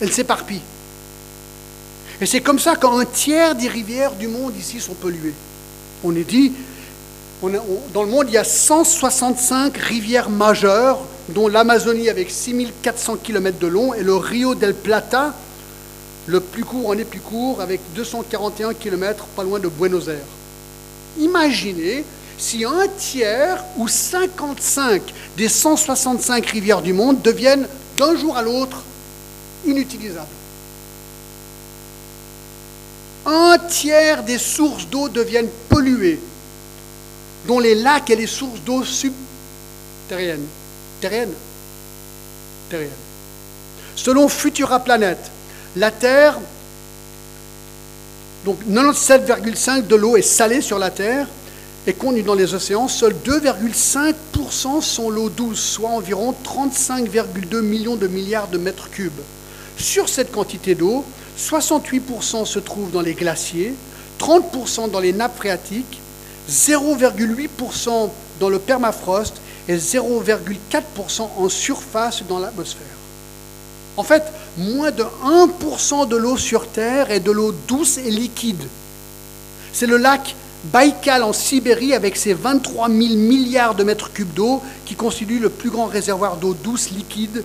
Elle 0.00 0.12
s'éparpille. 0.12 0.62
Et 2.20 2.26
c'est 2.26 2.40
comme 2.40 2.58
ça 2.58 2.76
qu'un 2.76 3.04
tiers 3.06 3.54
des 3.54 3.68
rivières 3.68 4.14
du 4.14 4.28
monde 4.28 4.52
ici 4.58 4.78
sont 4.78 4.94
polluées. 4.94 5.34
On 6.04 6.14
est 6.14 6.28
dit, 6.28 6.52
dans 7.94 8.02
le 8.02 8.10
monde, 8.10 8.26
il 8.28 8.34
y 8.34 8.38
a 8.38 8.44
165 8.44 9.76
rivières 9.76 10.28
majeures, 10.28 11.00
dont 11.30 11.48
l'Amazonie 11.48 12.10
avec 12.10 12.30
6400 12.30 13.16
km 13.22 13.58
de 13.58 13.66
long 13.66 13.94
et 13.94 14.02
le 14.02 14.14
Rio 14.16 14.54
del 14.54 14.74
Plata, 14.74 15.32
le 16.26 16.40
plus 16.40 16.64
court 16.64 16.90
en 16.90 16.98
est 16.98 17.04
plus 17.04 17.20
court, 17.20 17.62
avec 17.62 17.80
241 17.94 18.74
km 18.74 19.24
pas 19.36 19.42
loin 19.42 19.58
de 19.58 19.68
Buenos 19.68 20.08
Aires. 20.08 20.18
Imaginez 21.18 22.04
si 22.36 22.64
un 22.64 22.86
tiers 22.98 23.64
ou 23.78 23.88
55 23.88 25.02
des 25.36 25.48
165 25.48 26.44
rivières 26.46 26.82
du 26.82 26.92
monde 26.92 27.22
deviennent 27.22 27.66
d'un 27.96 28.14
jour 28.16 28.36
à 28.36 28.42
l'autre 28.42 28.82
inutilisables 29.66 30.26
un 33.26 33.58
tiers 33.68 34.22
des 34.22 34.38
sources 34.38 34.86
d'eau 34.86 35.08
deviennent 35.08 35.50
polluées, 35.68 36.20
dont 37.46 37.58
les 37.60 37.74
lacs 37.74 38.10
et 38.10 38.16
les 38.16 38.26
sources 38.26 38.60
d'eau 38.60 38.84
subterriennes. 38.84 40.46
Terriennes 41.00 41.34
Terriennes. 42.68 42.90
Selon 43.96 44.28
Futura 44.28 44.80
Planète, 44.80 45.30
la 45.76 45.90
Terre, 45.90 46.38
donc 48.44 48.58
97,5% 48.68 49.86
de 49.86 49.96
l'eau 49.96 50.16
est 50.16 50.22
salée 50.22 50.60
sur 50.60 50.78
la 50.78 50.90
Terre 50.90 51.26
et 51.86 51.92
contenue 51.92 52.22
dans 52.22 52.34
les 52.34 52.54
océans, 52.54 52.88
seuls 52.88 53.16
2,5% 53.24 54.80
sont 54.82 55.10
l'eau 55.10 55.30
douce, 55.30 55.60
soit 55.60 55.90
environ 55.90 56.34
35,2 56.44 57.60
millions 57.60 57.96
de 57.96 58.06
milliards 58.06 58.48
de 58.48 58.58
mètres 58.58 58.90
cubes. 58.90 59.12
Sur 59.78 60.08
cette 60.08 60.30
quantité 60.30 60.74
d'eau, 60.74 61.04
68% 61.40 62.44
se 62.44 62.58
trouvent 62.58 62.90
dans 62.90 63.00
les 63.00 63.14
glaciers, 63.14 63.74
30% 64.18 64.90
dans 64.90 65.00
les 65.00 65.12
nappes 65.12 65.36
phréatiques, 65.36 66.00
0,8% 66.48 68.10
dans 68.38 68.48
le 68.48 68.58
permafrost 68.58 69.40
et 69.68 69.76
0,4% 69.76 71.28
en 71.38 71.48
surface 71.48 72.22
dans 72.28 72.38
l'atmosphère. 72.38 72.86
En 73.96 74.02
fait, 74.02 74.24
moins 74.58 74.90
de 74.90 75.04
1% 75.24 76.08
de 76.08 76.16
l'eau 76.16 76.36
sur 76.36 76.68
Terre 76.68 77.10
est 77.10 77.20
de 77.20 77.30
l'eau 77.30 77.52
douce 77.68 77.98
et 77.98 78.10
liquide. 78.10 78.62
C'est 79.72 79.86
le 79.86 79.96
lac 79.96 80.34
Baïkal 80.64 81.22
en 81.22 81.32
Sibérie, 81.32 81.94
avec 81.94 82.16
ses 82.16 82.34
23 82.34 82.88
000 82.88 82.98
milliards 82.98 83.74
de 83.74 83.84
mètres 83.84 84.12
cubes 84.12 84.34
d'eau, 84.34 84.62
qui 84.84 84.94
constitue 84.94 85.38
le 85.38 85.48
plus 85.48 85.70
grand 85.70 85.86
réservoir 85.86 86.36
d'eau 86.36 86.54
douce 86.54 86.90
liquide 86.90 87.42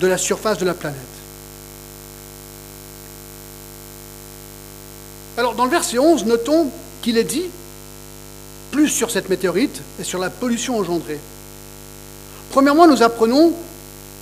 de 0.00 0.06
la 0.06 0.16
surface 0.16 0.58
de 0.58 0.64
la 0.64 0.74
planète. 0.74 1.13
Alors, 5.36 5.54
dans 5.54 5.64
le 5.64 5.70
verset 5.70 5.98
11, 5.98 6.26
notons 6.26 6.70
qu'il 7.02 7.18
est 7.18 7.24
dit 7.24 7.50
plus 8.70 8.88
sur 8.88 9.10
cette 9.10 9.28
météorite 9.28 9.82
et 10.00 10.04
sur 10.04 10.18
la 10.18 10.30
pollution 10.30 10.78
engendrée. 10.78 11.18
Premièrement, 12.50 12.86
nous 12.86 13.02
apprenons 13.02 13.52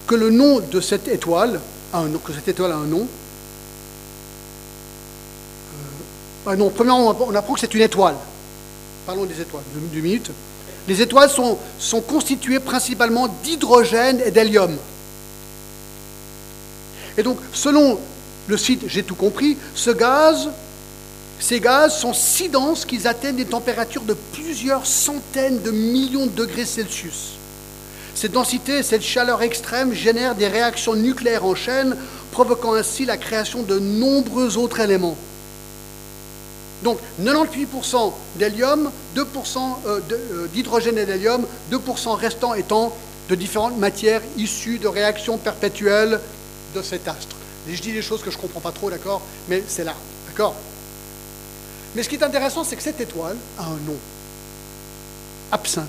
que 0.06 0.14
le 0.14 0.30
nom 0.30 0.60
de 0.60 0.80
cette 0.80 1.08
étoile, 1.08 1.60
a 1.92 1.98
un 1.98 2.08
nom, 2.08 2.18
que 2.18 2.32
cette 2.32 2.48
étoile 2.48 2.72
a 2.72 2.76
un 2.76 2.86
nom. 2.86 3.00
Euh, 3.00 3.06
ah 6.46 6.56
non, 6.56 6.70
premièrement, 6.70 7.14
on 7.20 7.34
apprend 7.34 7.54
que 7.54 7.60
c'est 7.60 7.74
une 7.74 7.82
étoile. 7.82 8.16
Parlons 9.06 9.24
des 9.24 9.40
étoiles, 9.40 9.64
deux, 9.74 10.00
minutes. 10.00 10.30
Les 10.88 11.02
étoiles 11.02 11.30
sont, 11.30 11.58
sont 11.78 12.00
constituées 12.00 12.60
principalement 12.60 13.28
d'hydrogène 13.42 14.20
et 14.24 14.30
d'hélium. 14.30 14.76
Et 17.18 17.22
donc, 17.22 17.38
selon 17.52 17.98
le 18.48 18.56
site 18.56 18.82
J'ai 18.88 19.02
tout 19.02 19.14
compris, 19.14 19.56
ce 19.74 19.90
gaz, 19.90 20.48
ces 21.42 21.58
gaz 21.58 21.98
sont 21.98 22.14
si 22.14 22.48
denses 22.48 22.84
qu'ils 22.84 23.08
atteignent 23.08 23.34
des 23.34 23.44
températures 23.44 24.04
de 24.04 24.14
plusieurs 24.32 24.86
centaines 24.86 25.60
de 25.60 25.72
millions 25.72 26.26
de 26.26 26.30
degrés 26.30 26.64
Celsius. 26.64 27.32
Cette 28.14 28.30
densité 28.30 28.84
cette 28.84 29.02
chaleur 29.02 29.42
extrême 29.42 29.92
génèrent 29.92 30.36
des 30.36 30.46
réactions 30.46 30.94
nucléaires 30.94 31.44
en 31.44 31.56
chaîne, 31.56 31.96
provoquant 32.30 32.74
ainsi 32.74 33.06
la 33.06 33.16
création 33.16 33.64
de 33.64 33.80
nombreux 33.80 34.56
autres 34.56 34.78
éléments. 34.78 35.16
Donc 36.84 37.00
98% 37.20 38.12
d'hélium, 38.36 38.92
2% 39.16 39.24
euh, 39.86 40.00
euh, 40.12 40.46
d'hydrogène 40.46 40.96
et 40.96 41.06
d'hélium, 41.06 41.44
2% 41.72 42.14
restant 42.14 42.54
étant 42.54 42.96
de 43.28 43.34
différentes 43.34 43.78
matières 43.78 44.22
issues 44.36 44.78
de 44.78 44.86
réactions 44.86 45.38
perpétuelles 45.38 46.20
de 46.76 46.82
cet 46.82 47.08
astre. 47.08 47.34
Et 47.68 47.74
je 47.74 47.82
dis 47.82 47.92
des 47.92 48.02
choses 48.02 48.22
que 48.22 48.30
je 48.30 48.36
ne 48.36 48.42
comprends 48.42 48.60
pas 48.60 48.72
trop, 48.72 48.90
d'accord? 48.90 49.22
Mais 49.48 49.64
c'est 49.66 49.84
là, 49.84 49.94
d'accord? 50.28 50.54
Mais 51.94 52.02
ce 52.02 52.08
qui 52.08 52.16
est 52.16 52.24
intéressant, 52.24 52.64
c'est 52.64 52.76
que 52.76 52.82
cette 52.82 53.00
étoile 53.00 53.36
a 53.58 53.64
un 53.64 53.78
nom. 53.86 53.96
Absinthe. 55.50 55.88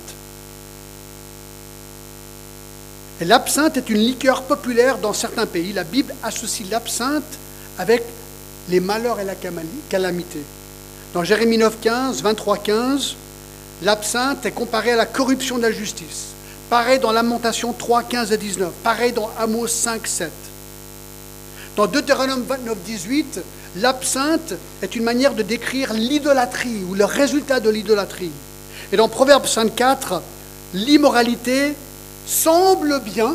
Et 3.20 3.24
l'absinthe 3.24 3.76
est 3.76 3.88
une 3.88 3.98
liqueur 3.98 4.42
populaire 4.42 4.98
dans 4.98 5.12
certains 5.12 5.46
pays. 5.46 5.72
La 5.72 5.84
Bible 5.84 6.14
associe 6.22 6.68
l'absinthe 6.68 7.22
avec 7.78 8.02
les 8.68 8.80
malheurs 8.80 9.20
et 9.20 9.24
la 9.24 9.34
calamité. 9.88 10.40
Dans 11.14 11.22
Jérémie 11.22 11.58
9, 11.58 11.78
15, 11.80 12.22
23, 12.22 12.58
15, 12.58 13.16
l'absinthe 13.82 14.44
est 14.46 14.50
comparée 14.50 14.92
à 14.92 14.96
la 14.96 15.06
corruption 15.06 15.58
de 15.58 15.62
la 15.62 15.70
justice. 15.70 16.26
Pareil 16.68 16.98
dans 16.98 17.12
Lamentation 17.12 17.72
3, 17.72 18.02
15 18.02 18.32
et 18.32 18.36
19. 18.36 18.72
Pareil 18.82 19.12
dans 19.12 19.30
Amos 19.38 19.68
5, 19.68 20.06
7. 20.06 20.30
Dans 21.76 21.86
Deutéronome 21.86 22.42
29, 22.42 22.78
18, 22.84 23.40
l'absinthe 23.76 24.54
est 24.82 24.96
une 24.96 25.04
manière 25.04 25.34
de 25.34 25.42
décrire 25.42 25.92
l'idolâtrie 25.92 26.82
ou 26.88 26.94
le 26.94 27.04
résultat 27.04 27.60
de 27.60 27.70
l'idolâtrie. 27.70 28.30
Et 28.92 28.96
dans 28.96 29.08
Proverbe 29.08 29.46
54, 29.46 30.22
l'immoralité 30.74 31.74
semble 32.26 33.00
bien, 33.00 33.34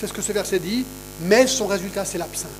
c'est 0.00 0.06
ce 0.06 0.12
que 0.12 0.22
ce 0.22 0.32
verset 0.32 0.58
dit, 0.58 0.84
mais 1.22 1.46
son 1.46 1.66
résultat 1.66 2.04
c'est 2.04 2.18
l'absinthe. 2.18 2.50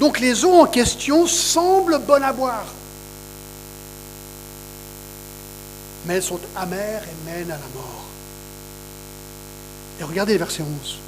Donc 0.00 0.20
les 0.20 0.44
eaux 0.44 0.60
en 0.60 0.66
question 0.66 1.26
semblent 1.26 1.98
bonnes 1.98 2.22
à 2.22 2.32
boire, 2.32 2.66
mais 6.06 6.14
elles 6.14 6.22
sont 6.22 6.40
amères 6.56 7.02
et 7.02 7.30
mènent 7.30 7.50
à 7.50 7.58
la 7.58 7.68
mort. 7.74 8.04
Et 10.00 10.04
regardez 10.04 10.34
le 10.34 10.38
verset 10.38 10.62
11. 10.62 10.98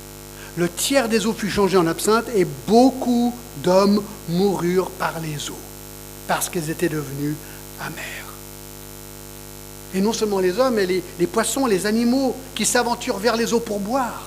Le 0.56 0.68
tiers 0.68 1.08
des 1.08 1.26
eaux 1.26 1.32
fut 1.32 1.50
changé 1.50 1.76
en 1.76 1.86
absinthe 1.86 2.26
et 2.34 2.46
beaucoup 2.66 3.34
d'hommes 3.62 4.02
moururent 4.28 4.90
par 4.90 5.20
les 5.20 5.50
eaux, 5.50 5.58
parce 6.26 6.48
qu'elles 6.48 6.70
étaient 6.70 6.88
devenues 6.88 7.36
amères. 7.80 8.20
Et 9.94 10.00
non 10.00 10.12
seulement 10.12 10.38
les 10.38 10.58
hommes, 10.58 10.74
mais 10.74 10.86
les, 10.86 11.26
poissons, 11.26 11.66
les 11.66 11.86
animaux 11.86 12.34
qui 12.54 12.64
s'aventurent 12.64 13.18
vers 13.18 13.36
les 13.36 13.52
eaux 13.52 13.60
pour 13.60 13.80
boire. 13.80 14.26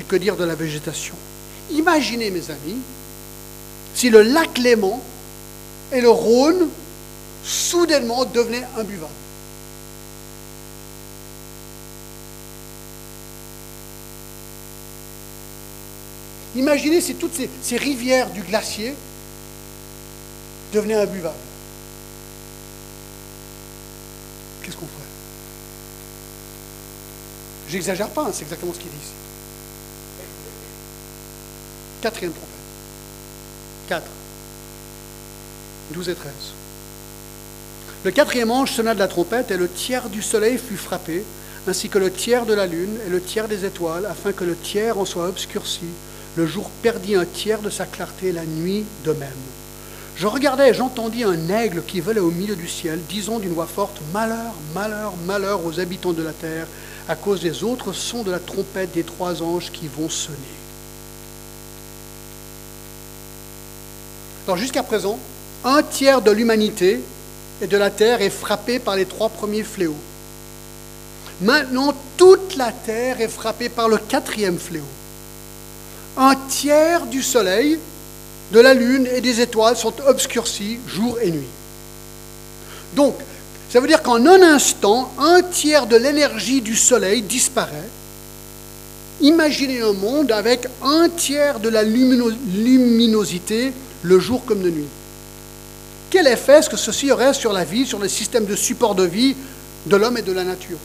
Et 0.00 0.04
que 0.04 0.16
dire 0.16 0.36
de 0.36 0.44
la 0.44 0.54
végétation? 0.54 1.14
Imaginez, 1.70 2.30
mes 2.30 2.50
amis, 2.50 2.78
si 3.94 4.10
le 4.10 4.22
lac 4.22 4.58
Léman 4.58 5.00
et 5.92 6.00
le 6.00 6.10
Rhône 6.10 6.68
soudainement 7.44 8.24
devenaient 8.24 8.66
imbuvables. 8.76 9.12
Imaginez 16.54 17.00
si 17.00 17.14
toutes 17.14 17.34
ces, 17.62 17.76
rivières 17.76 18.30
du 18.30 18.42
glacier 18.42 18.94
devenaient 20.72 20.94
imbuvables. 20.94 21.34
Qu'est-ce 24.62 24.76
qu'on 24.76 24.86
ferait? 24.86 25.02
J'exagère 27.68 28.10
pas, 28.10 28.26
hein, 28.26 28.30
c'est 28.32 28.42
exactement 28.42 28.74
ce 28.74 28.78
qu'ils 28.78 28.90
disent. 28.90 29.12
Quatrième 32.02 32.32
trompette. 32.32 32.48
4, 33.88 34.02
12 35.92 36.08
et 36.10 36.14
13. 36.14 36.32
Le 38.04 38.10
quatrième 38.10 38.50
ange 38.50 38.72
sonna 38.72 38.94
de 38.94 38.98
la 38.98 39.08
trompette 39.08 39.50
et 39.52 39.56
le 39.56 39.68
tiers 39.68 40.10
du 40.10 40.22
soleil 40.22 40.58
fut 40.58 40.76
frappé, 40.76 41.24
ainsi 41.68 41.88
que 41.88 41.98
le 41.98 42.12
tiers 42.12 42.44
de 42.44 42.52
la 42.52 42.66
lune 42.66 42.98
et 43.06 43.08
le 43.08 43.22
tiers 43.22 43.48
des 43.48 43.64
étoiles, 43.64 44.06
afin 44.06 44.32
que 44.32 44.44
le 44.44 44.56
tiers 44.56 44.98
en 44.98 45.04
soit 45.04 45.28
obscurci. 45.28 45.86
Le 46.36 46.46
jour 46.46 46.70
perdit 46.82 47.14
un 47.14 47.26
tiers 47.26 47.60
de 47.60 47.68
sa 47.68 47.84
clarté, 47.84 48.32
la 48.32 48.46
nuit 48.46 48.84
de 49.04 49.12
même. 49.12 49.28
Je 50.16 50.26
regardais 50.26 50.70
et 50.70 50.74
j'entendis 50.74 51.24
un 51.24 51.48
aigle 51.48 51.82
qui 51.86 52.00
volait 52.00 52.20
au 52.20 52.30
milieu 52.30 52.56
du 52.56 52.68
ciel, 52.68 53.00
disant 53.08 53.38
d'une 53.38 53.52
voix 53.52 53.66
forte 53.66 54.00
Malheur, 54.12 54.54
malheur, 54.74 55.12
malheur 55.26 55.64
aux 55.66 55.78
habitants 55.78 56.12
de 56.12 56.22
la 56.22 56.32
terre, 56.32 56.66
à 57.08 57.16
cause 57.16 57.40
des 57.40 57.64
autres 57.64 57.92
sons 57.92 58.22
de 58.22 58.30
la 58.30 58.38
trompette 58.38 58.92
des 58.92 59.02
trois 59.02 59.42
anges 59.42 59.70
qui 59.72 59.88
vont 59.88 60.08
sonner. 60.08 60.38
Alors 64.46 64.56
jusqu'à 64.56 64.82
présent, 64.82 65.18
un 65.64 65.82
tiers 65.82 66.22
de 66.22 66.30
l'humanité 66.30 67.00
et 67.60 67.66
de 67.66 67.76
la 67.76 67.90
terre 67.90 68.22
est 68.22 68.30
frappé 68.30 68.78
par 68.78 68.96
les 68.96 69.06
trois 69.06 69.28
premiers 69.28 69.64
fléaux. 69.64 69.96
Maintenant, 71.42 71.94
toute 72.16 72.56
la 72.56 72.72
terre 72.72 73.20
est 73.20 73.28
frappée 73.28 73.68
par 73.68 73.88
le 73.88 73.98
quatrième 73.98 74.58
fléau. 74.58 74.86
Un 76.16 76.34
tiers 76.48 77.06
du 77.06 77.22
soleil, 77.22 77.78
de 78.52 78.60
la 78.60 78.74
lune 78.74 79.06
et 79.06 79.20
des 79.20 79.40
étoiles 79.40 79.76
sont 79.76 79.94
obscurcis 80.06 80.78
jour 80.86 81.18
et 81.22 81.30
nuit. 81.30 81.48
Donc, 82.94 83.14
ça 83.70 83.80
veut 83.80 83.88
dire 83.88 84.02
qu'en 84.02 84.26
un 84.26 84.42
instant, 84.42 85.10
un 85.18 85.40
tiers 85.42 85.86
de 85.86 85.96
l'énergie 85.96 86.60
du 86.60 86.76
soleil 86.76 87.22
disparaît. 87.22 87.88
Imaginez 89.22 89.80
un 89.80 89.94
monde 89.94 90.30
avec 90.32 90.66
un 90.82 91.08
tiers 91.08 91.60
de 91.60 91.70
la 91.70 91.82
luminosité 91.82 93.72
le 94.02 94.18
jour 94.18 94.44
comme 94.44 94.60
de 94.60 94.68
nuit. 94.68 94.88
Quel 96.10 96.26
effet 96.26 96.58
est-ce 96.58 96.68
que 96.68 96.76
ceci 96.76 97.10
aurait 97.10 97.32
sur 97.32 97.54
la 97.54 97.64
vie, 97.64 97.86
sur 97.86 97.98
le 97.98 98.08
système 98.08 98.44
de 98.44 98.56
support 98.56 98.94
de 98.94 99.04
vie 99.04 99.34
de 99.86 99.96
l'homme 99.96 100.18
et 100.18 100.22
de 100.22 100.32
la 100.32 100.44
nature? 100.44 100.76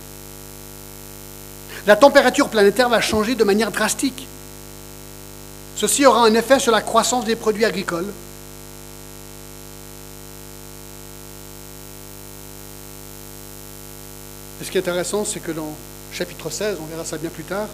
La 1.85 1.97
température 1.97 2.47
planétaire 2.47 2.87
va 2.87 3.01
changer 3.01 3.35
de 3.35 3.43
manière 3.43 3.71
drastique. 3.71 4.25
Ceci 5.77 6.07
aura 6.07 6.25
un 6.25 6.33
effet 6.33 6.59
sur 6.59 6.71
la 6.71 6.81
croissance 6.81 7.23
des 7.23 7.35
produits 7.35 7.63
agricoles. 7.63 8.11
Et 14.59 14.65
ce 14.65 14.71
qui 14.71 14.77
est 14.79 14.81
intéressant, 14.81 15.23
c'est 15.23 15.39
que 15.39 15.51
dans 15.51 15.71
chapitre 16.11 16.49
16, 16.49 16.77
on 16.81 16.85
verra 16.87 17.05
ça 17.05 17.19
bien 17.19 17.29
plus 17.29 17.43
tard, 17.43 17.67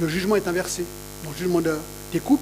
le 0.00 0.08
jugement 0.08 0.34
est 0.34 0.48
inversé. 0.48 0.84
Dans 1.22 1.30
le 1.30 1.36
jugement 1.36 1.60
des 2.12 2.18
coupes, 2.18 2.40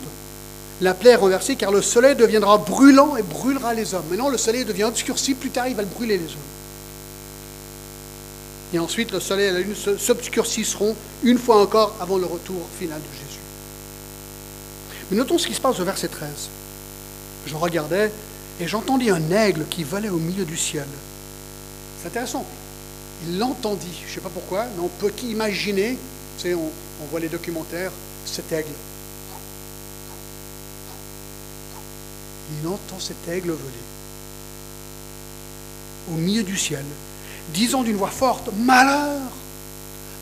la 0.81 0.95
plaie 0.95 1.11
est 1.11 1.17
renversée 1.17 1.57
car 1.57 1.71
le 1.71 1.83
soleil 1.83 2.17
deviendra 2.17 2.57
brûlant 2.57 3.17
et 3.17 3.23
brûlera 3.23 3.75
les 3.75 3.93
hommes. 3.93 4.07
Maintenant, 4.09 4.31
le 4.31 4.39
soleil 4.39 4.65
devient 4.65 4.85
obscurci, 4.85 5.35
plus 5.35 5.51
tard, 5.51 5.69
il 5.69 5.77
va 5.77 5.83
le 5.83 5.89
brûler 5.89 6.17
les 6.17 6.25
hommes. 6.25 6.51
Et 8.73 8.79
ensuite, 8.79 9.13
le 9.13 9.21
soleil 9.21 9.49
et 9.49 9.53
la 9.53 9.61
lune 9.61 9.75
s'obscurciront 9.75 10.97
une 11.23 11.37
fois 11.37 11.61
encore 11.61 11.95
avant 12.01 12.17
le 12.17 12.25
retour 12.25 12.63
final 12.79 12.99
de 12.99 13.19
Jésus. 13.19 13.30
Mais 15.11 15.17
notons 15.17 15.39
ce 15.39 15.47
qui 15.47 15.55
se 15.55 15.61
passe 15.61 15.81
au 15.81 15.85
verset 15.85 16.09
13. 16.09 16.29
Je 17.47 17.55
regardais 17.57 18.13
et 18.61 18.69
j'entendis 18.69 19.11
un 19.11 19.31
aigle 19.31 19.65
qui 19.69 19.83
volait 19.83 20.09
au 20.09 20.19
milieu 20.19 20.45
du 20.45 20.57
ciel. 20.57 20.87
C'est 22.01 22.09
intéressant. 22.09 22.45
Il 23.27 23.39
l'entendit. 23.39 24.01
Je 24.05 24.11
ne 24.11 24.15
sais 24.15 24.21
pas 24.21 24.31
pourquoi, 24.33 24.65
mais 24.77 24.83
on 24.83 24.89
peut 24.89 25.13
savez, 26.39 26.55
on, 26.55 26.71
on 27.03 27.07
voit 27.11 27.21
les 27.21 27.29
documentaires, 27.29 27.93
cet 28.25 28.53
aigle. 28.53 28.69
Il 32.63 32.69
entend 32.69 32.99
cet 32.99 33.29
aigle 33.29 33.51
voler 33.51 33.91
au 36.11 36.15
milieu 36.15 36.43
du 36.43 36.57
ciel, 36.57 36.85
disant 37.53 37.83
d'une 37.83 37.97
voix 37.97 38.11
forte, 38.11 38.51
Malheur, 38.59 39.21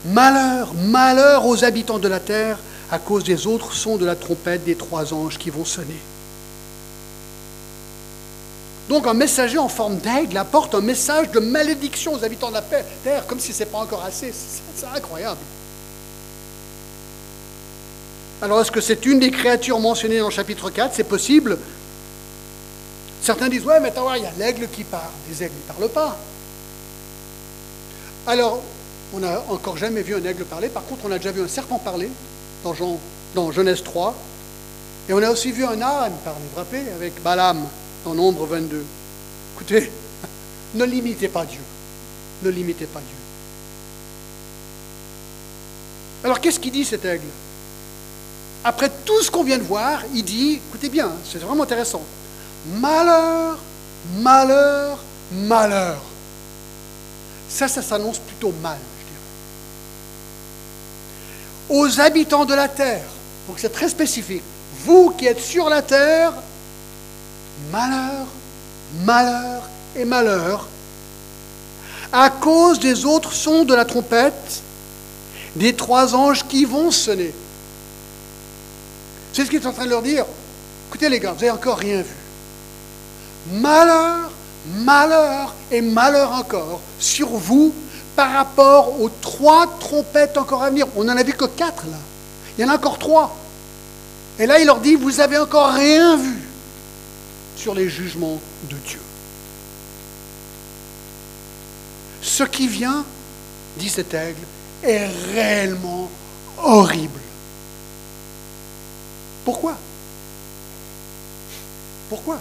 malheur, 0.07 0.75
malheur 0.75 1.47
aux 1.47 1.65
habitants 1.65 1.99
de 1.99 2.09
la 2.09 2.21
terre 2.21 2.59
à 2.91 2.99
cause 2.99 3.25
des 3.25 3.47
autres 3.47 3.73
sons 3.75 3.97
de 3.97 4.07
la 4.07 4.17
trompette 4.17 4.65
des 4.65 4.75
trois 4.75 5.13
anges 5.13 5.39
qui 5.39 5.51
vont 5.51 5.65
sonner. 5.65 5.99
Donc 8.89 9.07
un 9.07 9.15
messager 9.15 9.59
en 9.59 9.69
forme 9.69 9.99
d'aigle 9.99 10.37
apporte 10.39 10.75
un 10.75 10.81
message 10.81 11.31
de 11.31 11.41
malédiction 11.41 12.15
aux 12.15 12.25
habitants 12.25 12.49
de 12.49 12.55
la 12.55 12.63
terre, 12.63 13.27
comme 13.27 13.39
si 13.39 13.53
ce 13.53 13.61
n'est 13.61 13.67
pas 13.67 13.79
encore 13.79 14.03
assez. 14.03 14.33
C'est 14.33 14.87
incroyable. 14.87 15.41
Alors 18.41 18.61
est-ce 18.61 18.71
que 18.71 18.81
c'est 18.81 19.05
une 19.05 19.19
des 19.19 19.31
créatures 19.31 19.79
mentionnées 19.79 20.21
dans 20.21 20.29
le 20.29 20.33
chapitre 20.33 20.71
4 20.71 20.95
C'est 20.95 21.05
possible. 21.05 21.59
Certains 23.21 23.49
disent, 23.49 23.65
ouais, 23.65 23.81
mais 23.81 23.89
attends, 23.89 24.15
il 24.15 24.23
y 24.23 24.27
a 24.27 24.33
l'aigle 24.39 24.69
qui 24.69 24.85
parle. 24.85 25.11
Les 25.29 25.43
aigles 25.43 25.55
ne 25.69 25.73
parlent 25.75 25.93
pas. 25.93 26.17
Alors, 28.27 28.63
on 29.13 29.19
n'a 29.19 29.43
encore 29.49 29.77
jamais 29.77 30.03
vu 30.03 30.15
un 30.15 30.25
aigle 30.25 30.45
parler. 30.45 30.69
Par 30.69 30.85
contre, 30.85 31.03
on 31.05 31.13
a 31.13 31.19
déjà 31.19 31.33
vu 31.33 31.43
un 31.43 31.49
serpent 31.49 31.79
parler 31.79 32.11
dans, 32.65 33.53
Genèse 33.53 33.83
3. 33.83 34.15
Et 35.09 35.13
on 35.13 35.23
a 35.23 35.31
aussi 35.31 35.53
vu 35.53 35.65
un 35.65 35.81
âne 35.81 36.13
vous 36.25 36.57
rappelez, 36.57 36.83
avec 36.95 37.23
Balaam 37.23 37.67
dans 38.05 38.15
Nombre 38.15 38.47
22. 38.47 38.85
Écoutez, 39.57 39.91
ne 40.75 40.85
limitez 40.85 41.29
pas 41.29 41.45
Dieu. 41.45 41.61
Ne 42.43 42.51
limitez 42.51 42.87
pas 42.87 43.01
Dieu. 43.01 43.17
Alors, 46.25 46.41
qu'est-ce 46.41 46.61
qu'il 46.61 46.73
dit 46.73 46.85
cet 46.85 47.05
aigle? 47.05 47.27
Après 48.65 48.91
tout 49.05 49.23
ce 49.23 49.31
qu'on 49.31 49.45
vient 49.45 49.59
de 49.59 49.63
voir, 49.63 50.03
il 50.15 50.25
dit, 50.25 50.61
écoutez 50.69 50.89
bien, 50.89 51.13
c'est 51.25 51.39
vraiment 51.39 51.63
intéressant. 51.63 52.03
Malheur, 52.81 53.59
malheur, 54.21 54.99
malheur. 55.33 56.03
Ça, 57.49 57.69
ça 57.69 57.83
s'annonce 57.83 58.19
plutôt 58.19 58.53
mal. 58.63 58.79
Aux 61.69 62.01
habitants 62.01 62.45
de 62.45 62.55
la 62.55 62.69
terre, 62.69 63.05
donc 63.47 63.59
c'est 63.59 63.73
très 63.73 63.89
spécifique. 63.89 64.43
Vous 64.85 65.11
qui 65.11 65.27
êtes 65.27 65.41
sur 65.41 65.69
la 65.69 65.83
terre, 65.83 66.33
malheur, 67.71 68.27
malheur 69.05 69.63
et 69.97 70.05
malheur, 70.05 70.67
à 72.13 72.31
cause 72.31 72.79
des 72.79 73.05
autres 73.05 73.33
sons 73.33 73.65
de 73.65 73.75
la 73.75 73.85
trompette, 73.85 74.63
des 75.57 75.75
trois 75.75 76.15
anges 76.15 76.47
qui 76.47 76.65
vont 76.65 76.91
sonner. 76.91 77.35
C'est 79.33 79.45
ce 79.45 79.51
qu'il 79.51 79.63
est 79.63 79.67
en 79.67 79.73
train 79.73 79.85
de 79.85 79.91
leur 79.91 80.03
dire. 80.03 80.25
Écoutez 80.89 81.09
les 81.09 81.21
gars, 81.21 81.33
vous 81.33 81.41
n'avez 81.41 81.51
encore 81.51 81.79
rien 81.79 82.01
vu. 82.01 82.15
Malheur, 83.53 84.31
malheur 84.79 85.55
et 85.71 85.81
malheur 85.81 86.33
encore 86.33 86.81
sur 86.99 87.29
vous 87.29 87.75
par 88.19 88.33
rapport 88.33 89.01
aux 89.01 89.09
trois 89.09 89.79
trompettes 89.79 90.37
encore 90.39 90.65
à 90.65 90.71
venir. 90.71 90.89
On 90.97 91.05
n'en 91.05 91.17
a 91.17 91.23
vu 91.23 91.35
que 91.35 91.45
quatre 91.45 91.87
là. 91.87 91.99
Il 92.59 92.63
y 92.63 92.69
en 92.69 92.73
a 92.73 92.75
encore 92.75 92.99
trois. 92.99 93.37
Et 94.41 94.47
là, 94.47 94.59
il 94.59 94.67
leur 94.67 94.81
dit, 94.81 94.97
vous 94.97 95.13
n'avez 95.13 95.39
encore 95.39 95.71
rien 95.71 96.17
vu 96.17 96.37
sur 97.55 97.77
les 97.77 97.89
jugements 97.89 98.41
de 98.69 98.75
Dieu. 98.75 98.99
Ce 102.21 102.43
qui 102.43 102.67
vient, 102.67 103.05
dit 103.77 103.89
cet 103.89 104.13
aigle, 104.15 104.43
est 104.83 105.07
réellement 105.33 106.11
horrible. 106.61 107.21
Pourquoi? 109.45 109.77
Pourquoi? 112.09 112.41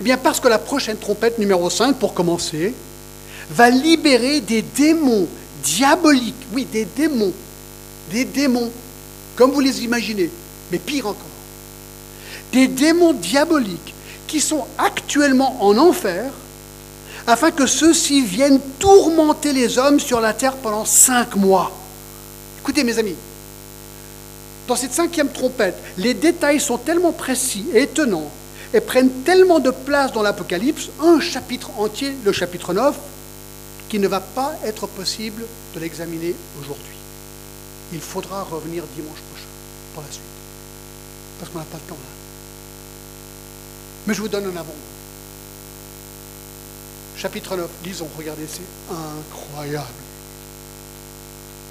Eh 0.00 0.02
bien 0.02 0.16
parce 0.16 0.40
que 0.40 0.48
la 0.48 0.58
prochaine 0.58 0.96
trompette 0.96 1.38
numéro 1.38 1.68
5, 1.68 1.96
pour 1.96 2.14
commencer, 2.14 2.74
va 3.50 3.70
libérer 3.70 4.40
des 4.40 4.62
démons 4.62 5.26
diaboliques. 5.62 6.46
Oui, 6.52 6.66
des 6.70 6.84
démons. 6.84 7.32
Des 8.10 8.24
démons, 8.24 8.70
comme 9.36 9.52
vous 9.52 9.60
les 9.60 9.84
imaginez, 9.84 10.30
mais 10.72 10.78
pire 10.78 11.06
encore. 11.06 11.24
Des 12.52 12.68
démons 12.68 13.12
diaboliques 13.12 13.94
qui 14.26 14.40
sont 14.40 14.66
actuellement 14.78 15.62
en 15.64 15.76
enfer, 15.76 16.32
afin 17.26 17.50
que 17.50 17.66
ceux-ci 17.66 18.22
viennent 18.22 18.60
tourmenter 18.78 19.52
les 19.52 19.76
hommes 19.78 20.00
sur 20.00 20.20
la 20.20 20.32
terre 20.32 20.56
pendant 20.56 20.84
cinq 20.84 21.36
mois. 21.36 21.70
Écoutez 22.60 22.84
mes 22.84 22.98
amis, 22.98 23.16
dans 24.66 24.76
cette 24.76 24.92
cinquième 24.92 25.28
trompette, 25.28 25.76
les 25.96 26.14
détails 26.14 26.60
sont 26.60 26.78
tellement 26.78 27.12
précis 27.12 27.64
et 27.74 27.82
étonnants 27.82 28.30
et 28.74 28.80
prennent 28.80 29.10
tellement 29.24 29.60
de 29.60 29.70
place 29.70 30.12
dans 30.12 30.22
l'Apocalypse, 30.22 30.88
un 31.02 31.20
chapitre 31.20 31.70
entier, 31.78 32.12
le 32.24 32.32
chapitre 32.32 32.74
9, 32.74 32.94
qu'il 33.88 34.00
ne 34.00 34.08
va 34.08 34.20
pas 34.20 34.54
être 34.64 34.86
possible 34.86 35.44
de 35.74 35.80
l'examiner 35.80 36.34
aujourd'hui. 36.60 36.96
Il 37.92 38.00
faudra 38.00 38.42
revenir 38.42 38.84
dimanche 38.94 39.20
prochain 39.32 39.46
pour 39.94 40.02
la 40.02 40.10
suite. 40.10 40.22
Parce 41.38 41.50
qu'on 41.50 41.58
n'a 41.58 41.64
pas 41.64 41.78
le 41.82 41.88
temps 41.88 41.94
là. 41.94 42.10
Mais 44.06 44.14
je 44.14 44.20
vous 44.20 44.28
donne 44.28 44.46
un 44.46 44.56
avant. 44.56 44.74
Chapitre 47.16 47.56
9, 47.56 47.68
disons, 47.82 48.08
regardez, 48.16 48.46
c'est 48.48 48.62
incroyable. 48.90 49.86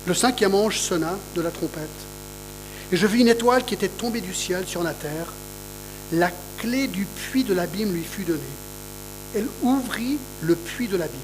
Le 0.05 0.13
cinquième 0.13 0.55
ange 0.55 0.79
sonna 0.79 1.17
de 1.35 1.41
la 1.41 1.51
trompette, 1.51 1.87
et 2.91 2.97
je 2.97 3.07
vis 3.07 3.21
une 3.21 3.27
étoile 3.27 3.65
qui 3.65 3.73
était 3.73 3.89
tombée 3.89 4.21
du 4.21 4.33
ciel 4.33 4.65
sur 4.65 4.83
la 4.83 4.93
terre. 4.93 5.27
La 6.13 6.31
clé 6.59 6.87
du 6.87 7.05
puits 7.05 7.43
de 7.43 7.53
l'abîme 7.53 7.93
lui 7.93 8.03
fut 8.03 8.23
donnée. 8.23 8.39
Elle 9.35 9.47
ouvrit 9.61 10.17
le 10.41 10.55
puits 10.55 10.87
de 10.87 10.95
l'abîme. 10.95 11.19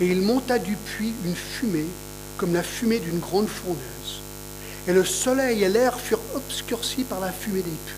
Et 0.00 0.06
il 0.06 0.22
monta 0.22 0.58
du 0.58 0.76
puits 0.76 1.12
une 1.24 1.34
fumée, 1.34 1.86
comme 2.38 2.54
la 2.54 2.62
fumée 2.62 3.00
d'une 3.00 3.18
grande 3.18 3.48
fourneuse. 3.48 4.20
Et 4.88 4.92
le 4.92 5.04
soleil 5.04 5.62
et 5.62 5.68
l'air 5.68 6.00
furent 6.00 6.20
obscurcis 6.34 7.04
par 7.04 7.20
la 7.20 7.30
fumée 7.30 7.62
des 7.62 7.70
puits. 7.70 7.96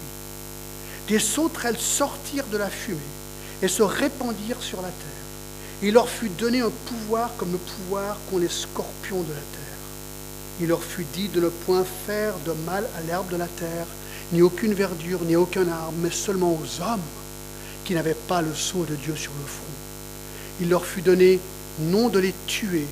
Des 1.08 1.20
sauterelles 1.20 1.78
sortirent 1.78 2.46
de 2.50 2.58
la 2.58 2.70
fumée 2.70 2.98
et 3.62 3.68
se 3.68 3.82
répandirent 3.82 4.62
sur 4.62 4.78
la 4.82 4.88
terre. 4.88 5.22
Il 5.82 5.94
leur 5.94 6.08
fut 6.08 6.28
donné 6.28 6.60
un 6.60 6.70
pouvoir 6.86 7.30
comme 7.36 7.52
le 7.52 7.58
pouvoir 7.58 8.16
qu'ont 8.28 8.38
les 8.38 8.48
scorpions 8.48 9.22
de 9.22 9.32
la 9.32 9.34
terre. 9.34 9.62
Il 10.60 10.68
leur 10.68 10.82
fut 10.82 11.06
dit 11.14 11.28
de 11.28 11.40
ne 11.40 11.48
point 11.48 11.84
faire 12.06 12.34
de 12.46 12.52
mal 12.66 12.84
à 12.96 13.02
l'herbe 13.02 13.30
de 13.30 13.36
la 13.36 13.48
terre, 13.48 13.86
ni 14.32 14.42
aucune 14.42 14.74
verdure, 14.74 15.20
ni 15.24 15.34
aucun 15.34 15.68
arbre, 15.68 15.94
mais 16.00 16.10
seulement 16.10 16.52
aux 16.52 16.82
hommes 16.82 17.00
qui 17.84 17.94
n'avaient 17.94 18.14
pas 18.14 18.42
le 18.42 18.54
sceau 18.54 18.84
de 18.84 18.94
Dieu 18.94 19.16
sur 19.16 19.32
le 19.40 19.46
front. 19.46 19.62
Il 20.60 20.68
leur 20.68 20.84
fut 20.84 21.02
donné 21.02 21.40
non 21.80 22.08
de 22.08 22.18
les 22.18 22.34
tuer, 22.46 22.86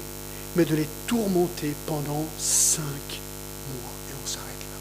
mais 0.57 0.65
de 0.65 0.75
les 0.75 0.89
tourmenter 1.07 1.75
pendant 1.87 2.25
cinq 2.39 2.83
mois. 2.83 3.93
Et 4.11 4.15
on 4.23 4.27
s'arrête 4.27 4.47
là. 4.49 4.79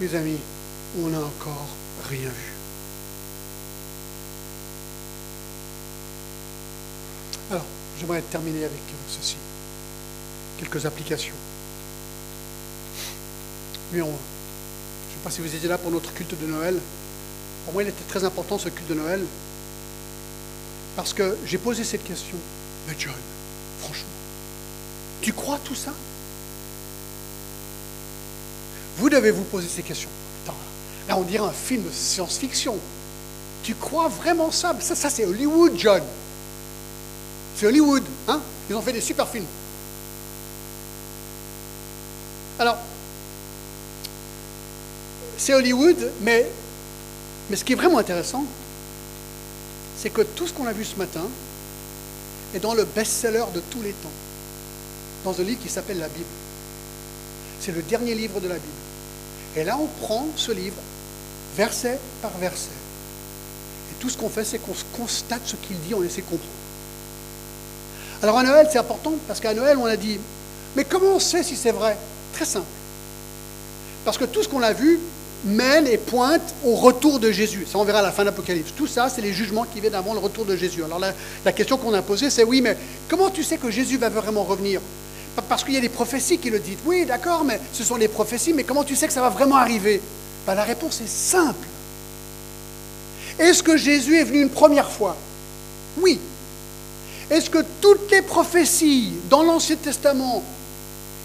Mes 0.00 0.14
amis, 0.14 0.38
on 1.02 1.08
n'a 1.08 1.20
encore 1.20 1.68
rien 2.08 2.28
vu. 2.28 2.52
Alors, 7.50 7.64
j'aimerais 7.98 8.22
terminer 8.22 8.64
avec 8.64 8.80
ceci 9.08 9.36
quelques 10.58 10.84
applications. 10.84 11.34
Mais 13.92 14.02
on, 14.02 14.06
je 14.06 14.10
ne 14.10 14.14
sais 14.14 15.24
pas 15.24 15.30
si 15.30 15.40
vous 15.40 15.54
étiez 15.54 15.68
là 15.68 15.78
pour 15.78 15.90
notre 15.90 16.12
culte 16.12 16.38
de 16.38 16.46
Noël. 16.46 16.78
Pour 17.68 17.74
moi, 17.74 17.82
il 17.82 17.90
était 17.90 18.04
très 18.08 18.24
important 18.24 18.56
ce 18.56 18.70
culte 18.70 18.88
de 18.88 18.94
Noël. 18.94 19.20
Parce 20.96 21.12
que 21.12 21.36
j'ai 21.44 21.58
posé 21.58 21.84
cette 21.84 22.02
question. 22.02 22.38
Mais 22.86 22.94
John, 22.98 23.12
franchement, 23.82 24.08
tu 25.20 25.34
crois 25.34 25.58
tout 25.62 25.74
ça? 25.74 25.92
Vous 28.96 29.10
devez 29.10 29.32
vous 29.32 29.42
poser 29.42 29.68
ces 29.68 29.82
questions. 29.82 30.08
là, 31.10 31.18
on 31.18 31.24
dirait 31.24 31.46
un 31.46 31.52
film 31.52 31.82
de 31.82 31.90
science-fiction. 31.92 32.74
Tu 33.62 33.74
crois 33.74 34.08
vraiment 34.08 34.50
ça? 34.50 34.74
Ça, 34.80 34.94
ça 34.94 35.10
c'est 35.10 35.26
Hollywood, 35.26 35.74
John. 35.76 36.02
C'est 37.54 37.66
Hollywood. 37.66 38.04
Hein? 38.28 38.40
Ils 38.70 38.76
ont 38.76 38.80
fait 38.80 38.94
des 38.94 39.02
super 39.02 39.28
films. 39.28 39.44
Alors, 42.58 42.78
c'est 45.36 45.52
Hollywood, 45.52 46.12
mais, 46.22 46.50
mais 47.50 47.56
ce 47.56 47.64
qui 47.64 47.72
est 47.72 47.76
vraiment 47.76 47.98
intéressant, 47.98 48.44
c'est 49.98 50.10
que 50.10 50.22
tout 50.22 50.46
ce 50.46 50.52
qu'on 50.52 50.66
a 50.66 50.72
vu 50.72 50.84
ce 50.84 50.96
matin 50.96 51.24
est 52.54 52.60
dans 52.60 52.74
le 52.74 52.84
best-seller 52.84 53.44
de 53.54 53.60
tous 53.70 53.82
les 53.82 53.92
temps, 53.92 54.10
dans 55.24 55.38
un 55.38 55.42
livre 55.42 55.60
qui 55.60 55.68
s'appelle 55.68 55.98
la 55.98 56.08
Bible. 56.08 56.24
C'est 57.60 57.72
le 57.72 57.82
dernier 57.82 58.14
livre 58.14 58.40
de 58.40 58.48
la 58.48 58.54
Bible. 58.54 58.66
Et 59.56 59.64
là, 59.64 59.76
on 59.80 59.86
prend 60.04 60.26
ce 60.36 60.52
livre, 60.52 60.76
verset 61.56 61.98
par 62.22 62.30
verset. 62.38 62.68
Et 63.90 64.00
tout 64.00 64.08
ce 64.08 64.16
qu'on 64.16 64.28
fait, 64.28 64.44
c'est 64.44 64.58
qu'on 64.58 64.74
constate 64.96 65.42
ce 65.44 65.56
qu'il 65.56 65.78
dit, 65.80 65.94
on 65.94 66.02
essaie 66.02 66.20
de 66.20 66.26
comprendre. 66.26 66.52
Alors 68.22 68.38
à 68.38 68.42
Noël, 68.42 68.68
c'est 68.70 68.78
important 68.78 69.12
parce 69.26 69.40
qu'à 69.40 69.54
Noël, 69.54 69.78
on 69.78 69.86
a 69.86 69.96
dit, 69.96 70.18
mais 70.76 70.84
comment 70.84 71.14
on 71.14 71.18
sait 71.18 71.42
si 71.42 71.56
c'est 71.56 71.72
vrai? 71.72 71.96
Très 72.32 72.44
simple. 72.44 72.66
Parce 74.04 74.18
que 74.18 74.24
tout 74.24 74.42
ce 74.42 74.48
qu'on 74.48 74.62
a 74.62 74.72
vu 74.72 75.00
mène 75.44 75.86
et 75.86 75.98
pointe 75.98 76.54
au 76.64 76.74
retour 76.74 77.18
de 77.18 77.30
Jésus. 77.30 77.66
Ça, 77.70 77.78
on 77.78 77.84
verra 77.84 78.00
à 78.00 78.02
la 78.02 78.12
fin 78.12 78.22
de 78.22 78.26
l'Apocalypse. 78.26 78.72
Tout 78.76 78.86
ça, 78.86 79.08
c'est 79.08 79.22
les 79.22 79.32
jugements 79.32 79.64
qui 79.64 79.80
viennent 79.80 79.94
avant 79.94 80.12
le 80.12 80.18
retour 80.18 80.44
de 80.44 80.56
Jésus. 80.56 80.82
Alors 80.84 80.98
la, 80.98 81.52
question 81.52 81.76
qu'on 81.76 81.94
a 81.94 82.02
posée, 82.02 82.30
c'est 82.30 82.44
oui, 82.44 82.60
mais 82.60 82.76
comment 83.08 83.30
tu 83.30 83.44
sais 83.44 83.56
que 83.56 83.70
Jésus 83.70 83.98
va 83.98 84.08
vraiment 84.08 84.44
revenir? 84.44 84.80
Parce 85.48 85.62
qu'il 85.62 85.74
y 85.74 85.76
a 85.76 85.80
des 85.80 85.88
prophéties 85.88 86.38
qui 86.38 86.50
le 86.50 86.58
disent. 86.58 86.78
Oui, 86.84 87.04
d'accord, 87.06 87.44
mais 87.44 87.60
ce 87.72 87.84
sont 87.84 87.96
des 87.96 88.08
prophéties, 88.08 88.52
mais 88.52 88.64
comment 88.64 88.82
tu 88.82 88.96
sais 88.96 89.06
que 89.06 89.12
ça 89.12 89.20
va 89.20 89.28
vraiment 89.28 89.56
arriver? 89.56 90.00
Ben, 90.46 90.54
La 90.54 90.64
réponse 90.64 91.00
est 91.00 91.08
simple. 91.08 91.66
Est-ce 93.38 93.62
que 93.62 93.76
Jésus 93.76 94.16
est 94.16 94.24
venu 94.24 94.42
une 94.42 94.50
première 94.50 94.90
fois? 94.90 95.16
Oui. 96.00 96.18
Est-ce 97.30 97.50
que 97.50 97.64
toutes 97.80 98.10
les 98.10 98.22
prophéties 98.22 99.12
dans 99.30 99.44
l'Ancien 99.44 99.76
Testament 99.76 100.42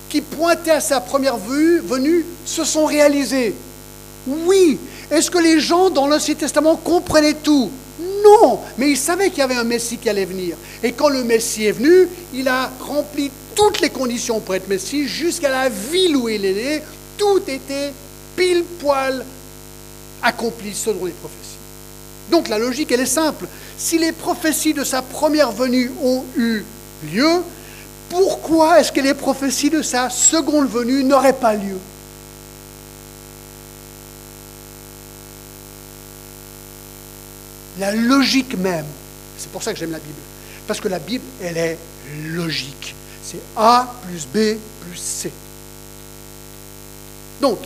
qui 0.10 0.22
pointaient 0.22 0.72
à 0.72 0.82
sa 0.82 1.02
première 1.02 1.38
venue 1.38 2.24
se 2.46 2.64
sont 2.64 2.86
réalisées? 2.86 3.56
Oui. 4.28 4.80
Est-ce 5.12 5.30
que 5.30 5.38
les 5.38 5.60
gens 5.60 5.90
dans 5.90 6.08
l'Ancien 6.08 6.36
Testament 6.36 6.76
comprenaient 6.76 7.34
tout? 7.34 7.70
Non. 8.24 8.60
Mais 8.78 8.92
ils 8.92 8.98
savaient 8.98 9.30
qu'il 9.30 9.40
y 9.40 9.42
avait 9.42 9.56
un 9.56 9.64
Messie 9.64 9.98
qui 9.98 10.10
allait 10.10 10.26
venir. 10.26 10.56
Et 10.82 10.92
quand 10.94 11.10
le 11.10 11.24
Messie 11.24 11.66
est 11.66 11.72
venu, 11.72 12.08
il 12.34 12.48
a 12.48 12.72
rempli 12.80 13.32
toutes 13.56 13.82
les 13.82 13.90
conditions 13.90 14.40
pour 14.40 14.56
être 14.56 14.68
Messie 14.68 15.08
jusqu'à 15.08 15.50
la 15.50 15.70
ville 15.70 16.16
où 16.16 16.30
il 16.30 16.46
est 16.46 16.54
né. 16.54 16.82
Tout 17.18 17.42
était 17.48 17.94
pile 18.36 18.64
poil 18.80 19.24
accompli 20.22 20.74
selon 20.74 21.06
les 21.06 21.12
prophéties. 21.12 21.40
Donc 22.32 22.48
la 22.48 22.58
logique, 22.58 22.92
elle 22.92 23.02
est 23.02 23.06
simple. 23.06 23.46
Si 23.78 23.98
les 24.00 24.12
prophéties 24.12 24.74
de 24.74 24.84
sa 24.84 25.02
première 25.02 25.52
venue 25.52 25.92
ont 26.02 26.24
eu 26.38 26.64
lieu, 27.14 27.44
pourquoi 28.10 28.80
est-ce 28.80 28.92
que 28.92 29.02
les 29.02 29.14
prophéties 29.14 29.70
de 29.70 29.82
sa 29.82 30.10
seconde 30.10 30.68
venue 30.70 31.04
n'auraient 31.04 31.34
pas 31.34 31.54
lieu? 31.54 31.78
La 37.80 37.92
logique 37.92 38.58
même, 38.58 38.86
c'est 39.38 39.52
pour 39.52 39.64
ça 39.64 39.74
que 39.74 39.80
j'aime 39.80 39.92
la 39.92 40.00
Bible, 40.00 40.20
parce 40.68 40.80
que 40.80 40.88
la 40.88 41.00
Bible, 41.00 41.24
elle 41.42 41.58
est 41.58 41.78
logique. 42.28 42.96
C'est 43.24 43.42
A 43.56 43.92
plus 44.06 44.28
B 44.28 44.58
plus 44.82 44.98
C. 44.98 45.32
Donc, 47.42 47.60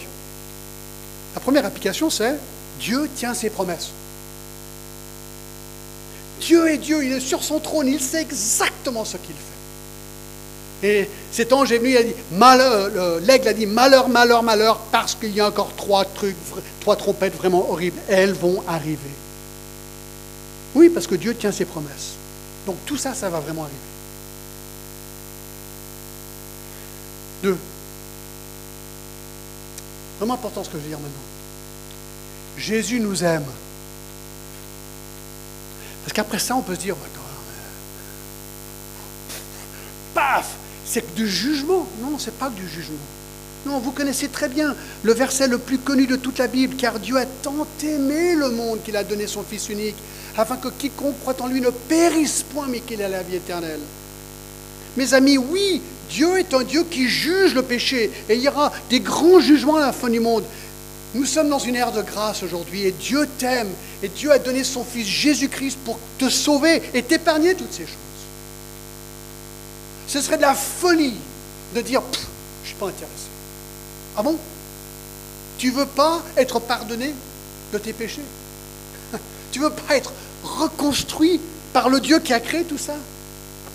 la 1.35 1.41
première 1.41 1.65
application, 1.65 2.09
c'est 2.09 2.35
Dieu 2.79 3.09
tient 3.15 3.33
ses 3.33 3.49
promesses. 3.49 3.89
Dieu 6.39 6.69
est 6.69 6.77
Dieu, 6.77 7.03
il 7.03 7.13
est 7.13 7.19
sur 7.19 7.43
son 7.43 7.59
trône, 7.59 7.87
il 7.87 7.99
sait 7.99 8.21
exactement 8.21 9.03
ce 9.03 9.17
qu'il 9.17 9.35
fait. 9.35 10.87
Et 10.87 11.09
cet 11.31 11.51
ange 11.53 11.71
est 11.71 11.79
venu, 11.79 11.97
a 11.97 12.03
dit, 12.03 12.13
malheur, 12.31 13.19
l'aigle 13.21 13.47
a 13.47 13.53
dit, 13.53 13.65
malheur, 13.65 14.07
malheur, 14.09 14.43
malheur, 14.43 14.77
parce 14.91 15.15
qu'il 15.15 15.33
y 15.35 15.41
a 15.41 15.47
encore 15.47 15.75
trois 15.75 16.05
trucs, 16.05 16.35
trois 16.81 16.95
trompettes 16.95 17.35
vraiment 17.35 17.69
horribles. 17.71 17.99
Elles 18.07 18.33
vont 18.33 18.63
arriver. 18.67 18.97
Oui, 20.77 20.89
parce 20.89 21.07
que 21.07 21.15
Dieu 21.15 21.33
tient 21.33 21.51
ses 21.51 21.65
promesses. 21.65 22.13
Donc 22.67 22.75
tout 22.85 22.97
ça, 22.97 23.15
ça 23.15 23.31
va 23.31 23.39
vraiment 23.39 23.63
arriver. 23.63 23.77
Deux. 27.41 27.57
Vraiment 30.19 30.35
important 30.35 30.63
ce 30.63 30.69
que 30.69 30.77
je 30.77 30.83
veux 30.83 30.89
dire 30.89 30.99
maintenant. 30.99 31.17
Jésus 32.59 32.99
nous 32.99 33.23
aime. 33.23 33.45
Parce 36.03 36.13
qu'après 36.13 36.37
ça, 36.37 36.55
on 36.55 36.61
peut 36.61 36.75
se 36.75 36.81
dire, 36.81 36.95
paf, 40.13 40.57
c'est 40.85 41.15
du 41.15 41.27
jugement. 41.27 41.87
Non, 42.03 42.19
c'est 42.19 42.37
pas 42.37 42.49
que 42.49 42.55
du 42.55 42.69
jugement. 42.69 42.97
Non, 43.65 43.79
vous 43.79 43.91
connaissez 43.91 44.27
très 44.27 44.47
bien 44.47 44.75
le 45.01 45.13
verset 45.13 45.47
le 45.47 45.57
plus 45.57 45.79
connu 45.79 46.05
de 46.05 46.17
toute 46.17 46.37
la 46.37 46.45
Bible, 46.45 46.75
car 46.75 46.99
Dieu 46.99 47.17
a 47.17 47.25
tant 47.25 47.65
aimé 47.81 48.35
le 48.35 48.51
monde 48.51 48.83
qu'il 48.83 48.95
a 48.95 49.03
donné 49.03 49.25
son 49.25 49.41
Fils 49.41 49.69
unique, 49.69 49.97
afin 50.37 50.57
que 50.57 50.67
quiconque 50.69 51.19
croit 51.21 51.41
en 51.41 51.47
lui 51.47 51.61
ne 51.61 51.69
périsse 51.69 52.43
point, 52.43 52.67
mais 52.67 52.79
qu'il 52.79 53.01
ait 53.01 53.09
la 53.09 53.23
vie 53.23 53.35
éternelle. 53.35 53.79
Mes 54.95 55.13
amis, 55.13 55.37
oui, 55.37 55.81
Dieu 56.09 56.39
est 56.39 56.53
un 56.53 56.63
Dieu 56.63 56.85
qui 56.89 57.07
juge 57.07 57.53
le 57.53 57.63
péché, 57.63 58.11
et 58.29 58.35
il 58.35 58.41
y 58.41 58.47
aura 58.47 58.71
des 58.89 58.99
grands 58.99 59.39
jugements 59.39 59.75
à 59.75 59.81
la 59.81 59.93
fin 59.93 60.09
du 60.09 60.19
monde. 60.19 60.43
Nous 61.15 61.25
sommes 61.25 61.49
dans 61.49 61.59
une 61.59 61.75
ère 61.75 61.91
de 61.91 62.01
grâce 62.01 62.43
aujourd'hui 62.43 62.83
et 62.83 62.91
Dieu 62.91 63.27
t'aime 63.37 63.69
et 64.03 64.09
Dieu 64.09 64.31
a 64.31 64.39
donné 64.39 64.63
son 64.63 64.83
Fils 64.83 65.07
Jésus-Christ 65.07 65.77
pour 65.85 65.97
te 66.17 66.29
sauver 66.29 66.81
et 66.93 67.01
t'épargner 67.01 67.55
toutes 67.55 67.71
ces 67.71 67.85
choses. 67.85 67.95
Ce 70.07 70.21
serait 70.21 70.37
de 70.37 70.41
la 70.41 70.53
folie 70.53 71.15
de 71.73 71.81
dire 71.81 72.01
je 72.11 72.19
ne 72.19 72.67
suis 72.67 72.75
pas 72.75 72.87
intéressé. 72.87 73.29
Ah 74.17 74.21
bon? 74.21 74.37
Tu 75.57 75.71
veux 75.71 75.85
pas 75.85 76.21
être 76.35 76.59
pardonné 76.59 77.13
de 77.71 77.77
tes 77.77 77.93
péchés? 77.93 78.21
Tu 79.51 79.59
veux 79.59 79.71
pas 79.71 79.95
être 79.95 80.11
reconstruit 80.43 81.39
par 81.73 81.89
le 81.89 81.99
Dieu 81.99 82.19
qui 82.19 82.33
a 82.33 82.39
créé 82.39 82.63
tout 82.63 82.77
ça 82.77 82.95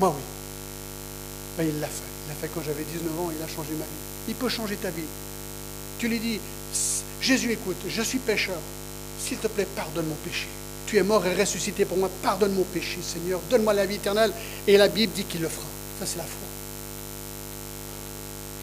Moi 0.00 0.14
oui. 0.16 1.64
Il 1.66 1.80
l'a 1.80 1.86
fait. 1.86 2.02
Il 2.26 2.28
l'a 2.28 2.34
fait 2.34 2.50
quand 2.54 2.62
j'avais 2.64 2.84
19 2.84 3.20
ans, 3.20 3.30
il 3.36 3.42
a 3.42 3.48
changé 3.48 3.70
ma 3.72 3.84
vie. 3.84 4.28
Il 4.28 4.34
peut 4.34 4.48
changer 4.48 4.76
ta 4.76 4.90
vie. 4.90 5.02
Tu 5.98 6.08
lui 6.08 6.18
dis, 6.18 6.40
Jésus, 7.20 7.52
écoute, 7.52 7.76
je 7.88 8.02
suis 8.02 8.18
pécheur. 8.18 8.58
S'il 9.20 9.38
te 9.38 9.46
plaît, 9.46 9.66
pardonne 9.76 10.06
mon 10.06 10.14
péché. 10.16 10.48
Tu 10.86 10.96
es 10.96 11.02
mort 11.02 11.24
et 11.26 11.34
ressuscité 11.34 11.84
pour 11.84 11.98
moi. 11.98 12.10
Pardonne 12.22 12.52
mon 12.52 12.64
péché, 12.64 12.98
Seigneur. 13.02 13.40
Donne-moi 13.50 13.72
la 13.74 13.86
vie 13.86 13.96
éternelle. 13.96 14.32
Et 14.66 14.76
la 14.76 14.88
Bible 14.88 15.12
dit 15.14 15.24
qu'il 15.24 15.40
le 15.40 15.48
fera. 15.48 15.66
Ça, 16.00 16.06
c'est 16.06 16.18
la 16.18 16.24
foi. 16.24 16.48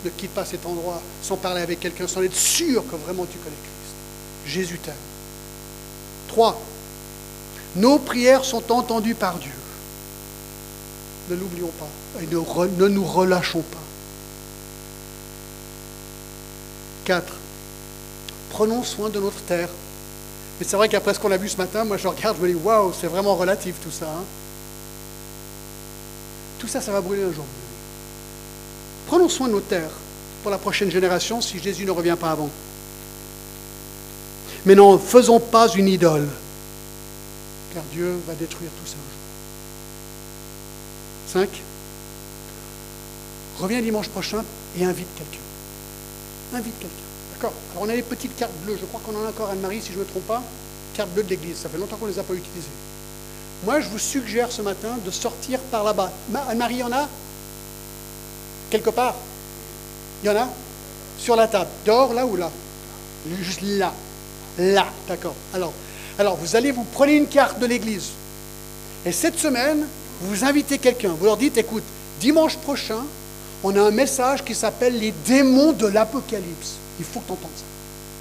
Ne 0.05 0.09
quitte 0.11 0.31
pas 0.31 0.45
cet 0.45 0.65
endroit 0.65 1.01
sans 1.21 1.37
parler 1.37 1.61
avec 1.61 1.79
quelqu'un, 1.79 2.07
sans 2.07 2.23
être 2.23 2.35
sûr 2.35 2.83
que 2.89 2.95
vraiment 2.95 3.25
tu 3.25 3.37
connais 3.37 3.55
Christ. 3.55 4.53
Jésus 4.53 4.79
t'aime. 4.79 4.93
Trois, 6.27 6.59
nos 7.75 7.99
prières 7.99 8.45
sont 8.45 8.71
entendues 8.71 9.15
par 9.15 9.37
Dieu. 9.37 9.51
Ne 11.29 11.35
l'oublions 11.35 11.71
pas 11.79 11.89
et 12.21 12.25
ne, 12.25 12.87
nous 12.87 13.05
relâchons 13.05 13.61
pas. 13.61 13.77
Quatre, 17.05 17.33
prenons 18.49 18.83
soin 18.83 19.09
de 19.09 19.19
notre 19.19 19.41
terre. 19.41 19.69
Mais 20.59 20.65
c'est 20.67 20.75
vrai 20.75 20.89
qu'après 20.89 21.13
ce 21.13 21.19
qu'on 21.19 21.31
a 21.31 21.37
vu 21.37 21.47
ce 21.47 21.57
matin, 21.57 21.85
moi 21.85 21.97
je 21.97 22.07
regarde, 22.07 22.37
je 22.37 22.43
me 22.43 22.53
dis, 22.53 22.55
waouh, 22.55 22.93
c'est 22.99 23.07
vraiment 23.07 23.35
relatif 23.35 23.75
tout 23.83 23.91
ça. 23.91 24.05
Hein. 24.05 24.23
Tout 26.59 26.67
ça, 26.67 26.81
ça 26.81 26.91
va 26.91 27.01
brûler 27.01 27.23
un 27.23 27.31
jour. 27.31 27.45
Prenons 29.07 29.29
soin 29.29 29.47
de 29.47 29.53
nos 29.53 29.61
terres 29.61 29.89
pour 30.41 30.51
la 30.51 30.57
prochaine 30.57 30.91
génération 30.91 31.41
si 31.41 31.59
Jésus 31.59 31.85
ne 31.85 31.91
revient 31.91 32.17
pas 32.19 32.31
avant. 32.31 32.49
Mais 34.65 34.75
n'en 34.75 34.97
faisons 34.97 35.39
pas 35.39 35.69
une 35.69 35.87
idole, 35.87 36.27
car 37.79 37.85
Dieu 37.93 38.19
va 38.27 38.33
détruire 38.33 38.69
tout 38.71 38.85
ça 38.85 38.95
un 38.95 39.09
jour. 41.37 41.47
5. 41.47 41.61
Reviens 43.59 43.81
dimanche 43.81 44.09
prochain 44.09 44.43
et 44.77 44.83
invite 44.83 45.07
quelqu'un. 45.15 45.39
Invite 46.55 46.77
quelqu'un. 46.79 46.95
Alors 47.41 47.53
on 47.79 47.87
a 47.87 47.93
les 47.93 48.01
petites 48.01 48.35
cartes 48.35 48.51
bleues, 48.65 48.77
je 48.79 48.85
crois 48.85 48.99
qu'on 49.05 49.17
en 49.17 49.25
a 49.25 49.29
encore 49.29 49.49
Anne-Marie, 49.49 49.81
si 49.81 49.93
je 49.93 49.93
ne 49.93 49.99
me 49.99 50.05
trompe 50.05 50.27
pas, 50.27 50.43
cartes 50.93 51.09
bleues 51.11 51.23
de 51.23 51.29
l'église, 51.29 51.55
ça 51.55 51.69
fait 51.69 51.77
longtemps 51.77 51.95
qu'on 51.95 52.07
ne 52.07 52.11
les 52.11 52.19
a 52.19 52.23
pas 52.23 52.33
utilisées. 52.33 52.67
Moi, 53.63 53.79
je 53.79 53.87
vous 53.87 53.99
suggère 53.99 54.51
ce 54.51 54.61
matin 54.61 54.97
de 55.05 55.11
sortir 55.11 55.61
par 55.71 55.85
là-bas. 55.85 56.11
Anne-Marie, 56.49 56.75
il 56.75 56.79
y 56.79 56.83
en 56.83 56.91
a? 56.91 57.07
Quelque 58.69 58.89
part? 58.89 59.15
Il 60.23 60.27
y 60.27 60.29
en 60.29 60.35
a? 60.35 60.49
Sur 61.17 61.37
la 61.37 61.47
table. 61.47 61.69
Dehors, 61.85 62.13
là 62.13 62.25
ou 62.25 62.35
là? 62.35 62.51
Juste 63.41 63.61
là. 63.61 63.93
Là, 64.57 64.87
d'accord. 65.07 65.35
Alors, 65.53 65.73
alors, 66.19 66.35
vous 66.35 66.57
allez, 66.57 66.71
vous 66.71 66.83
prenez 66.83 67.15
une 67.15 67.27
carte 67.27 67.59
de 67.59 67.65
l'église. 67.65 68.09
Et 69.05 69.13
cette 69.13 69.39
semaine, 69.39 69.85
vous 70.21 70.43
invitez 70.43 70.77
quelqu'un. 70.77 71.15
Vous 71.17 71.23
leur 71.23 71.37
dites, 71.37 71.57
écoute, 71.57 71.83
dimanche 72.19 72.57
prochain, 72.57 72.99
on 73.63 73.73
a 73.77 73.81
un 73.81 73.91
message 73.91 74.43
qui 74.43 74.53
s'appelle 74.53 74.99
les 74.99 75.13
démons 75.25 75.71
de 75.71 75.87
l'Apocalypse. 75.87 76.73
Il 76.99 77.05
faut 77.05 77.21
que 77.21 77.27
tu 77.27 77.31
entendes 77.31 77.49
ça. 77.55 77.63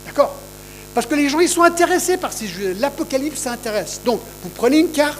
D'accord? 0.07 0.33
Parce 0.95 1.07
que 1.07 1.17
les 1.17 1.29
gens, 1.29 1.41
ils 1.41 1.49
sont 1.49 1.65
intéressés 1.65 2.17
par 2.17 2.33
ces 2.33 2.47
jeux. 2.47 2.77
L'Apocalypse, 2.79 3.41
ça 3.41 3.51
intéresse. 3.51 4.01
Donc, 4.05 4.21
vous 4.45 4.51
prenez 4.51 4.79
une 4.79 4.93
carte, 4.93 5.19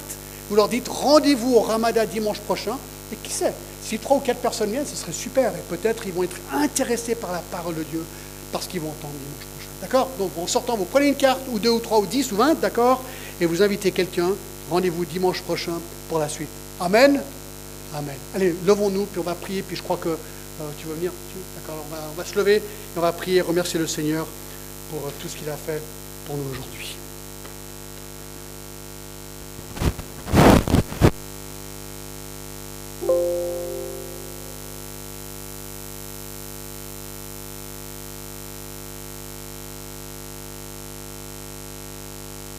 vous 0.49 0.55
leur 0.55 0.69
dites 0.69 0.87
rendez-vous 0.87 1.57
au 1.57 1.61
Ramadan 1.61 2.05
dimanche 2.05 2.39
prochain, 2.39 2.79
et 3.13 3.17
qui 3.25 3.33
sait 3.33 3.55
Si 3.83 3.99
trois 3.99 4.19
ou 4.19 4.21
quatre 4.21 4.41
personnes 4.41 4.71
viennent, 4.71 4.87
ce 4.87 4.95
serait 4.95 5.13
super. 5.13 5.51
Et 5.51 5.77
peut-être 5.77 6.07
ils 6.07 6.13
vont 6.13 6.23
être 6.23 6.39
intéressés 6.55 7.17
par 7.17 7.33
la 7.33 7.43
parole 7.51 7.75
de 7.75 7.83
Dieu, 7.83 8.05
parce 8.53 8.69
qu'ils 8.69 8.81
vont 8.81 8.91
entendre 8.91 9.15
dimanche. 9.15 9.58
D'accord 9.81 10.09
Donc, 10.19 10.31
en 10.37 10.47
sortant, 10.47 10.77
vous 10.77 10.85
prenez 10.85 11.09
une 11.09 11.15
carte, 11.15 11.41
ou 11.51 11.59
deux, 11.59 11.71
ou 11.71 11.79
trois, 11.79 11.99
ou 11.99 12.07
dix, 12.07 12.31
ou 12.33 12.37
vingt, 12.37 12.55
d'accord 12.55 13.03
Et 13.41 13.47
vous 13.47 13.63
invitez 13.63 13.93
quelqu'un. 13.93 14.31
Rendez-vous 14.71 15.05
dimanche 15.05 15.41
prochain 15.43 15.81
pour 16.09 16.19
la 16.19 16.29
suite. 16.29 16.49
Amen 16.81 17.21
Amen. 17.95 18.17
Allez, 18.35 18.55
levons-nous, 18.67 19.07
puis 19.07 19.19
on 19.19 19.23
va 19.23 19.35
prier, 19.35 19.63
puis 19.63 19.75
je 19.77 19.83
crois 19.83 19.97
que 19.97 20.11
euh, 20.11 20.71
tu 20.79 20.87
veux 20.87 20.95
venir 20.95 21.11
D'accord, 21.57 21.83
on 21.89 21.95
va, 21.95 22.03
on 22.13 22.15
va, 22.15 22.25
se 22.25 22.37
lever 22.37 22.57
et 22.57 22.63
on 22.99 23.01
va 23.01 23.13
prier, 23.13 23.41
remercier 23.41 23.81
le 23.81 23.87
Seigneur 23.87 24.27
pour 24.91 25.07
euh, 25.07 25.11
tout 25.23 25.29
ce 25.29 25.37
qu'il 25.37 25.49
a 25.49 25.57
fait 25.57 25.81
pour 26.27 26.37
nous 26.37 26.51
aujourd'hui. 26.51 26.98